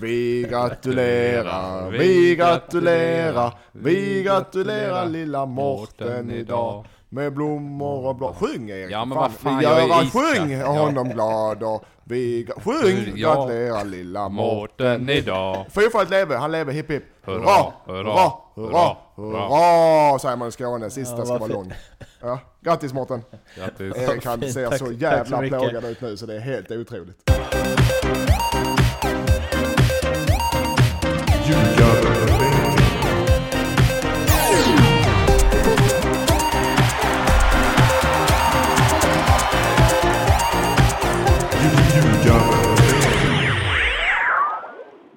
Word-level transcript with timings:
Vi 0.00 0.46
gratulerar, 0.50 1.90
vi 1.90 2.36
gratulerar, 2.36 3.52
vi 3.72 4.22
gratulerar 4.22 5.06
lilla 5.06 5.46
Mårten 5.46 6.30
idag. 6.30 6.84
Med 7.08 7.32
blommor 7.34 8.06
och 8.06 8.16
blad. 8.16 8.34
Sjung 8.34 8.70
Erik! 8.70 8.90
Ja, 8.90 9.04
men 9.04 9.18
vad 9.18 9.32
fan, 9.32 9.58
vi 9.58 9.64
jag 9.64 9.78
är 9.82 10.10
sjung 10.10 10.62
honom 10.62 11.08
glad 11.08 11.62
och 11.62 11.84
vi 12.04 12.48
Sjung! 12.64 13.12
Ja. 13.16 13.34
Gratulerar 13.34 13.84
lilla 13.84 14.28
Mårten. 14.28 15.08
Idag. 15.08 15.66
Fyrfaldigt 15.70 16.10
leve, 16.10 16.36
han 16.36 16.52
lever 16.52 16.72
hipp 16.72 16.90
hipp. 16.90 17.04
Hurra, 17.24 17.72
Hurra, 17.86 18.32
hurra, 18.54 18.96
hurra, 19.16 20.18
säger 20.18 20.36
man 20.36 20.48
i 20.48 20.52
Skåne. 20.52 20.90
Sista 20.90 21.16
Ja, 21.18 21.24
ska 21.24 21.38
vara 21.38 21.52
lång. 21.52 21.72
Ja, 22.20 22.38
grattis 22.60 22.92
Mårten. 22.92 23.22
Grattis. 23.56 23.96
Erik 23.96 24.26
han 24.26 24.40
ser 24.40 24.78
så 24.78 24.92
jävla 24.92 25.38
plågad 25.38 25.84
ut 25.84 26.00
nu 26.00 26.16
så 26.16 26.26
det 26.26 26.34
är 26.36 26.40
helt 26.40 26.70
otroligt. 26.70 27.30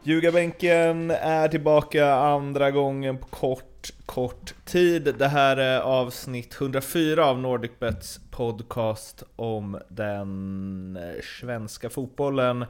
Ljugarbänken 0.06 1.12
är 1.12 1.48
tillbaka 1.48 2.14
andra 2.14 2.72
gången 2.72 3.18
på 3.18 3.28
kort, 3.28 3.90
kort 4.06 4.54
tid. 4.66 5.16
Det 5.18 5.28
här 5.28 5.58
är 5.58 5.80
avsnitt 5.80 6.62
104 6.62 7.26
av 7.26 7.40
NordicBets 7.40 8.20
podcast 8.32 9.24
om 9.36 9.80
den 9.90 10.98
svenska 11.40 11.90
fotbollen. 11.90 12.66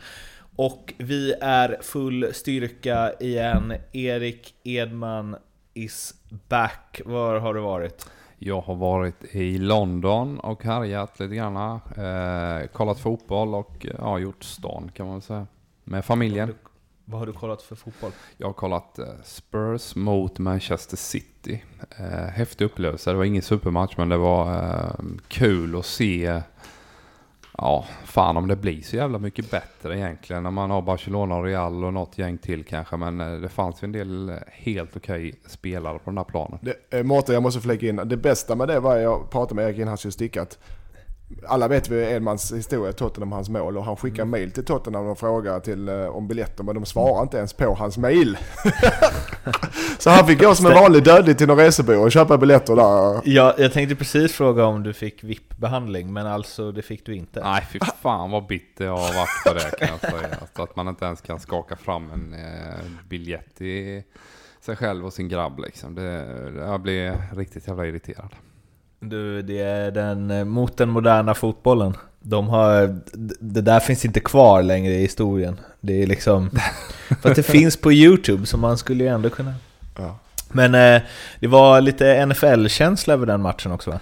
Och 0.56 0.94
vi 0.98 1.34
är 1.42 1.78
full 1.82 2.34
styrka 2.34 3.14
igen. 3.20 3.74
Erik 3.92 4.56
Edman 4.64 5.36
is 5.74 6.14
back. 6.50 7.02
Var 7.06 7.40
har 7.40 7.54
du 7.54 7.60
varit? 7.62 8.10
Jag 8.38 8.62
har 8.62 8.76
varit 8.76 9.36
i 9.36 9.58
London 9.58 10.40
och 10.40 10.64
härjat 10.64 11.20
lite 11.20 11.36
grann. 11.36 11.80
Eh, 11.98 12.68
kollat 12.68 13.00
fotboll 13.00 13.56
och 13.56 13.86
ja, 13.98 14.20
gjort 14.20 14.44
stan 14.44 14.92
kan 14.94 15.06
man 15.06 15.16
väl 15.16 15.22
säga. 15.22 15.48
Med 15.84 16.06
familjen. 16.06 16.54
Vad 17.06 17.20
har 17.20 17.28
du 17.28 17.34
kollat 17.34 17.62
för 17.62 17.76
fotboll? 17.76 18.12
Jag 18.38 18.48
har 18.48 18.54
kollat 18.54 19.00
eh, 19.00 19.06
Spurs 19.24 19.96
mot 19.96 20.40
Manchester 20.40 20.98
City. 20.98 21.64
Eh, 22.00 22.06
häftig 22.06 22.66
upplevelse. 22.66 23.12
Det 23.12 23.18
var 23.18 23.24
ingen 23.24 23.42
supermatch 23.42 23.98
men 23.98 24.10
det 24.10 24.18
var 24.18 24.54
eh, 24.54 24.92
kul 25.28 25.76
att 25.76 25.86
se. 25.86 26.42
Ja, 27.58 27.86
fan 28.06 28.38
om 28.38 28.48
det 28.48 28.56
blir 28.56 28.82
så 28.82 28.96
jävla 28.96 29.20
mycket 29.20 29.52
bättre 29.52 29.98
egentligen 29.98 30.44
när 30.44 30.52
man 30.52 30.70
har 30.70 30.82
Barcelona 30.82 31.36
och 31.36 31.44
Real 31.44 31.84
och 31.84 31.94
något 31.94 32.18
gäng 32.18 32.38
till 32.38 32.64
kanske. 32.64 32.98
Men 32.98 33.42
det 33.42 33.50
fanns 33.50 33.84
ju 33.84 33.86
en 33.86 33.92
del 33.92 34.40
helt 34.52 34.98
okej 34.98 35.34
spelare 35.46 36.00
på 36.00 36.10
den 36.10 36.18
här 36.18 36.26
planen. 36.26 36.60
Det, 36.62 37.04
Mårten, 37.04 37.34
jag 37.34 37.44
måste 37.44 37.62
flika 37.62 37.88
in. 37.88 37.96
Det 37.96 38.18
bästa 38.18 38.56
med 38.56 38.68
det 38.68 38.80
var 38.80 38.98
jag 38.98 39.30
pratade 39.30 39.56
med 39.56 39.66
Erik 39.66 39.76
innan 39.78 39.88
han 39.88 39.98
skulle 39.98 40.12
sticka. 40.12 40.42
Att 40.42 40.60
alla 41.48 41.68
vet 41.68 41.90
vi 41.90 42.12
Edmans 42.12 42.54
historia, 42.54 42.94
Tottenham, 42.94 43.32
hans 43.32 43.50
mål. 43.50 43.78
Och 43.78 43.84
han 43.84 43.96
skickar 43.96 44.26
mail 44.26 44.52
till 44.52 44.66
Tottenham 44.66 45.08
och 45.08 45.20
frågar 45.20 45.60
till, 45.60 45.90
eh, 45.90 46.06
om 46.06 46.28
biljetter. 46.28 46.64
Men 46.64 46.76
de 46.76 46.86
svarar 46.86 47.22
inte 47.22 47.38
ens 47.38 47.54
på 47.54 47.74
hans 47.74 47.98
mail. 47.98 48.38
så 50.00 50.10
han 50.10 50.28
fick 50.28 50.42
gå 50.42 50.56
som 50.56 50.66
en 50.66 50.74
vanlig 50.74 51.04
dödlig 51.04 51.38
till 51.38 51.48
någon 51.48 51.58
resebyrå 51.58 52.02
och 52.02 52.12
köpa 52.12 52.38
biljetter 52.38 52.76
där. 52.76 53.22
Ja, 53.26 53.56
jag 53.58 53.74
tänkte 53.74 53.96
precis 53.96 54.34
fråga 54.34 54.66
om 54.66 54.84
du 54.84 54.94
fick 54.94 55.24
VIP-behandling, 55.24 56.14
men 56.14 56.28
alltså 56.28 56.72
det 56.72 56.82
fick 56.82 57.06
du 57.06 57.16
inte. 57.16 57.44
Nej, 57.44 57.68
fy 57.72 57.80
fan 58.02 58.32
vad 58.32 58.48
bitter 58.48 58.86
jag 58.86 58.98
har 58.98 59.14
varit 59.14 59.44
på 59.48 59.54
det 59.54 59.78
kan 59.80 59.88
jag 59.88 60.00
säga. 60.00 60.38
Alltså, 60.42 60.62
att 60.62 60.76
man 60.76 60.88
inte 60.88 61.06
ens 61.06 61.22
kan 61.22 61.40
skaka 61.40 61.76
fram 61.76 62.12
en 62.12 62.34
eh, 62.34 62.80
biljett 63.10 63.56
till 63.58 64.04
sig 64.62 64.76
själv 64.76 65.06
och 65.06 65.14
sin 65.14 65.28
grabb 65.28 65.60
liksom. 65.60 65.96
Det, 65.96 66.26
jag 66.58 66.82
blir 66.82 67.36
riktigt 67.36 67.68
jävla 67.68 67.86
irriterad. 67.86 68.30
Du, 69.10 69.42
det 69.42 69.60
är 69.60 69.92
den, 69.92 70.32
eh, 70.32 70.46
mot 70.46 70.78
den 70.78 70.90
moderna 70.90 71.34
fotbollen. 71.34 71.98
De 72.20 72.48
har, 72.48 73.00
det 73.40 73.62
där 73.62 73.80
finns 73.80 74.06
inte 74.06 74.20
kvar 74.20 74.64
längre 74.64 74.94
i 74.94 75.02
historien. 75.02 75.60
Det 75.82 76.04
är 76.04 76.08
liksom... 76.08 76.50
För 77.22 77.30
att 77.30 77.36
det 77.36 77.44
finns 77.44 77.78
på 77.78 77.94
Youtube, 77.94 78.46
så 78.46 78.58
man 78.58 78.78
skulle 78.78 79.04
ju 79.04 79.10
ändå 79.10 79.30
kunna... 79.30 79.54
Ja. 79.98 80.18
Men 80.52 80.76
eh, 80.76 81.02
det 81.40 81.48
var 81.48 81.82
lite 81.82 82.26
NFL-känsla 82.26 83.14
över 83.14 83.26
den 83.26 83.42
matchen 83.42 83.72
också 83.72 83.92
va? 83.92 84.00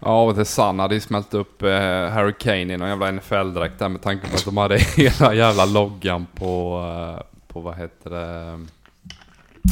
Ja, 0.00 0.22
och 0.22 0.34
det 0.34 0.44
Sun 0.44 0.78
hade 0.78 0.94
ju 0.94 1.00
smält 1.00 1.34
upp 1.34 1.62
eh, 1.62 2.08
Harry 2.08 2.34
Kane 2.38 2.74
i 2.74 2.76
någon 2.76 2.88
jävla 2.88 3.10
NFL-dräkt 3.10 3.78
där 3.78 3.88
med 3.88 4.02
tanke 4.02 4.28
på 4.28 4.34
att 4.34 4.44
de 4.44 4.56
hade 4.56 4.78
hela 4.96 5.34
jävla 5.34 5.64
loggan 5.64 6.26
på, 6.34 6.82
på 7.48 7.60
vad 7.60 7.76
heter 7.76 8.10
det, 8.10 8.66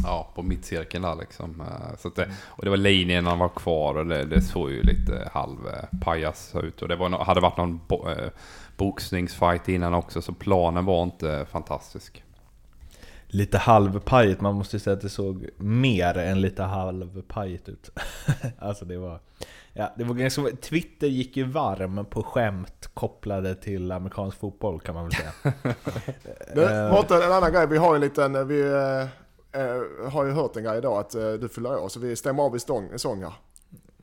ja, 0.05 0.31
på 0.35 0.43
mittcirkeln 0.43 1.03
där 1.03 1.15
liksom. 1.15 1.61
Eh, 1.61 1.97
Så 1.99 2.09
att 2.09 2.17
det, 2.17 2.31
och 2.47 2.65
det 2.65 2.71
var 2.71 2.77
linjerna 2.77 3.35
var 3.35 3.49
kvar 3.49 3.95
och 3.95 4.07
det, 4.07 4.25
det 4.25 4.43
såg 4.43 4.71
ju 4.71 4.83
lite 4.83 5.31
halv 5.33 5.59
eh, 5.69 6.65
ut. 6.65 6.83
Och 6.83 6.89
det 6.89 6.97
var, 6.97 7.25
hade 7.25 7.41
varit 7.41 7.57
någon 7.57 7.81
bo, 7.89 8.09
eh, 8.09 8.31
boxningsfight 8.77 9.69
innan 9.69 9.95
också, 9.95 10.23
så 10.23 10.33
planen 10.33 10.85
var 10.85 11.03
inte 11.03 11.47
fantastisk. 11.51 12.25
Lite 13.27 13.59
halvpajigt, 13.59 14.41
man 14.41 14.55
måste 14.55 14.77
ju 14.77 14.81
säga 14.81 14.95
att 14.95 15.01
det 15.01 15.09
såg 15.09 15.49
mer 15.57 16.19
än 16.19 16.41
lite 16.41 16.63
halvpajigt 16.63 17.69
ut. 17.69 17.91
alltså 18.59 18.85
det 18.85 18.99
var... 18.99 19.21
Ja, 19.73 19.93
det 19.97 20.05
var 20.05 20.15
ganska, 20.15 20.43
Twitter 20.63 21.07
gick 21.07 21.37
ju 21.37 21.45
varm 21.45 22.05
på 22.11 22.23
skämt 22.23 22.91
kopplade 22.95 23.55
till 23.55 23.93
amerikansk 23.93 24.39
fotboll 24.39 24.81
kan 24.81 24.95
man 24.95 25.05
väl 25.05 25.13
säga. 25.13 25.55
Du, 26.55 26.61
Mårten, 26.93 27.23
en 27.23 27.33
annan 27.33 27.53
grej. 27.53 27.67
Vi 27.67 27.77
har 27.77 27.91
ju 27.91 27.95
en 27.95 28.01
liten, 28.01 28.49
vi 28.49 28.63
eh, 29.53 30.11
har 30.11 30.25
ju 30.25 30.31
hört 30.33 30.57
en 30.57 30.65
grej 30.65 30.79
idag 30.79 30.99
att 30.99 31.15
eh, 31.15 31.33
du 31.33 31.49
fyller 31.49 31.79
år. 31.83 31.89
Så 31.89 32.01
vi 32.01 32.17
stämmer 32.17 32.43
av 32.43 32.57
i 32.57 32.59
stång, 32.61 32.99
sång 32.99 33.23
här. 33.23 33.33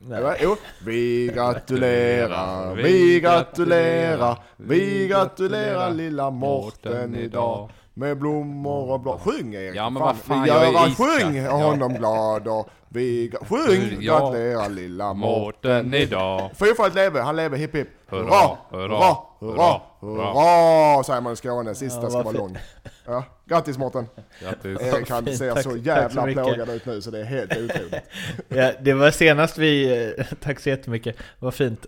Nej. 0.00 0.38
Jo. 0.42 0.56
Vi 0.84 1.30
gratulerar, 1.34 2.74
vi 2.74 3.20
gratulerar, 3.20 4.38
vi 4.56 5.08
gratulerar 5.08 5.90
lilla 5.90 6.30
Mårten 6.30 7.14
idag. 7.14 7.70
Med 7.94 8.18
blommor 8.18 8.90
och 8.90 9.00
blad. 9.00 9.20
Sjung 9.20 9.54
Erik! 9.54 9.76
Ja, 9.76 9.90
men 9.90 10.02
vad 10.02 10.16
fan, 10.16 10.42
vi 10.42 10.48
jag 10.48 10.66
är 10.66 10.72
gör 10.72 10.88
iskall. 10.88 11.06
sjung 11.22 11.46
honom 11.46 11.94
glad 11.94 12.48
och 12.48 12.68
vi 12.88 13.32
Sjung! 13.48 13.96
Ja. 14.00 14.18
Gratulerar 14.18 14.68
lilla 14.68 15.12
Mårten. 15.14 15.94
Idag. 15.94 16.50
Fyrfaldigt 16.54 16.94
leve, 16.96 17.20
han 17.20 17.36
lever 17.36 17.56
hipp 17.56 17.74
hipp. 17.74 17.88
Hurra, 18.10 18.58
Hurra, 18.70 19.16
hurra, 19.40 19.80
hurra, 20.00 21.02
säger 21.04 21.20
man 21.20 21.32
i 21.32 21.36
Skåne. 21.36 21.74
Sista 21.74 22.02
Ja, 22.02 22.10
ska 22.10 22.22
vara 22.22 22.36
lång. 22.36 22.56
Ja, 23.06 23.24
grattis 23.46 23.78
Mårten. 23.78 24.06
Grattis. 24.42 24.80
Erik 24.80 25.10
han 25.10 25.26
ser 25.36 25.52
tack- 25.54 25.62
så 25.62 25.76
jävla 25.76 26.26
så 26.26 26.32
plågad 26.32 26.68
ut 26.70 26.86
nu 26.86 27.00
så 27.02 27.10
det 27.10 27.20
är 27.20 27.24
helt 27.24 27.52
otroligt. 27.52 27.94
Ja, 28.48 28.72
det 28.80 28.92
var 28.92 29.10
senast 29.10 29.58
vi... 29.58 30.04
eh, 30.18 30.24
Tack 30.42 30.60
så 30.60 30.68
jättemycket, 30.68 31.16
vad 31.38 31.54
fint. 31.54 31.86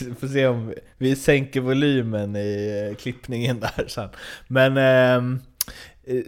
Vi 0.00 0.14
får 0.20 0.26
se 0.28 0.46
om 0.46 0.74
vi 0.98 1.16
sänker 1.16 1.60
volymen 1.60 2.36
i 2.36 2.86
eh, 2.90 2.96
klippningen 2.96 3.60
där 3.60 3.84
sen. 3.88 4.08
Men 4.48 4.76
eh, 4.76 5.38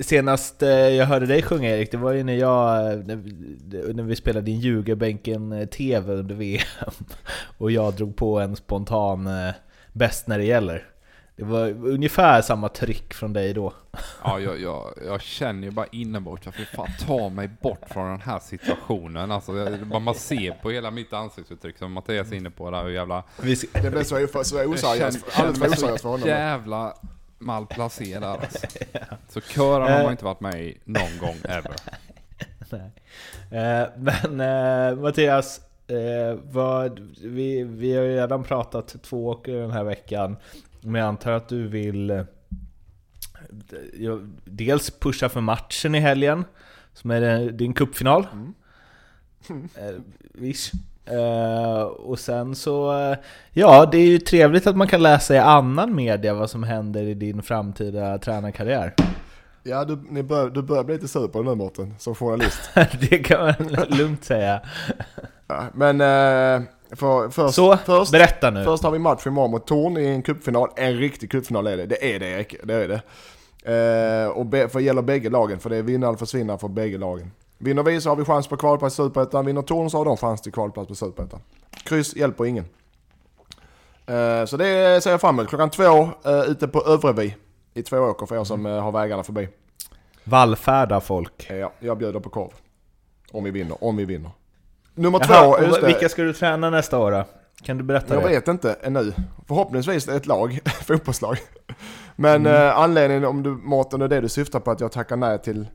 senast 0.00 0.62
eh, 0.62 0.68
jag 0.70 1.06
hörde 1.06 1.26
dig 1.26 1.42
sjunga 1.42 1.68
Erik, 1.76 1.90
det 1.90 1.96
var 1.96 2.12
ju 2.12 2.22
när 2.24 2.36
jag... 2.36 2.92
eh, 2.92 2.98
När 3.94 4.02
vi, 4.02 4.16
spelade 4.16 4.50
in 4.50 4.60
Ljugarbänken-TV 4.60 6.12
under 6.14 6.34
VM. 6.34 6.62
Och 7.58 7.70
jag 7.70 7.94
drog 7.94 8.16
på 8.16 8.40
en 8.40 8.56
spontan 8.56 9.26
eh, 9.26 9.54
bäst 9.92 10.26
när 10.26 10.38
det 10.38 10.44
gäller. 10.44 10.86
Det 11.36 11.44
var 11.44 11.68
ungefär 11.86 12.42
samma 12.42 12.68
tryck 12.68 13.14
från 13.14 13.32
dig 13.32 13.54
då. 13.54 13.72
Ja, 14.24 14.40
jag, 14.40 14.60
jag, 14.60 14.94
jag 15.06 15.20
känner 15.22 15.62
ju 15.62 15.70
bara 15.70 15.86
inombords 15.92 16.46
att 16.46 16.54
fan 16.54 16.88
ta 17.06 17.28
mig 17.28 17.50
bort 17.62 17.82
från 17.90 18.10
den 18.10 18.20
här 18.20 18.38
situationen. 18.38 19.30
Alltså, 19.32 19.52
man, 19.90 20.02
man 20.02 20.14
ser 20.14 20.50
på 20.62 20.70
hela 20.70 20.90
mitt 20.90 21.12
ansiktsuttryck 21.12 21.78
som 21.78 21.92
Mattias 21.92 22.32
är 22.32 22.36
inne 22.36 22.50
på 22.50 22.70
där 22.70 22.82
hur 22.82 22.90
jävla... 22.90 23.22
Det 23.82 23.90
blev 23.90 24.04
så, 24.04 24.26
så, 24.32 24.44
så 24.44 24.56
Jag 24.56 24.68
oseriöst, 24.70 25.24
alldeles 25.32 25.58
för 25.58 25.66
oseriöst 25.68 26.02
för 26.02 26.08
honom. 26.08 26.28
jävla 26.28 26.94
malplacerad 27.38 28.24
alltså. 28.40 28.66
Så 29.28 29.40
kören 29.40 29.92
har 29.92 30.02
man 30.02 30.10
inte 30.12 30.24
varit 30.24 30.40
med 30.40 30.62
i 30.64 30.78
någon 30.84 31.18
gång 31.20 31.36
ever. 31.44 31.74
Nej. 32.70 32.90
Eh, 33.62 33.88
men 33.96 34.40
eh, 34.40 34.96
Mattias, 35.02 35.60
eh, 35.86 36.38
vad, 36.44 37.00
vi, 37.24 37.62
vi 37.64 37.94
har 37.96 38.02
ju 38.04 38.14
redan 38.16 38.44
pratat 38.44 38.96
två 39.02 39.26
åker 39.28 39.52
den 39.54 39.70
här 39.70 39.84
veckan. 39.84 40.36
Men 40.80 40.94
jag 41.00 41.08
antar 41.08 41.32
att 41.32 41.48
du 41.48 41.68
vill 41.68 42.10
eh, 42.10 42.24
dels 44.44 44.90
pusha 44.90 45.28
för 45.28 45.40
matchen 45.40 45.94
i 45.94 46.00
helgen, 46.00 46.44
som 46.92 47.10
är 47.10 47.20
det- 47.20 47.50
din 47.52 47.74
cupfinal. 47.74 48.26
Eh, 49.74 49.94
Viss. 50.32 50.72
Eh, 51.10 51.82
och 51.82 52.18
sen 52.18 52.54
så, 52.54 52.98
eh, 52.98 53.18
ja 53.52 53.86
det 53.86 53.98
är 53.98 54.06
ju 54.06 54.18
trevligt 54.18 54.66
att 54.66 54.76
man 54.76 54.88
kan 54.88 55.02
läsa 55.02 55.34
i 55.34 55.38
annan 55.38 55.94
media 55.94 56.34
vad 56.34 56.50
som 56.50 56.62
händer 56.62 57.02
i 57.02 57.14
din 57.14 57.42
framtida 57.42 58.18
tränarkarriär. 58.18 58.94
Ja, 59.62 59.84
du, 59.84 59.98
ni 60.10 60.22
bör, 60.22 60.50
du 60.50 60.62
börjar 60.62 60.84
bli 60.84 60.94
lite 60.94 61.08
sur 61.08 61.28
på 61.28 61.42
det 61.42 61.48
nu 61.48 61.54
Mårten, 61.54 61.94
som 61.98 62.14
journalist. 62.14 62.60
det 63.10 63.18
kan 63.18 63.40
man 63.44 63.54
lugnt 63.88 64.24
säga. 64.24 64.60
Ja, 65.46 65.62
men 65.74 66.00
eh, 66.00 66.68
för, 66.96 67.30
först, 67.30 67.54
Så, 67.54 67.76
först, 67.76 68.12
berätta 68.12 68.50
nu. 68.50 68.64
först 68.64 68.82
har 68.82 68.90
vi 68.90 68.98
match 68.98 69.26
imorgon 69.26 69.50
mot 69.50 69.66
Torn 69.66 69.96
i 69.96 70.06
en 70.06 70.22
cupfinal. 70.22 70.68
En 70.76 70.96
riktig 70.96 71.30
cupfinal 71.30 71.66
är 71.66 71.76
det. 71.76 71.86
Det 71.86 72.14
är 72.14 72.18
det 72.18 72.26
Erik, 72.26 72.54
det 72.64 72.74
är 72.74 72.88
det. 72.88 73.02
Och 74.28 74.46
be, 74.46 74.68
för 74.68 74.80
gäller 74.80 75.02
bägge 75.02 75.30
lagen, 75.30 75.58
för 75.58 75.70
det 75.70 75.76
är 75.76 75.82
vinna 75.82 76.08
eller 76.08 76.18
försvinna 76.18 76.58
för 76.58 76.68
bägge 76.68 76.98
lagen. 76.98 77.30
Vinner 77.58 77.82
vi 77.82 78.00
så 78.00 78.08
har 78.08 78.16
vi 78.16 78.24
chans 78.24 78.46
på 78.48 78.56
kvalplats 78.56 78.94
i 78.94 78.96
Superettan, 78.96 79.46
vinner 79.46 79.62
Torn 79.62 79.90
så 79.90 79.98
har 79.98 80.04
de 80.04 80.16
chans 80.16 80.42
till 80.42 80.52
kvalplats 80.52 80.88
på 80.88 80.94
Superettan. 80.94 81.40
Kryss 81.84 82.16
hjälper 82.16 82.44
ingen. 82.44 82.64
Eh, 84.06 84.44
så 84.44 84.56
det 84.56 85.02
ser 85.02 85.10
jag 85.10 85.20
fram 85.20 85.34
emot. 85.38 85.48
Klockan 85.48 85.70
två 85.70 86.08
eh, 86.24 86.40
ute 86.46 86.68
på 86.68 86.80
Övrevi 86.86 87.36
i 87.74 87.82
Tvååker 87.82 88.26
för 88.26 88.40
er 88.40 88.44
som 88.44 88.66
eh, 88.66 88.80
har 88.82 88.92
vägarna 88.92 89.22
förbi. 89.22 89.48
Vallfärda 90.24 91.00
folk. 91.00 91.46
Ja, 91.50 91.72
jag 91.80 91.98
bjuder 91.98 92.20
på 92.20 92.30
korv. 92.30 92.52
Om 93.32 93.44
vi 93.44 93.50
vinner, 93.50 93.84
om 93.84 93.96
vi 93.96 94.04
vinner. 94.04 94.30
Nummer 94.94 95.20
Jaha, 95.28 95.56
två, 95.56 95.64
just 95.64 95.80
det. 95.80 95.86
vilka 95.86 96.08
ska 96.08 96.22
du 96.22 96.32
träna 96.32 96.70
nästa 96.70 96.98
år 96.98 97.10
då? 97.12 97.24
Kan 97.62 97.78
du 97.78 97.84
berätta 97.84 98.14
Jag 98.14 98.22
det? 98.22 98.28
vet 98.28 98.48
inte 98.48 98.76
ännu. 98.82 99.12
Förhoppningsvis 99.48 100.08
ett 100.08 100.26
lag, 100.26 100.60
fotbollslag. 100.86 101.38
Men 102.16 102.46
eh, 102.46 102.78
anledningen 102.78 103.24
om 103.24 103.42
du, 103.42 103.50
Mårten, 103.50 104.02
är 104.02 104.08
det 104.08 104.20
du 104.20 104.28
syftar 104.28 104.60
på 104.60 104.70
att 104.70 104.80
jag 104.80 104.92
tackar 104.92 105.16
nej 105.16 105.38
till 105.38 105.66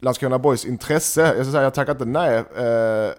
Landskrona 0.00 0.38
Boys 0.38 0.64
intresse. 0.64 1.20
Jag 1.20 1.46
ska 1.46 1.52
säga, 1.52 1.62
jag 1.62 1.74
tackar 1.74 1.92
inte 1.92 2.04
nej 2.04 2.44
eh, 2.56 3.10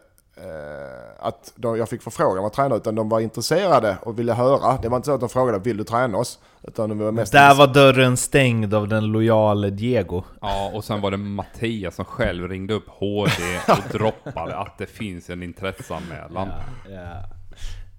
eh, 0.43 1.09
att 1.19 1.53
de, 1.55 1.77
jag 1.77 1.89
fick 1.89 2.01
förfrågan 2.01 2.45
att 2.45 2.53
träna, 2.53 2.75
utan 2.75 2.95
de 2.95 3.09
var 3.09 3.19
intresserade 3.19 3.97
och 4.01 4.19
ville 4.19 4.33
höra. 4.33 4.77
Det 4.81 4.89
var 4.89 4.97
inte 4.97 5.05
så 5.05 5.13
att 5.13 5.19
de 5.19 5.29
frågade 5.29 5.59
vill 5.59 5.77
du 5.77 5.83
träna 5.83 6.17
oss? 6.17 6.39
Utan 6.63 6.89
de 6.89 6.99
var 6.99 7.11
mest 7.11 7.31
Där 7.31 7.55
var 7.55 7.67
dörren 7.67 8.17
stängd 8.17 8.73
av 8.73 8.87
den 8.87 9.05
lojale 9.05 9.69
Diego. 9.69 10.23
Ja, 10.41 10.71
och 10.73 10.83
sen 10.83 11.01
var 11.01 11.11
det 11.11 11.17
Mattias 11.17 11.95
som 11.95 12.05
själv 12.05 12.47
ringde 12.47 12.73
upp 12.73 12.87
HD 12.87 13.33
och 13.67 13.91
droppade 13.91 14.57
att 14.57 14.77
det 14.77 14.85
finns 14.85 15.29
en 15.29 15.43
intresseanmälan. 15.43 16.49
Ja, 16.89 17.23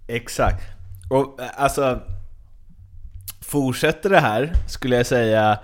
exakt. 0.09 0.63
Och 1.11 1.41
eh, 1.41 1.49
alltså... 1.57 2.01
Fortsätter 3.43 4.11
det 4.11 4.21
här 4.21 4.53
skulle 4.69 4.97
jag 4.97 5.07
säga 5.07 5.59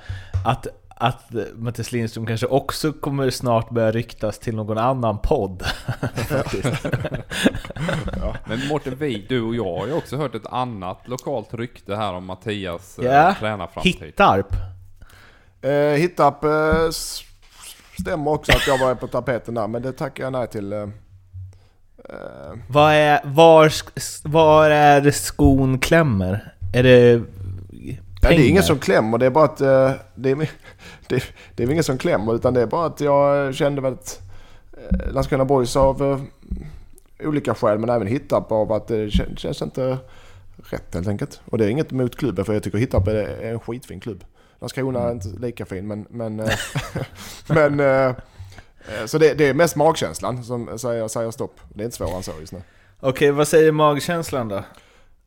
att, 0.45 0.67
att 0.99 1.31
Mattias 1.55 1.93
Lindström 1.93 2.27
kanske 2.27 2.47
också 2.47 2.93
kommer 2.93 3.31
snart 3.31 3.71
börja 3.71 3.91
ryktas 3.91 4.39
till 4.39 4.57
någon 4.57 4.79
annan 4.79 5.19
podd. 5.19 5.63
Faktiskt. 6.29 6.87
Men 8.45 8.69
Mårten, 8.69 8.97
vi, 8.99 9.27
du 9.29 9.43
och 9.43 9.55
jag 9.55 9.79
har 9.79 9.87
ju 9.87 9.93
också 9.93 10.17
hört 10.17 10.35
ett 10.35 10.47
annat 10.47 11.09
lokalt 11.09 11.55
rykte 11.55 11.97
här 11.97 12.13
om 12.13 12.25
Mattias 12.25 12.99
Ja, 13.03 13.29
eh, 13.31 13.39
tränarframtid. 13.39 13.97
Hittarp. 14.03 14.47
Eh, 15.63 15.71
Hittarp 15.73 16.45
eh, 16.45 16.91
stämmer 18.01 18.31
också 18.31 18.53
att 18.53 18.67
jag 18.67 18.79
var 18.79 18.95
på 18.95 19.07
tapeten 19.07 19.55
där, 19.55 19.67
men 19.69 19.83
det 19.83 19.93
tackar 19.93 20.25
jag 20.25 20.33
nej 20.33 20.47
till. 20.47 20.73
Eh, 20.73 20.81
eh, 22.09 22.59
Vad 22.69 22.93
är, 22.93 23.21
var, 23.25 23.73
var 24.29 24.71
är 24.71 25.11
skon 25.11 25.79
klämmer? 25.79 26.53
Är 26.75 26.83
det 26.83 27.23
Ja, 28.23 28.29
det 28.29 28.35
är 28.35 28.49
ingen 28.49 28.63
som 28.63 28.79
klämmer, 28.79 29.19
det 29.19 29.27
är 29.27 29.31
bara 29.31 29.45
att... 29.45 29.61
eh, 29.61 29.91
Det 30.15 30.31
är, 30.31 30.37
det, 31.09 31.23
det 31.55 31.63
är 31.63 31.71
ingen 31.71 31.85
som 31.85 31.99
klämmer, 31.99 32.35
utan 32.35 32.55
det 32.55 32.61
är 32.63 32.67
bara 32.67 32.87
att 32.87 33.01
jag 33.01 33.55
kände 33.55 33.81
väl 33.81 33.93
att 33.93 34.21
eh, 34.91 35.13
Landskrona 35.13 35.45
Boys 35.45 35.77
av 35.77 36.03
eh, 36.03 36.21
olika 37.29 37.55
skäl, 37.55 37.79
men 37.79 37.91
även 37.91 38.07
Hittarp 38.07 38.53
av 38.53 38.73
att 38.73 38.89
det 38.89 39.07
kän- 39.07 39.37
känns 39.37 39.63
inte 39.63 39.99
rätt 40.71 40.95
helt 40.95 41.09
enkelt. 41.09 41.41
Och 41.45 41.59
det 41.59 41.65
är 41.65 41.69
inget 41.69 41.93
emot 41.93 42.17
klubben, 42.17 42.45
för 42.45 42.53
jag 42.53 42.63
tycker 42.63 42.79
Hittarp 42.79 43.09
är, 43.09 43.15
är 43.15 43.53
en 43.53 43.61
skitfin 43.61 44.01
klubb. 44.01 44.25
Landskrona 44.61 45.01
är 45.03 45.13
inte 45.13 45.29
lika 45.29 45.67
fin, 45.67 45.87
men... 45.89 46.07
Men, 46.11 46.37
men 47.49 48.15
så 49.07 49.19
det, 49.19 49.35
det 49.35 49.49
är 49.49 49.55
mest 49.55 49.77
magkänslan 49.77 50.45
som 50.45 50.79
säger, 50.79 51.09
säger 51.09 51.31
stopp. 51.31 51.61
Det 51.75 51.83
är 51.83 51.85
inte 51.85 51.97
svårare 51.97 52.17
än 52.17 52.23
så 52.23 52.33
just 52.41 52.53
nu. 52.53 52.63
Okej, 53.01 53.31
vad 53.31 53.49
säger 53.49 53.73
magkänslan 53.73 54.49
då? 54.49 54.63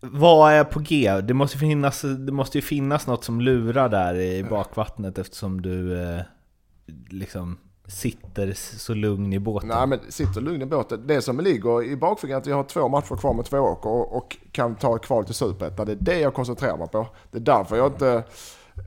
Vad 0.02 0.52
är 0.52 0.64
på 0.64 0.80
G? 0.80 1.22
Det 1.22 1.34
måste, 1.34 1.58
finnas, 1.58 2.02
det 2.02 2.32
måste 2.32 2.58
ju 2.58 2.62
finnas 2.62 3.08
något 3.08 3.24
som 3.24 3.42
lurar 3.42 3.90
där 3.90 4.16
i 4.16 4.44
bakvattnet 4.44 5.18
eftersom 5.18 5.62
du 5.62 6.04
eh, 6.04 6.22
liksom 7.10 7.58
sitter 7.88 8.54
så 8.56 8.94
lugn 8.94 9.34
i 9.34 9.40
båten. 9.40 9.70
Nej 9.70 9.88
men 9.88 10.00
sitter 10.10 10.42
lugn 10.42 10.62
i 10.62 10.66
båten. 10.66 11.08
Det 11.08 11.22
som 11.22 11.40
ligger 11.40 11.84
i 11.84 11.96
bakfickan 11.96 12.36
är 12.36 12.42
att 12.42 12.48
vi 12.48 12.52
har 12.52 12.64
två 12.64 12.90
matcher 12.90 13.16
kvar 13.16 13.34
med 13.34 13.46
två 13.46 13.58
åker 13.58 13.90
och, 13.90 14.18
och 14.18 14.38
kan 14.52 14.76
ta 14.76 14.98
kval 14.98 15.26
till 15.26 15.36
Superettan. 15.36 15.86
Det 15.86 15.92
är 15.92 15.96
det 15.96 16.20
jag 16.20 16.34
koncentrerar 16.34 16.78
mig 16.78 16.88
på. 16.88 17.08
Det 17.32 17.38
är 17.38 17.42
därför 17.42 17.78
jag 17.78 17.88
inte 17.88 18.24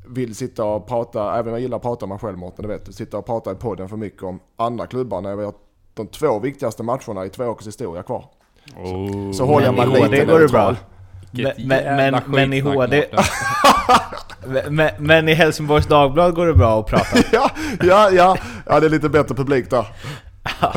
vill 0.06 0.34
sitta 0.34 0.64
och 0.64 0.86
prata, 0.86 1.34
även 1.34 1.46
om 1.46 1.52
jag 1.52 1.60
gillar 1.60 1.76
att 1.76 1.82
prata 1.82 2.04
om 2.04 2.08
mig 2.08 2.18
själv 2.18 2.38
Mårten, 2.38 2.62
det 2.62 2.68
vet 2.68 2.86
du. 2.86 2.92
Sitta 2.92 3.18
och 3.18 3.26
prata 3.26 3.52
i 3.52 3.54
podden 3.54 3.88
för 3.88 3.96
mycket 3.96 4.22
om 4.22 4.40
andra 4.56 4.86
klubbar 4.86 5.20
när 5.20 5.36
vi 5.36 5.44
har 5.44 5.54
de 5.94 6.06
två 6.06 6.38
viktigaste 6.38 6.82
matcherna 6.82 7.24
i 7.24 7.28
två 7.28 7.44
åkers 7.44 7.66
historia 7.66 8.02
kvar. 8.02 8.24
Oh, 8.76 9.32
Så 9.32 9.44
håller 9.44 9.66
jag 9.66 9.74
mig 9.74 10.10
lite 10.10 10.24
går 10.24 10.40
det 10.40 10.48
bra. 10.48 10.76
Vilket 11.32 11.58
Men- 11.58 11.68
men- 11.68 11.98
jävla 11.98 12.22
men 12.26 12.52
i 12.52 12.62
skitsnack, 12.62 12.74
HD 12.76 13.04
Mårten. 13.12 13.24
Men, 14.68 14.90
men 14.98 15.28
i 15.28 15.34
Helsingborgs 15.34 15.86
Dagblad 15.86 16.34
går 16.34 16.46
det 16.46 16.54
bra 16.54 16.80
att 16.80 16.86
prata. 16.86 17.18
ja, 17.32 17.50
ja, 17.82 18.10
ja, 18.10 18.36
ja, 18.66 18.80
det 18.80 18.86
är 18.86 18.90
lite 18.90 19.08
bättre 19.08 19.34
publik 19.34 19.70
där. 19.70 19.86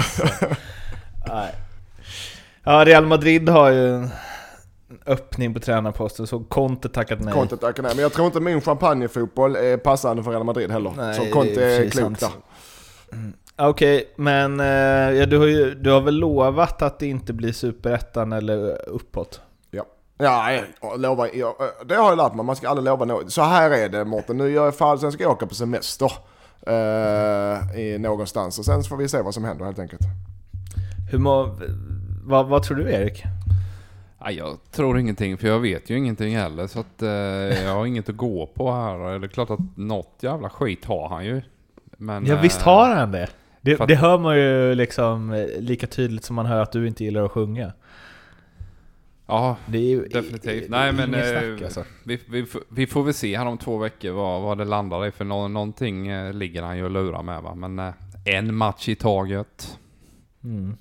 Nej. 1.27 1.51
Ja, 2.63 2.85
Real 2.85 3.05
Madrid 3.05 3.49
har 3.49 3.69
ju 3.69 3.95
en 3.95 4.09
öppning 5.05 5.53
på 5.53 5.59
tränarposten, 5.59 6.27
så 6.27 6.39
Conte 6.39 6.89
tackat 6.89 7.19
nej. 7.21 7.33
Conte 7.33 7.57
tackar 7.57 7.83
nej. 7.83 7.91
Men 7.95 8.01
jag 8.03 8.13
tror 8.13 8.25
inte 8.27 8.39
min 8.39 8.61
champagnefotboll 8.61 9.55
är 9.55 9.77
passande 9.77 10.23
för 10.23 10.31
Real 10.31 10.43
Madrid 10.43 10.71
heller. 10.71 10.93
Nej, 10.97 11.13
så 11.15 11.23
det 11.23 11.29
Conte 11.29 11.65
är 11.65 11.89
klok 11.89 12.19
där. 12.19 12.27
sant. 12.27 12.35
Okej, 13.57 14.13
men 14.15 14.59
eh, 14.59 14.65
ja, 15.19 15.25
du, 15.25 15.37
har 15.37 15.45
ju, 15.45 15.75
du 15.75 15.91
har 15.91 16.01
väl 16.01 16.15
lovat 16.15 16.81
att 16.81 16.99
det 16.99 17.07
inte 17.07 17.33
blir 17.33 17.51
superettan 17.51 18.33
eller 18.33 18.89
uppåt? 18.89 19.41
Ja, 20.17 20.51
ja 20.53 20.61
jag, 20.81 20.99
lovar, 21.01 21.29
jag, 21.33 21.53
det 21.85 21.95
har 21.95 22.09
jag 22.09 22.17
lärt 22.17 22.33
mig. 22.35 22.45
Man 22.45 22.55
ska 22.55 22.69
aldrig 22.69 22.85
lova 22.85 23.05
något. 23.05 23.31
Så 23.31 23.41
här 23.41 23.71
är 23.71 23.89
det 23.89 24.05
Mårten. 24.05 24.37
Nu 24.37 24.49
gör 24.51 24.65
jag 24.65 24.75
fall, 24.75 24.99
sen 24.99 25.11
ska 25.11 25.23
jag 25.23 25.31
åka 25.31 25.45
på 25.47 25.55
semester. 25.55 26.11
Eh, 26.67 27.79
i 27.79 27.97
någonstans. 27.99 28.59
Och 28.59 28.65
sen 28.65 28.83
får 28.83 28.97
vi 28.97 29.07
se 29.07 29.21
vad 29.21 29.33
som 29.33 29.43
händer 29.43 29.65
helt 29.65 29.79
enkelt. 29.79 30.01
Hur 31.11 31.17
må, 31.19 31.55
vad, 32.25 32.47
vad 32.47 32.63
tror 32.63 32.77
du 32.77 32.91
Erik? 32.91 33.23
Ja, 34.19 34.31
jag 34.31 34.57
tror 34.71 34.99
ingenting, 34.99 35.37
för 35.37 35.47
jag 35.47 35.59
vet 35.59 35.89
ju 35.89 35.97
ingenting 35.97 36.35
heller. 36.37 36.67
Så 36.67 36.79
att 36.79 37.01
eh, 37.01 37.09
jag 37.65 37.73
har 37.75 37.85
inget 37.85 38.09
att 38.09 38.17
gå 38.17 38.45
på 38.47 38.71
här. 38.71 39.19
Det 39.19 39.25
är 39.25 39.29
klart 39.29 39.49
att 39.49 39.59
något 39.75 40.13
jävla 40.19 40.49
skit 40.49 40.85
har 40.85 41.09
han 41.09 41.25
ju. 41.25 41.41
Men, 41.97 42.25
Ja 42.25 42.39
visst 42.41 42.59
eh, 42.59 42.65
har 42.65 42.95
han 42.95 43.11
det? 43.11 43.27
Det, 43.61 43.81
att- 43.81 43.87
det 43.87 43.95
hör 43.95 44.17
man 44.17 44.37
ju 44.37 44.75
liksom 44.75 45.31
eh, 45.33 45.45
lika 45.59 45.87
tydligt 45.87 46.23
som 46.25 46.35
man 46.35 46.45
hör 46.45 46.61
att 46.61 46.71
du 46.71 46.87
inte 46.87 47.03
gillar 47.03 47.23
att 47.25 47.31
sjunga. 47.31 47.71
Ja, 49.27 49.57
Det 49.65 49.77
är 49.77 49.81
ju 49.81 50.07
definitivt. 50.07 50.63
i- 50.63 50.69
Nej 50.69 50.91
men 50.93 51.13
eh, 51.13 51.21
snack 51.23 51.61
alltså. 51.61 51.83
vi, 52.03 52.19
vi, 52.29 52.45
vi 52.69 52.87
får 52.87 53.03
väl 53.03 53.13
se 53.13 53.37
här 53.37 53.45
om 53.45 53.57
två 53.57 53.77
veckor 53.77 54.11
vad, 54.11 54.41
vad 54.41 54.57
det 54.57 54.65
landar 54.65 55.05
i. 55.05 55.11
För 55.11 55.25
nå, 55.25 55.47
någonting 55.47 56.07
eh, 56.07 56.33
ligger 56.33 56.63
han 56.63 56.77
ju 56.77 56.83
och 56.83 56.91
lurar 56.91 57.23
med 57.23 57.41
va. 57.41 57.55
Men 57.55 57.79
eh, 57.79 57.93
en 58.25 58.55
match 58.55 58.89
i 58.89 58.95
taget. 58.95 59.77
Mm. 60.43 60.77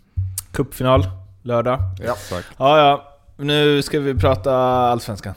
Cupfinal, 0.52 1.02
lördag. 1.42 1.78
Ja. 2.02 2.12
Exakt. 2.12 2.48
Ja, 2.58 2.78
ja. 2.78 3.10
Nu 3.36 3.82
ska 3.82 4.00
vi 4.00 4.14
prata 4.14 4.54
Allsvenskan. 4.56 5.34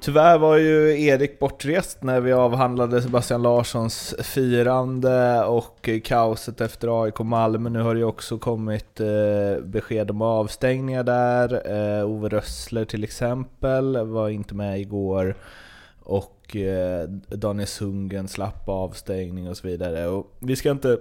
Tyvärr 0.00 0.38
var 0.38 0.56
ju 0.56 1.02
Erik 1.04 1.38
bortrest 1.38 2.02
när 2.02 2.20
vi 2.20 2.32
avhandlade 2.32 3.02
Sebastian 3.02 3.42
Larssons 3.42 4.14
firande 4.18 5.44
och 5.44 5.88
kaoset 6.04 6.60
efter 6.60 7.02
AIK 7.02 7.18
Malmö. 7.18 7.70
Nu 7.70 7.80
har 7.80 7.94
det 7.94 7.98
ju 7.98 8.04
också 8.04 8.38
kommit 8.38 9.00
eh, 9.00 9.64
besked 9.64 10.10
om 10.10 10.22
avstängningar 10.22 11.02
där. 11.02 11.72
Eh, 11.98 12.04
Ove 12.04 12.28
Rössler 12.28 12.84
till 12.84 13.04
exempel 13.04 14.06
var 14.06 14.28
inte 14.28 14.54
med 14.54 14.80
igår. 14.80 15.36
Och 16.00 16.56
eh, 16.56 17.08
Daniel 17.28 17.68
Sundgren 17.68 18.28
slapp 18.28 18.68
avstängning 18.68 19.48
och 19.48 19.56
så 19.56 19.66
vidare. 19.66 20.06
Och 20.06 20.36
vi 20.38 20.56
ska 20.56 20.70
inte 20.70 20.98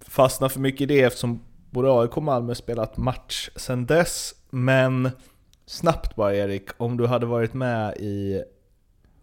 fastna 0.00 0.48
för 0.48 0.60
mycket 0.60 0.80
i 0.80 0.86
det 0.86 1.02
eftersom 1.02 1.40
både 1.70 1.92
AIK 2.00 2.16
och 2.16 2.22
Malmö 2.22 2.54
spelat 2.54 2.96
match 2.96 3.50
sedan 3.56 3.86
dess. 3.86 4.34
Men 4.50 5.10
snabbt 5.66 6.16
bara 6.16 6.34
Erik, 6.34 6.68
om 6.76 6.96
du 6.96 7.06
hade 7.06 7.26
varit 7.26 7.54
med 7.54 7.96
i 7.96 8.42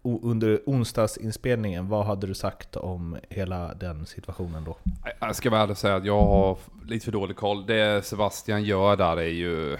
under 0.02 0.60
onsdagsinspelningen, 0.66 1.88
vad 1.88 2.06
hade 2.06 2.26
du 2.26 2.34
sagt 2.34 2.76
om 2.76 3.16
hela 3.28 3.74
den 3.74 4.06
situationen 4.06 4.64
då? 4.64 4.76
Jag 5.20 5.36
ska 5.36 5.50
vara 5.50 5.60
ärlig 5.60 5.70
och 5.70 5.78
säga 5.78 5.96
att 5.96 6.04
jag 6.04 6.20
har 6.20 6.58
lite 6.86 7.04
för 7.04 7.12
dålig 7.12 7.36
koll. 7.36 7.66
Det 7.66 8.04
Sebastian 8.04 8.64
gör 8.64 8.96
där 8.96 9.16
är 9.16 9.28
ju... 9.28 9.76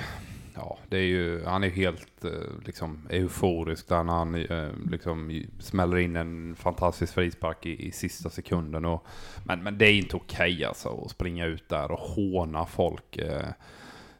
Ja, 0.55 0.79
det 0.89 0.97
är 0.97 1.03
ju... 1.03 1.45
Han 1.45 1.65
är 1.65 1.71
helt 1.71 2.25
eh, 2.25 2.31
liksom 2.67 3.09
euforisk 3.11 3.89
där 3.89 4.03
när 4.05 4.13
han 4.13 4.35
eh, 4.35 4.69
liksom 4.91 5.43
smäller 5.61 5.99
in 5.99 6.17
en 6.17 6.57
fantastisk 6.57 7.15
frispark 7.15 7.67
i, 7.67 7.87
i 7.87 7.93
sista 7.93 8.31
sekunden. 8.31 8.85
Och, 8.85 9.07
men, 9.45 9.63
men 9.63 9.79
det 9.79 9.87
är 9.87 9.95
inte 9.95 10.17
okej 10.17 10.65
alltså 10.65 11.03
att 11.05 11.11
springa 11.11 11.47
ut 11.47 11.69
där 11.69 11.91
och 11.91 11.99
håna 11.99 12.67
folk. 12.67 13.17
eh. 13.19 13.47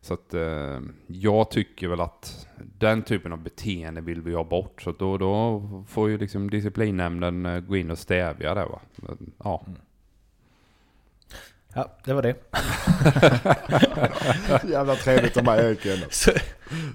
Så 0.03 0.15
att 0.15 0.35
eh, 0.35 0.81
jag 1.07 1.51
tycker 1.51 1.89
väl 1.89 2.01
att 2.01 2.47
den 2.79 3.03
typen 3.03 3.33
av 3.33 3.39
beteende 3.39 4.01
vill 4.01 4.21
vi 4.21 4.35
ha 4.35 4.45
bort. 4.45 4.83
Så 4.83 4.93
då, 4.93 5.19
då 5.19 5.63
får 5.89 6.11
ju 6.11 6.19
liksom 6.19 6.51
disciplinnämnden 6.51 7.47
eh, 7.47 7.61
gå 7.61 7.77
in 7.77 7.91
och 7.91 7.99
stävja 7.99 8.55
det 8.55 8.65
va. 8.65 8.81
Men, 8.97 9.33
Ja. 9.45 9.67
Ja, 11.75 11.91
det 12.05 12.13
var 12.13 12.23
det. 12.23 12.35
Jävla 14.73 14.95
trevligt 14.95 15.37
att 15.37 15.45
med 15.45 15.59
Erik 15.59 15.87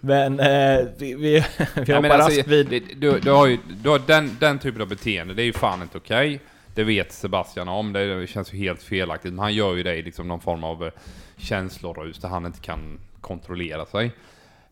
men 0.02 0.40
eh, 0.40 0.88
vi, 0.98 1.14
vi, 1.16 1.46
vi 1.76 1.94
hoppar 1.94 2.02
men 2.02 2.12
alltså, 2.12 2.50
vid... 2.50 2.84
du, 2.98 3.20
du 3.20 3.32
har 3.32 3.48
ju, 3.48 3.58
du 3.84 3.90
har 3.90 4.02
den, 4.08 4.38
den 4.40 4.60
typen 4.60 4.82
av 4.82 4.88
beteende, 4.88 5.34
det 5.34 5.42
är 5.42 5.46
ju 5.46 5.54
fan 5.54 5.82
inte 5.82 5.98
okej. 5.98 6.42
Det 6.78 6.84
vet 6.84 7.12
Sebastian 7.12 7.68
om, 7.68 7.94
det 7.94 8.30
känns 8.30 8.54
ju 8.54 8.58
helt 8.58 8.84
felaktigt. 8.84 9.34
Men 9.34 9.40
han 9.40 9.54
gör 9.54 9.76
ju 9.76 9.84
det 9.84 9.96
i 9.96 10.02
liksom 10.02 10.28
någon 10.28 10.40
form 10.40 10.64
av 10.64 10.86
eh, 10.86 10.92
känslorus 11.38 12.20
där 12.20 12.30
han 12.30 12.46
inte 12.46 12.60
kan 12.60 13.00
kontrollera 13.22 13.86
sig. 13.86 14.12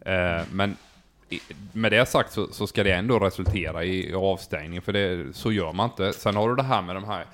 Eh, 0.01 0.41
men 0.51 0.77
med 1.73 1.91
det 1.91 2.05
sagt 2.05 2.31
så, 2.31 2.47
så 2.47 2.67
ska 2.67 2.83
det 2.83 2.91
ändå 2.91 3.19
resultera 3.19 3.83
i 3.83 4.13
avstängning, 4.13 4.81
för 4.81 4.93
det, 4.93 5.35
så 5.35 5.51
gör 5.51 5.73
man 5.73 5.89
inte. 5.89 6.13
Sen 6.13 6.35
har 6.35 6.49
du 6.49 6.55
det 6.55 6.63
här 6.63 6.81
med 6.81 6.95
de 6.95 7.03
här 7.03 7.25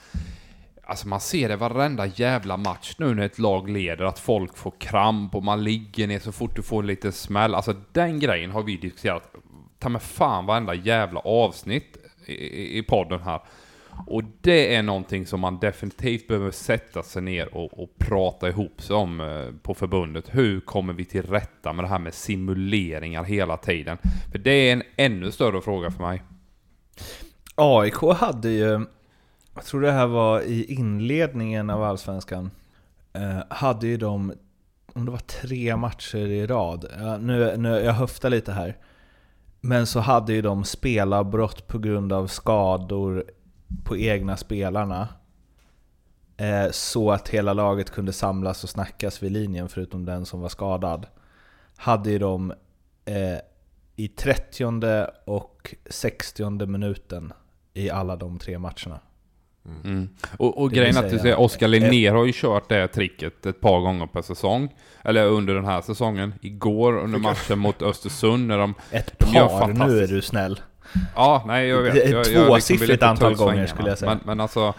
Alltså 0.84 1.08
man 1.08 1.22
ser 1.22 1.50
det 1.50 1.56
varenda 1.56 2.06
jävla 2.06 2.58
match 2.58 2.96
nu 2.98 3.16
när 3.16 3.26
ett 3.26 3.40
lag 3.40 3.70
leder, 3.70 4.06
att 4.06 4.20
folk 4.20 4.58
får 4.58 4.74
kramp 4.80 5.36
och 5.36 5.44
man 5.44 5.64
ligger 5.64 6.08
ner 6.08 6.20
så 6.20 6.32
fort 6.32 6.56
du 6.56 6.64
får 6.64 6.84
lite 6.84 7.12
smäll. 7.12 7.56
Alltså 7.56 7.76
den 7.92 8.20
grejen 8.20 8.52
har 8.52 8.64
vi 8.64 8.78
diskuterat, 8.78 9.36
ta 9.80 9.90
med 9.90 10.02
fan 10.02 10.46
varenda 10.46 10.74
jävla 10.74 11.20
avsnitt 11.20 11.98
i, 12.26 12.34
i, 12.34 12.78
i 12.78 12.84
podden 12.84 13.20
här. 13.20 13.42
Och 14.08 14.24
det 14.42 14.76
är 14.76 14.84
någonting 14.84 15.26
som 15.26 15.40
man 15.40 15.60
definitivt 15.60 16.28
behöver 16.28 16.52
sätta 16.52 17.04
sig 17.04 17.22
ner 17.22 17.56
och, 17.56 17.84
och 17.84 17.90
prata 17.98 18.50
ihop 18.50 18.82
sig 18.82 18.96
om 18.96 19.22
eh, 19.22 19.62
på 19.62 19.74
förbundet. 19.74 20.26
Hur 20.30 20.60
kommer 20.60 20.94
vi 20.94 21.06
till 21.06 21.24
rätta 21.24 21.74
med 21.74 21.86
det 21.86 21.90
här 21.90 22.00
med 22.00 22.14
simuleringar 22.14 23.24
hela 23.24 23.58
tiden? 23.58 23.98
För 24.32 24.40
det 24.40 24.52
är 24.52 24.74
en 24.74 24.84
ännu 24.96 25.32
större 25.32 25.62
fråga 25.62 25.92
för 25.92 26.04
mig. 26.04 26.22
AIK 27.56 28.02
hade 28.16 28.50
ju, 28.50 28.86
jag 29.56 29.66
tror 29.66 29.82
det 29.82 29.92
här 29.92 30.08
var 30.08 30.42
i 30.42 30.66
inledningen 30.74 31.70
av 31.70 31.84
Allsvenskan, 31.84 32.52
eh, 33.14 33.40
hade 33.50 33.88
ju 33.88 33.98
de, 33.98 34.34
om 34.94 35.06
det 35.06 35.12
var 35.12 35.20
tre 35.20 35.76
matcher 35.76 36.18
i 36.18 36.48
rad, 36.48 36.86
ja, 37.00 37.18
nu, 37.18 37.58
nu, 37.58 37.70
jag 37.70 37.94
höftar 37.94 38.30
lite 38.30 38.52
här, 38.52 38.78
men 39.62 39.88
så 39.88 40.00
hade 40.00 40.34
ju 40.34 40.42
de 40.42 40.64
spelarbrott 40.64 41.68
på 41.68 41.80
grund 41.80 42.14
av 42.14 42.28
skador 42.28 43.24
på 43.84 43.98
egna 43.98 44.38
spelarna. 44.38 45.08
Eh, 46.38 46.72
så 46.72 47.12
att 47.12 47.30
hela 47.30 47.54
laget 47.54 47.90
kunde 47.92 48.14
samlas 48.14 48.64
och 48.64 48.70
snackas 48.70 49.24
vid 49.24 49.32
linjen, 49.32 49.70
förutom 49.70 50.06
den 50.06 50.26
som 50.26 50.42
var 50.42 50.50
skadad. 50.50 51.08
Hade 51.76 52.12
ju 52.12 52.20
de 52.20 52.52
eh, 53.06 53.38
i 53.96 54.08
30 54.08 55.06
och 55.26 55.76
60 55.90 56.66
minuten 56.66 57.34
i 57.74 57.90
alla 57.90 58.16
de 58.16 58.40
tre 58.40 58.60
matcherna. 58.60 59.00
Mm. 59.66 60.10
Och, 60.38 60.62
och 60.62 60.70
Det 60.70 60.76
grejen 60.76 60.98
att 60.98 61.10
du 61.10 61.20
ser, 61.20 61.40
Oskar 61.40 61.68
Linnér 61.68 62.12
har 62.12 62.26
ju 62.26 62.32
kört 62.36 62.70
det 62.70 62.88
tricket 62.88 63.46
ett 63.46 63.62
par 63.62 63.80
gånger 63.80 64.08
per 64.08 64.22
säsong. 64.22 64.76
Eller 65.04 65.26
under 65.26 65.56
den 65.56 65.66
här 65.66 65.82
säsongen. 65.82 66.34
Igår 66.42 66.98
under 66.98 67.20
matchen 67.20 67.60
mot 67.60 67.82
Östersund 67.82 68.48
när 68.48 68.58
de... 68.58 68.74
Ett 68.92 69.20
De 69.20 69.26
par, 69.26 69.34
nu 69.34 69.50
fantastiskt. 69.50 70.12
är 70.12 70.16
du 70.16 70.22
snäll. 70.22 70.60
Ja, 71.16 71.44
nej 71.48 71.68
jag 71.68 71.82
vet. 71.82 72.10
Jag, 72.10 72.22
ett 72.22 72.32
jag 72.32 72.48
tvåsiffrigt 72.48 72.92
lite 72.92 73.08
antal 73.08 73.36
gånger 73.36 73.68
skulle 73.68 73.90
jag 73.90 73.98
säga. 73.98 74.12
Men, 74.12 74.20
men 74.26 74.40
alltså... 74.40 74.74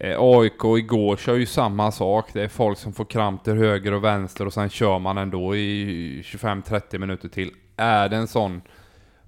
eh, 0.00 0.16
AIK 0.18 0.64
igår 0.78 1.16
kör 1.16 1.34
ju 1.34 1.46
samma 1.46 1.92
sak. 1.92 2.30
Det 2.32 2.42
är 2.42 2.48
folk 2.48 2.78
som 2.78 2.92
får 2.92 3.04
kramp 3.04 3.44
till 3.44 3.52
höger 3.54 3.92
och 3.92 4.04
vänster 4.04 4.46
och 4.46 4.52
sen 4.52 4.68
kör 4.68 4.98
man 4.98 5.18
ändå 5.18 5.56
i 5.56 6.22
25-30 6.22 6.98
minuter 6.98 7.28
till. 7.28 7.50
Är 7.76 8.08
det 8.08 8.16
en 8.16 8.28
sån 8.28 8.62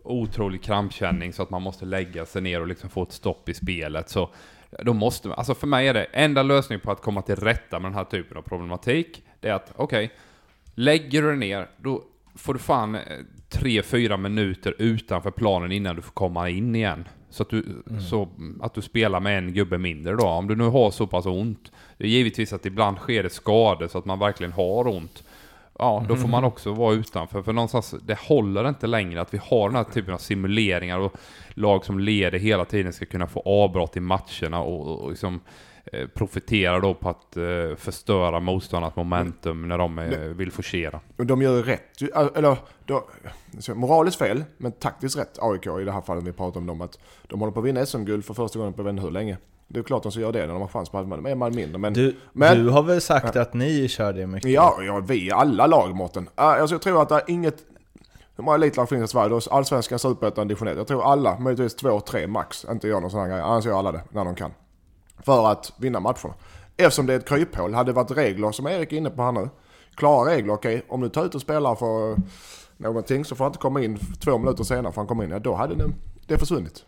otrolig 0.02 0.62
krampkänning 0.62 1.32
så 1.32 1.42
att 1.42 1.50
man 1.50 1.62
måste 1.62 1.84
lägga 1.84 2.26
sig 2.26 2.42
ner 2.42 2.60
och 2.60 2.66
liksom 2.66 2.90
få 2.90 3.02
ett 3.02 3.12
stopp 3.12 3.48
i 3.48 3.54
spelet 3.54 4.08
så 4.08 4.30
då 4.82 4.92
måste 4.92 5.28
man, 5.28 5.38
alltså 5.38 5.54
för 5.54 5.66
mig 5.66 5.88
är 5.88 5.94
det 5.94 6.04
enda 6.04 6.42
lösningen 6.42 6.80
på 6.80 6.90
att 6.90 7.02
komma 7.02 7.22
till 7.22 7.36
rätta 7.36 7.78
med 7.78 7.90
den 7.90 7.98
här 7.98 8.04
typen 8.04 8.36
av 8.36 8.42
problematik, 8.42 9.22
det 9.40 9.48
är 9.48 9.54
att 9.54 9.72
okej, 9.76 10.12
lägger 10.74 11.22
du 11.22 11.28
dig 11.28 11.36
ner, 11.36 11.68
då 11.76 12.02
får 12.38 12.52
du 12.54 12.58
fan 12.58 12.94
eh, 12.94 13.00
tre, 13.48 13.82
fyra 13.82 14.16
minuter 14.16 14.74
utanför 14.78 15.30
planen 15.30 15.72
innan 15.72 15.96
du 15.96 16.02
får 16.02 16.12
komma 16.12 16.48
in 16.48 16.74
igen. 16.74 17.08
Så 17.30 17.42
att, 17.42 17.50
du, 17.50 17.82
så 18.10 18.28
att 18.60 18.74
du 18.74 18.82
spelar 18.82 19.20
med 19.20 19.38
en 19.38 19.52
gubbe 19.52 19.78
mindre 19.78 20.16
då. 20.16 20.26
Om 20.26 20.48
du 20.48 20.56
nu 20.56 20.64
har 20.64 20.90
så 20.90 21.06
pass 21.06 21.26
ont. 21.26 21.72
Det 21.98 22.04
är 22.04 22.08
givetvis 22.08 22.52
att 22.52 22.66
ibland 22.66 22.96
sker 22.96 23.22
det 23.22 23.30
skador 23.30 23.88
så 23.88 23.98
att 23.98 24.04
man 24.04 24.18
verkligen 24.18 24.52
har 24.52 24.88
ont. 24.88 25.24
Ja, 25.78 26.04
då 26.08 26.16
får 26.16 26.28
man 26.28 26.44
också 26.44 26.72
vara 26.72 26.94
utanför. 26.94 27.42
För 27.42 27.52
någonstans, 27.52 27.94
det 28.02 28.18
håller 28.18 28.68
inte 28.68 28.86
längre 28.86 29.20
att 29.20 29.34
vi 29.34 29.40
har 29.42 29.68
den 29.68 29.76
här 29.76 29.84
typen 29.84 30.14
av 30.14 30.18
simuleringar 30.18 30.98
och 30.98 31.16
lag 31.50 31.84
som 31.84 31.98
leder 31.98 32.38
hela 32.38 32.64
tiden 32.64 32.92
ska 32.92 33.06
kunna 33.06 33.26
få 33.26 33.40
avbrott 33.40 33.96
i 33.96 34.00
matcherna 34.00 34.60
och, 34.60 35.02
och 35.02 35.10
liksom 35.10 35.40
eh, 35.92 36.08
profitera 36.08 36.80
då 36.80 36.94
på 36.94 37.08
att 37.08 37.36
eh, 37.36 37.42
förstöra 37.76 38.40
motståndarnas 38.40 38.96
momentum 38.96 39.68
när 39.68 39.78
de 39.78 39.98
eh, 39.98 40.18
vill 40.18 40.52
forcera. 40.52 41.00
De 41.16 41.42
gör 41.42 41.56
ju 41.56 41.62
rätt. 41.62 42.02
Eller, 42.36 42.56
då, 42.84 43.08
så 43.58 43.74
moraliskt 43.74 44.18
fel, 44.18 44.44
men 44.56 44.72
taktiskt 44.72 45.18
rätt 45.18 45.38
AIK 45.42 45.66
i 45.66 45.84
det 45.84 45.92
här 45.92 46.00
fallet 46.00 46.24
vi 46.24 46.32
pratar 46.32 46.60
om 46.60 46.66
dem. 46.66 46.80
Att 46.80 46.98
de 47.26 47.40
håller 47.40 47.52
på 47.52 47.60
att 47.60 47.66
vinna 47.66 47.86
SM-guld 47.86 48.24
för 48.24 48.34
första 48.34 48.58
gången 48.58 48.74
på 48.74 48.82
inte 48.82 49.02
hur 49.02 49.10
länge. 49.10 49.38
Det 49.68 49.78
är 49.78 49.82
klart 49.82 50.02
de 50.02 50.12
ska 50.12 50.20
göra 50.20 50.32
det 50.32 50.46
när 50.46 50.52
de 50.52 50.60
har 50.60 50.68
chans 50.68 50.90
på 50.90 50.98
att 50.98 51.06
är 51.26 51.34
man 51.34 51.54
mindre. 51.54 51.78
Men 51.78 51.92
Du, 51.92 52.16
Men- 52.32 52.58
du 52.64 52.70
har 52.70 52.82
väl 52.82 53.00
sagt 53.00 53.36
att 53.36 53.54
ni 53.54 53.88
kör 53.88 54.12
det 54.12 54.26
mycket? 54.26 54.50
ja, 54.50 54.78
ja, 54.82 55.00
vi 55.08 55.30
alla 55.30 55.66
lag 55.66 55.94
Mårten. 55.96 56.22
Uh, 56.22 56.30
alltså, 56.36 56.74
jag 56.74 56.82
tror 56.82 57.02
att 57.02 57.08
det 57.08 57.14
är 57.14 57.22
inget... 57.26 57.56
Hur 58.36 58.44
många 58.44 58.54
elitlag 58.54 58.88
finns 58.88 59.04
i 59.04 59.12
Sverige? 59.12 59.36
Är 59.36 59.52
Allsvenskan, 59.52 59.98
Superettan, 59.98 60.48
Division 60.48 60.68
1. 60.68 60.76
Jag 60.76 60.86
tror 60.86 61.02
alla, 61.12 61.38
möjligtvis 61.38 61.74
två, 61.76 62.00
tre 62.00 62.26
max, 62.26 62.66
inte 62.70 62.88
gör 62.88 63.00
någon 63.00 63.10
sån 63.10 63.20
här 63.20 63.28
grej. 63.28 63.40
Annars 63.40 63.64
gör 63.66 63.78
alla 63.78 63.92
det 63.92 64.02
när 64.10 64.24
de 64.24 64.34
kan. 64.34 64.50
För 65.24 65.52
att 65.52 65.72
vinna 65.76 66.00
matcherna. 66.00 66.34
Eftersom 66.76 67.06
det 67.06 67.12
är 67.14 67.18
ett 67.18 67.28
kryphål. 67.28 67.74
Hade 67.74 67.88
det 67.90 67.94
varit 67.94 68.10
regler 68.10 68.52
som 68.52 68.66
Erik 68.66 68.92
är 68.92 68.96
inne 68.96 69.10
på 69.10 69.22
här 69.22 69.32
nu. 69.32 69.48
Klara 69.94 70.30
regler, 70.30 70.54
okej. 70.54 70.82
Om 70.88 71.00
du 71.00 71.08
tar 71.08 71.24
ut 71.24 71.34
en 71.34 71.40
spelare 71.40 71.76
för 71.76 72.16
någonting 72.76 73.24
så 73.24 73.36
får 73.36 73.44
han 73.44 73.50
inte 73.50 73.58
komma 73.58 73.82
in 73.82 73.98
två 74.20 74.38
minuter 74.38 74.64
senare 74.64 74.92
för 74.92 75.00
han 75.00 75.06
kommer 75.08 75.24
in. 75.24 75.30
Ja, 75.30 75.38
då 75.38 75.54
hade 75.54 75.74
det, 75.74 75.90
det 76.26 76.38
försvunnit. 76.38 76.84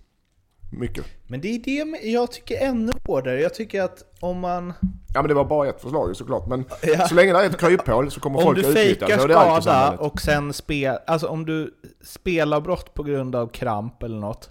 Mycket. 0.73 1.05
Men 1.27 1.41
det 1.41 1.49
är 1.55 1.59
det 1.59 2.09
jag 2.09 2.33
tycker 2.33 2.61
ännu 2.67 2.93
hårdare. 3.07 3.41
Jag 3.41 3.55
tycker 3.55 3.83
att 3.83 4.05
om 4.21 4.41
man... 4.41 4.73
Ja 5.15 5.23
men 5.23 5.29
det 5.29 5.35
var 5.35 5.45
bara 5.45 5.69
ett 5.69 5.81
förslag 5.81 6.17
såklart. 6.17 6.47
Men 6.47 6.65
Ja. 6.83 7.09
så 7.09 7.15
länge 7.15 7.33
det 7.33 7.39
är 7.39 7.47
ett 7.47 7.59
kryphål 7.61 8.11
så 8.11 8.21
kommer 8.21 8.37
Om 8.39 8.43
folk 8.43 8.59
du 8.59 8.65
att 8.65 8.71
utnyttja 8.71 9.07
det. 9.07 9.13
fejkar 9.13 9.23
och 9.23 9.29
det 9.29 9.35
är 9.35 9.39
alltid 9.39 9.63
skada 9.63 9.97
och 9.99 10.21
sen 10.21 10.53
spel, 10.53 10.97
alltså 11.07 11.27
om 11.29 11.47
du 11.47 11.75
spelar 12.05 12.61
brott 12.61 12.95
på 12.95 13.03
grund 13.03 13.35
av 13.37 13.47
kramp 13.49 14.03
eller 14.03 14.19
något 14.19 14.51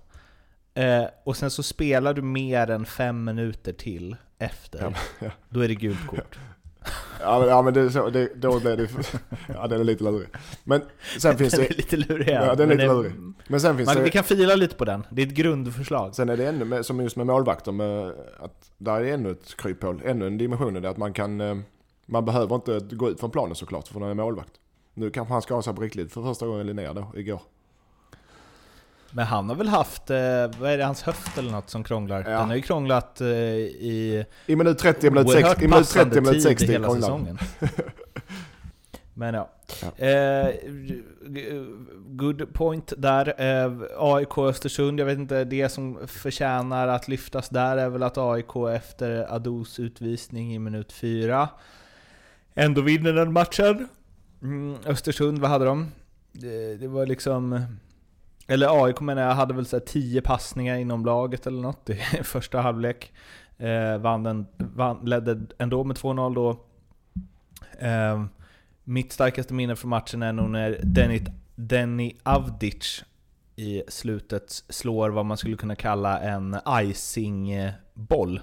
eh, 0.83 1.05
och 1.24 1.38
sen 1.38 1.51
så 1.51 1.63
spelar 1.63 2.13
du 2.13 2.21
mer 2.21 2.69
än 2.69 2.86
fem 2.86 3.24
minuter 3.24 3.74
till 3.74 4.15
efter, 4.39 4.93
ja. 5.19 5.27
då 5.50 5.59
är 5.59 5.67
det 5.67 5.75
gult 5.75 6.07
kort. 6.07 6.39
Ja 7.21 7.39
men, 7.39 7.48
ja, 7.50 7.62
men 7.62 7.74
det, 7.74 7.81
är 7.81 7.89
så, 7.89 8.09
det, 8.09 8.29
då 8.36 8.59
blir 8.59 8.77
det... 8.77 8.89
Ja 9.48 9.67
den 9.67 9.79
är 9.79 9.83
lite 9.83 10.03
lurig. 10.03 10.27
Men 10.63 10.81
sen 11.19 11.38
finns 11.38 11.53
Den 11.53 11.62
är 11.65 11.69
det... 11.69 11.77
lite 11.77 11.98
lurig. 11.98 12.29
Ja, 12.29 12.55
den 12.55 12.71
är 12.71 12.75
lite 12.75 12.88
lurig. 12.88 13.12
Men 13.48 13.62
sen 13.62 13.77
finns 13.77 13.88
Man, 13.88 13.98
vi 13.98 14.03
det... 14.03 14.09
kan 14.09 14.24
fila 14.24 14.55
lite 14.55 14.75
på 14.75 14.86
den, 14.86 15.05
det 15.12 15.21
är 15.21 15.27
ett 15.27 15.33
grundförslag. 15.33 16.15
Sen 16.15 16.29
är 16.29 16.38
det 16.38 16.48
ännu 16.48 16.65
med, 16.65 16.86
som 16.86 17.00
just 17.00 17.15
med 17.15 17.25
målvakter 17.27 17.71
med 17.71 18.13
att 18.39 18.71
där 18.77 19.01
är 19.01 19.13
ännu 19.13 19.31
ett 19.31 19.57
kryphål. 19.57 20.01
Ännu 20.05 20.27
en 20.27 20.38
dimension 20.38 20.77
i 20.77 20.79
det 20.79 20.89
att 20.89 20.98
man 20.98 21.13
kan... 21.13 21.41
eh, 21.41 21.57
Man 22.05 22.25
behöver 22.25 22.55
inte 22.55 22.79
gå 22.95 23.09
ut 23.09 23.19
från 23.19 23.31
planen 23.31 23.55
såklart 23.55 23.88
för 23.88 24.00
man 24.00 24.09
är 24.09 24.13
målvakt. 24.13 24.51
Nu 24.93 25.09
kanske 25.09 25.33
han 25.33 25.41
skadade 25.41 25.63
sig 25.63 25.75
på 25.75 25.81
riktigt 25.81 26.12
för 26.13 26.24
första 26.24 26.48
gången 26.48 26.65
Linnea 26.67 26.93
då, 26.93 27.12
igår. 27.15 27.41
Men 29.12 29.25
han 29.25 29.50
har 29.50 29.56
väl 29.56 29.68
haft, 29.68 30.10
eh, 30.10 30.18
vad 30.60 30.72
är 30.72 30.78
det, 30.78 30.84
hans 30.84 31.01
höft 31.01 31.38
eller 31.38 31.51
något 31.51 31.70
som 31.70 31.84
krånglar? 31.84 32.24
Ja. 32.28 32.30
Den 32.30 32.50
har 32.50 32.56
ju 32.56 32.62
krånglat 32.62 33.22
eh, 33.22 33.28
i 33.28 34.25
I 34.46 34.56
minut 34.56 34.78
30, 34.78 35.10
minut 35.10 35.32
60, 35.32 35.44
oerhört 35.44 35.62
i 35.62 35.68
minut 35.68 35.78
passande 35.78 36.16
30, 36.16 36.22
minut 36.22 36.34
tid 36.34 36.44
60 36.44 36.66
hela 36.66 36.88
krånglar. 36.88 37.01
säsongen. 37.01 37.38
Men 39.13 39.34
ja. 39.34 39.50
Ja. 39.82 40.06
Eh, 40.06 40.56
good 42.08 42.54
point 42.54 42.94
där. 42.98 43.42
Eh, 43.42 43.74
AIK 43.98 44.38
Östersund, 44.38 45.00
jag 45.00 45.06
vet 45.06 45.18
inte, 45.18 45.44
det 45.44 45.70
som 45.70 46.08
förtjänar 46.08 46.88
att 46.88 47.08
lyftas 47.08 47.50
där 47.50 47.78
är 47.78 47.89
väl 47.89 48.04
att 48.04 48.18
AIK 48.18 48.56
efter 48.75 49.34
Ados 49.34 49.80
utvisning 49.80 50.56
i 50.56 50.60
minut 50.60 50.92
4 50.92 51.50
ändå 52.54 52.82
vinner 52.82 53.13
den 53.13 53.34
matchen. 53.34 53.88
Mm, 54.42 54.75
Östersund, 54.86 55.39
vad 55.39 55.50
hade 55.50 55.66
de? 55.66 55.92
Det, 56.32 56.75
det 56.75 56.88
var 56.88 57.06
liksom... 57.06 57.66
Eller 58.51 58.86
AIK 58.86 59.00
menar 59.00 59.22
jag, 59.22 59.36
hade 59.36 59.53
väl 59.53 59.65
så 59.65 59.75
här 59.75 59.86
10 59.86 60.22
passningar 60.22 60.77
inom 60.77 61.06
laget 61.06 61.48
eller 61.48 61.62
något 61.62 61.89
i 61.89 61.96
första 62.24 62.62
halvlek. 62.62 63.13
Eh, 63.58 63.98
vann 63.98 64.24
den, 64.24 64.48
vann, 64.58 65.06
ledde 65.06 65.41
ändå 65.58 65.84
med 65.84 65.98
2-0 65.98 66.36
då. 66.36 66.50
Eh, 67.88 68.25
mitt 68.84 69.12
starkaste 69.12 69.53
minne 69.53 69.75
från 69.75 69.89
matchen 69.89 70.24
är 70.24 70.34
nog 70.34 70.50
när 70.50 70.79
Denny, 70.84 71.22
Denny 71.56 72.15
Avdic 72.24 73.03
i 73.56 73.84
slutet 73.88 74.63
slår 74.70 75.10
vad 75.10 75.25
man 75.25 75.38
skulle 75.38 75.58
kunna 75.58 75.75
kalla 75.75 76.20
en 76.20 76.58
icing-boll. 76.82 78.41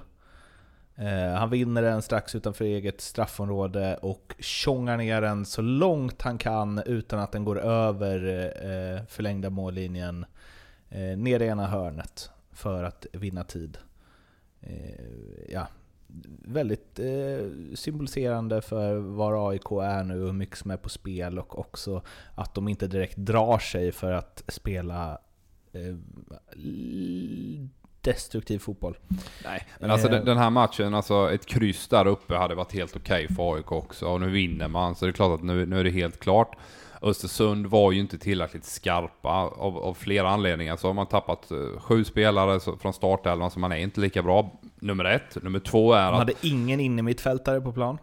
Eh, 0.98 1.32
han 1.32 1.50
vinner 1.50 1.82
den 1.82 2.02
strax 2.02 2.34
utanför 2.34 2.64
eget 2.64 3.00
straffområde 3.00 3.96
och 3.96 4.34
tjongar 4.38 4.96
ner 4.96 5.20
den 5.20 5.44
så 5.44 5.62
långt 5.62 6.22
han 6.22 6.38
kan 6.38 6.82
utan 6.86 7.18
att 7.18 7.32
den 7.32 7.44
går 7.44 7.58
över 7.58 8.46
eh, 8.64 9.06
förlängda 9.06 9.50
mållinjen 9.50 10.26
eh, 10.88 11.18
ner 11.18 11.42
i 11.42 11.46
ena 11.46 11.66
hörnet 11.66 12.30
för 12.52 12.84
att 12.84 13.06
vinna 13.12 13.44
tid. 13.44 13.78
Ja, 15.48 15.68
väldigt 16.44 17.00
symboliserande 17.74 18.62
för 18.62 18.96
var 18.96 19.50
AIK 19.50 19.70
är 19.70 20.04
nu 20.04 20.20
och 20.20 20.26
hur 20.26 20.32
mycket 20.32 20.58
som 20.58 20.70
är 20.70 20.76
på 20.76 20.88
spel 20.88 21.38
och 21.38 21.58
också 21.58 22.02
att 22.34 22.54
de 22.54 22.68
inte 22.68 22.86
direkt 22.86 23.16
drar 23.16 23.58
sig 23.58 23.92
för 23.92 24.12
att 24.12 24.44
spela 24.48 25.18
destruktiv 28.06 28.58
fotboll. 28.58 28.96
Nej, 29.44 29.66
men 29.80 29.90
alltså 29.90 30.08
den, 30.08 30.24
den 30.24 30.38
här 30.38 30.50
matchen, 30.50 30.94
alltså 30.94 31.30
ett 31.32 31.46
kryss 31.46 31.88
där 31.88 32.06
uppe 32.06 32.36
hade 32.36 32.54
varit 32.54 32.72
helt 32.72 32.96
okej 32.96 33.24
okay 33.24 33.36
för 33.36 33.54
AIK 33.54 33.72
också. 33.72 34.06
Och 34.06 34.20
nu 34.20 34.30
vinner 34.30 34.68
man, 34.68 34.94
så 34.94 35.04
det 35.04 35.10
är 35.10 35.12
klart 35.12 35.38
att 35.38 35.44
nu, 35.44 35.66
nu 35.66 35.80
är 35.80 35.84
det 35.84 35.90
helt 35.90 36.20
klart. 36.20 36.56
Östersund 37.02 37.66
var 37.66 37.92
ju 37.92 38.00
inte 38.00 38.18
tillräckligt 38.18 38.64
skarpa 38.64 39.28
av, 39.28 39.78
av 39.78 39.94
flera 39.94 40.30
anledningar. 40.30 40.76
Så 40.76 40.86
har 40.86 40.94
man 40.94 41.06
tappat 41.06 41.52
uh, 41.52 41.78
sju 41.78 42.04
spelare 42.04 42.60
från 42.80 42.92
startelvan, 42.92 43.50
så 43.50 43.58
man 43.58 43.72
är 43.72 43.76
inte 43.76 44.00
lika 44.00 44.22
bra. 44.22 44.50
Nummer 44.80 45.04
ett. 45.04 45.42
Nummer 45.42 45.58
två 45.58 45.92
är 45.92 46.06
att... 46.06 46.10
Man 46.10 46.18
hade 46.18 46.32
ingen 46.42 46.80
innermittfältare 46.80 47.60
på 47.60 47.72
plan. 47.72 47.98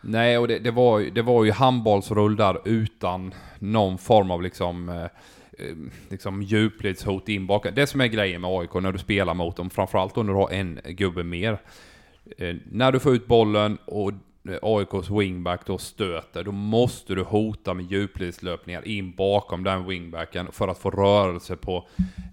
Nej, 0.00 0.38
och 0.38 0.48
det, 0.48 0.58
det, 0.58 0.70
var, 0.70 1.00
det 1.00 1.22
var 1.22 1.44
ju 1.44 1.52
handbollsrull 1.52 2.36
där 2.36 2.58
utan 2.64 3.34
någon 3.58 3.98
form 3.98 4.30
av 4.30 4.42
liksom... 4.42 4.88
Uh, 4.88 5.06
Eh, 5.58 5.76
liksom 6.08 6.42
djupledshot 6.42 7.28
in. 7.28 7.48
Det 7.74 7.86
som 7.86 8.00
är 8.00 8.06
grejen 8.06 8.40
med 8.40 8.50
AIK 8.50 8.74
när 8.74 8.92
du 8.92 8.98
spelar 8.98 9.34
mot 9.34 9.56
dem, 9.56 9.70
framförallt 9.70 10.16
om 10.16 10.26
du 10.26 10.32
har 10.32 10.50
en 10.50 10.80
gubbe 10.84 11.24
mer. 11.24 11.58
Eh, 12.38 12.56
när 12.70 12.92
du 12.92 13.00
får 13.00 13.14
ut 13.14 13.26
bollen 13.26 13.78
och 13.84 14.12
eh, 14.48 14.58
AIKs 14.62 15.10
wingback 15.10 15.66
då 15.66 15.78
stöter, 15.78 16.44
då 16.44 16.52
måste 16.52 17.14
du 17.14 17.22
hota 17.22 17.74
med 17.74 17.92
djupledslöpningar 17.92 18.88
in 18.88 19.12
bakom 19.12 19.64
den 19.64 19.86
wingbacken 19.86 20.52
för 20.52 20.68
att 20.68 20.78
få 20.78 20.90
rörelse 20.90 21.56
på 21.56 21.88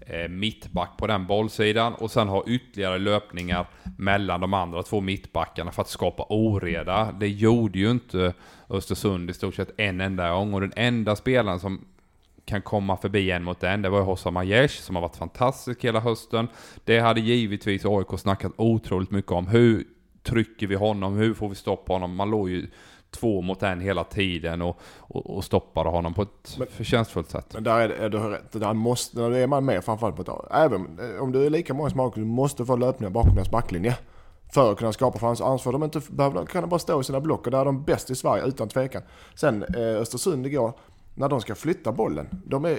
eh, 0.06 0.28
mittback 0.28 0.90
på 0.98 1.06
den 1.06 1.26
bollsidan 1.26 1.94
och 1.94 2.10
sen 2.10 2.28
ha 2.28 2.44
ytterligare 2.46 2.98
löpningar 2.98 3.66
mellan 3.98 4.40
de 4.40 4.54
andra 4.54 4.82
två 4.82 5.00
mittbackarna 5.00 5.72
för 5.72 5.82
att 5.82 5.88
skapa 5.88 6.26
oreda. 6.28 7.12
Det 7.12 7.28
gjorde 7.28 7.78
ju 7.78 7.90
inte 7.90 8.34
Östersund 8.68 9.30
i 9.30 9.32
stort 9.32 9.54
sett 9.54 9.80
en 9.80 10.00
enda 10.00 10.30
gång 10.30 10.54
och 10.54 10.60
den 10.60 10.72
enda 10.76 11.16
spelaren 11.16 11.60
som 11.60 11.84
kan 12.50 12.62
komma 12.62 12.96
förbi 12.96 13.30
en 13.30 13.44
mot 13.44 13.62
en. 13.62 13.82
Det 13.82 13.88
var 13.88 13.98
ju 13.98 14.04
Hossa 14.04 14.30
Majesh 14.30 14.82
som 14.82 14.96
har 14.96 15.02
varit 15.02 15.16
fantastisk 15.16 15.84
hela 15.84 16.00
hösten. 16.00 16.48
Det 16.84 16.98
hade 16.98 17.20
givetvis 17.20 17.84
AIK 17.84 18.18
snackat 18.18 18.52
otroligt 18.56 19.10
mycket 19.10 19.32
om. 19.32 19.46
Hur 19.46 19.84
trycker 20.22 20.66
vi 20.66 20.74
honom? 20.74 21.16
Hur 21.16 21.34
får 21.34 21.48
vi 21.48 21.54
stopp 21.54 21.84
på 21.86 21.92
honom? 21.92 22.16
Man 22.16 22.30
låg 22.30 22.50
ju 22.50 22.66
två 23.10 23.42
mot 23.42 23.62
en 23.62 23.80
hela 23.80 24.04
tiden 24.04 24.62
och, 24.62 24.80
och, 24.98 25.36
och 25.36 25.44
stoppade 25.44 25.90
honom 25.90 26.14
på 26.14 26.22
ett 26.22 26.56
men, 26.58 26.66
förtjänstfullt 26.66 27.30
sätt. 27.30 27.54
Men 27.54 27.64
där 27.64 27.80
är, 27.80 27.88
är 27.88 28.08
du 28.08 28.18
rätt. 28.18 28.52
Där 28.52 28.74
måste, 28.74 29.20
där 29.20 29.30
är 29.30 29.46
man 29.46 29.64
med 29.64 29.84
framförallt 29.84 30.16
på 30.16 30.22
ett 30.22 30.28
Även 30.50 31.00
om 31.20 31.32
du 31.32 31.46
är 31.46 31.50
lika 31.50 31.74
många 31.74 31.90
som 31.90 32.12
du 32.14 32.24
måste 32.24 32.66
få 32.66 32.76
löpningar 32.76 33.10
bakom 33.10 33.34
deras 33.34 33.50
backlinje. 33.50 33.96
För 34.52 34.72
att 34.72 34.78
kunna 34.78 34.92
skapa 34.92 35.18
chans. 35.18 35.40
Annars 35.40 35.62
får 35.62 35.72
de 35.72 35.82
inte, 35.82 36.00
behöver, 36.10 36.46
kan 36.46 36.62
de 36.62 36.70
bara 36.70 36.78
stå 36.78 37.00
i 37.00 37.04
sina 37.04 37.20
block 37.20 37.46
och 37.46 37.50
där 37.50 37.60
är 37.60 37.64
de 37.64 37.82
bäst 37.82 38.10
i 38.10 38.14
Sverige 38.14 38.44
utan 38.44 38.68
tvekan. 38.68 39.02
Sen 39.34 39.62
eh, 39.62 40.00
Östersund 40.00 40.46
igår, 40.46 40.72
när 41.20 41.28
de 41.28 41.40
ska 41.40 41.54
flytta 41.54 41.92
bollen. 41.92 42.28
De 42.46 42.64
är 42.64 42.78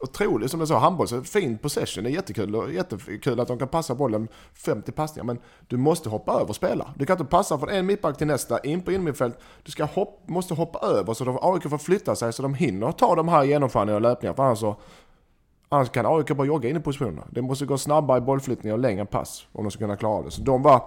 otroligt, 0.00 0.50
som 0.50 0.60
jag 0.60 0.68
sa, 0.68 0.78
handboll, 0.78 1.08
så 1.08 1.22
fin 1.22 1.58
possession. 1.58 2.04
Det 2.04 2.10
är 2.10 2.12
jättekul, 2.12 2.56
och 2.56 2.72
jättekul 2.72 3.40
att 3.40 3.48
de 3.48 3.58
kan 3.58 3.68
passa 3.68 3.94
bollen 3.94 4.28
50 4.54 4.92
passningar. 4.92 5.24
Men 5.24 5.38
du 5.68 5.76
måste 5.76 6.08
hoppa 6.08 6.32
över 6.32 6.48
och 6.48 6.56
spela. 6.56 6.94
Du 6.96 7.06
kan 7.06 7.14
inte 7.14 7.30
passa 7.30 7.58
från 7.58 7.68
en 7.68 7.86
mittback 7.86 8.18
till 8.18 8.26
nästa, 8.26 8.58
in 8.58 8.82
på 8.82 8.92
innermittfält. 8.92 9.38
Du 9.62 9.72
ska 9.72 9.84
hopp, 9.84 10.28
måste 10.28 10.54
hoppa 10.54 10.78
över 10.86 11.14
så 11.14 11.38
AIK 11.42 11.62
får 11.70 11.78
flytta 11.78 12.16
sig 12.16 12.32
så 12.32 12.42
de 12.42 12.54
hinner 12.54 12.92
ta 12.92 13.14
de 13.14 13.28
här 13.28 13.44
genomförandena 13.44 13.96
och 13.96 14.02
löpningarna. 14.02 14.36
För 14.36 14.42
annars, 14.42 14.58
så, 14.58 14.76
annars 15.68 15.90
kan 15.90 16.06
AIK 16.06 16.36
bara 16.36 16.46
jogga 16.46 16.68
in 16.68 16.76
i 16.76 16.80
positionerna. 16.80 17.26
Det 17.30 17.42
måste 17.42 17.66
gå 17.66 17.78
snabbare 17.78 18.18
i 18.18 18.20
bollflyttningar 18.20 18.74
och 18.74 18.80
längre 18.80 19.06
pass 19.06 19.46
om 19.52 19.64
de 19.64 19.70
ska 19.70 19.78
kunna 19.78 19.96
klara 19.96 20.22
det. 20.22 20.30
Så 20.30 20.42
de 20.42 20.62
var, 20.62 20.82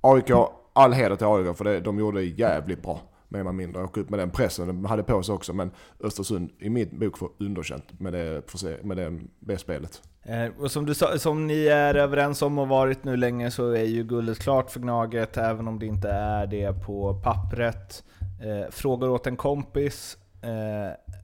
AIK, 0.00 0.30
all 0.72 0.92
heder 0.92 1.16
till 1.16 1.26
AIK 1.26 1.56
för 1.56 1.64
det, 1.64 1.80
de 1.80 1.98
gjorde 1.98 2.18
det 2.18 2.24
jävligt 2.24 2.82
bra 2.82 3.00
mer 3.28 3.40
eller 3.40 3.52
mindre. 3.52 3.84
Åka 3.84 4.00
upp 4.00 4.10
med 4.10 4.18
den 4.18 4.30
pressen 4.30 4.66
de 4.66 4.84
hade 4.84 5.02
på 5.02 5.22
sig 5.22 5.34
också. 5.34 5.52
Men 5.52 5.70
Östersund 6.00 6.50
i 6.58 6.70
min 6.70 6.98
bok 6.98 7.18
får 7.18 7.30
underkänt 7.38 8.00
med 8.00 8.12
det, 8.12 8.42
med 8.82 8.96
det, 8.96 9.20
det 9.40 9.58
spelet. 9.58 10.02
Eh, 10.22 10.48
och 10.58 10.70
som, 10.70 10.86
du 10.86 10.94
sa, 10.94 11.18
som 11.18 11.46
ni 11.46 11.66
är 11.66 11.94
överens 11.94 12.42
om 12.42 12.58
och 12.58 12.68
varit 12.68 13.04
nu 13.04 13.16
länge 13.16 13.50
så 13.50 13.70
är 13.70 13.84
ju 13.84 14.04
guldet 14.04 14.38
klart 14.38 14.70
för 14.70 14.80
Gnaget, 14.80 15.36
även 15.36 15.68
om 15.68 15.78
det 15.78 15.86
inte 15.86 16.08
är 16.08 16.46
det 16.46 16.72
på 16.86 17.20
pappret. 17.24 18.04
Eh, 18.40 18.70
frågor 18.70 19.10
åt 19.10 19.26
en 19.26 19.36
kompis, 19.36 20.18
eh, 20.42 21.14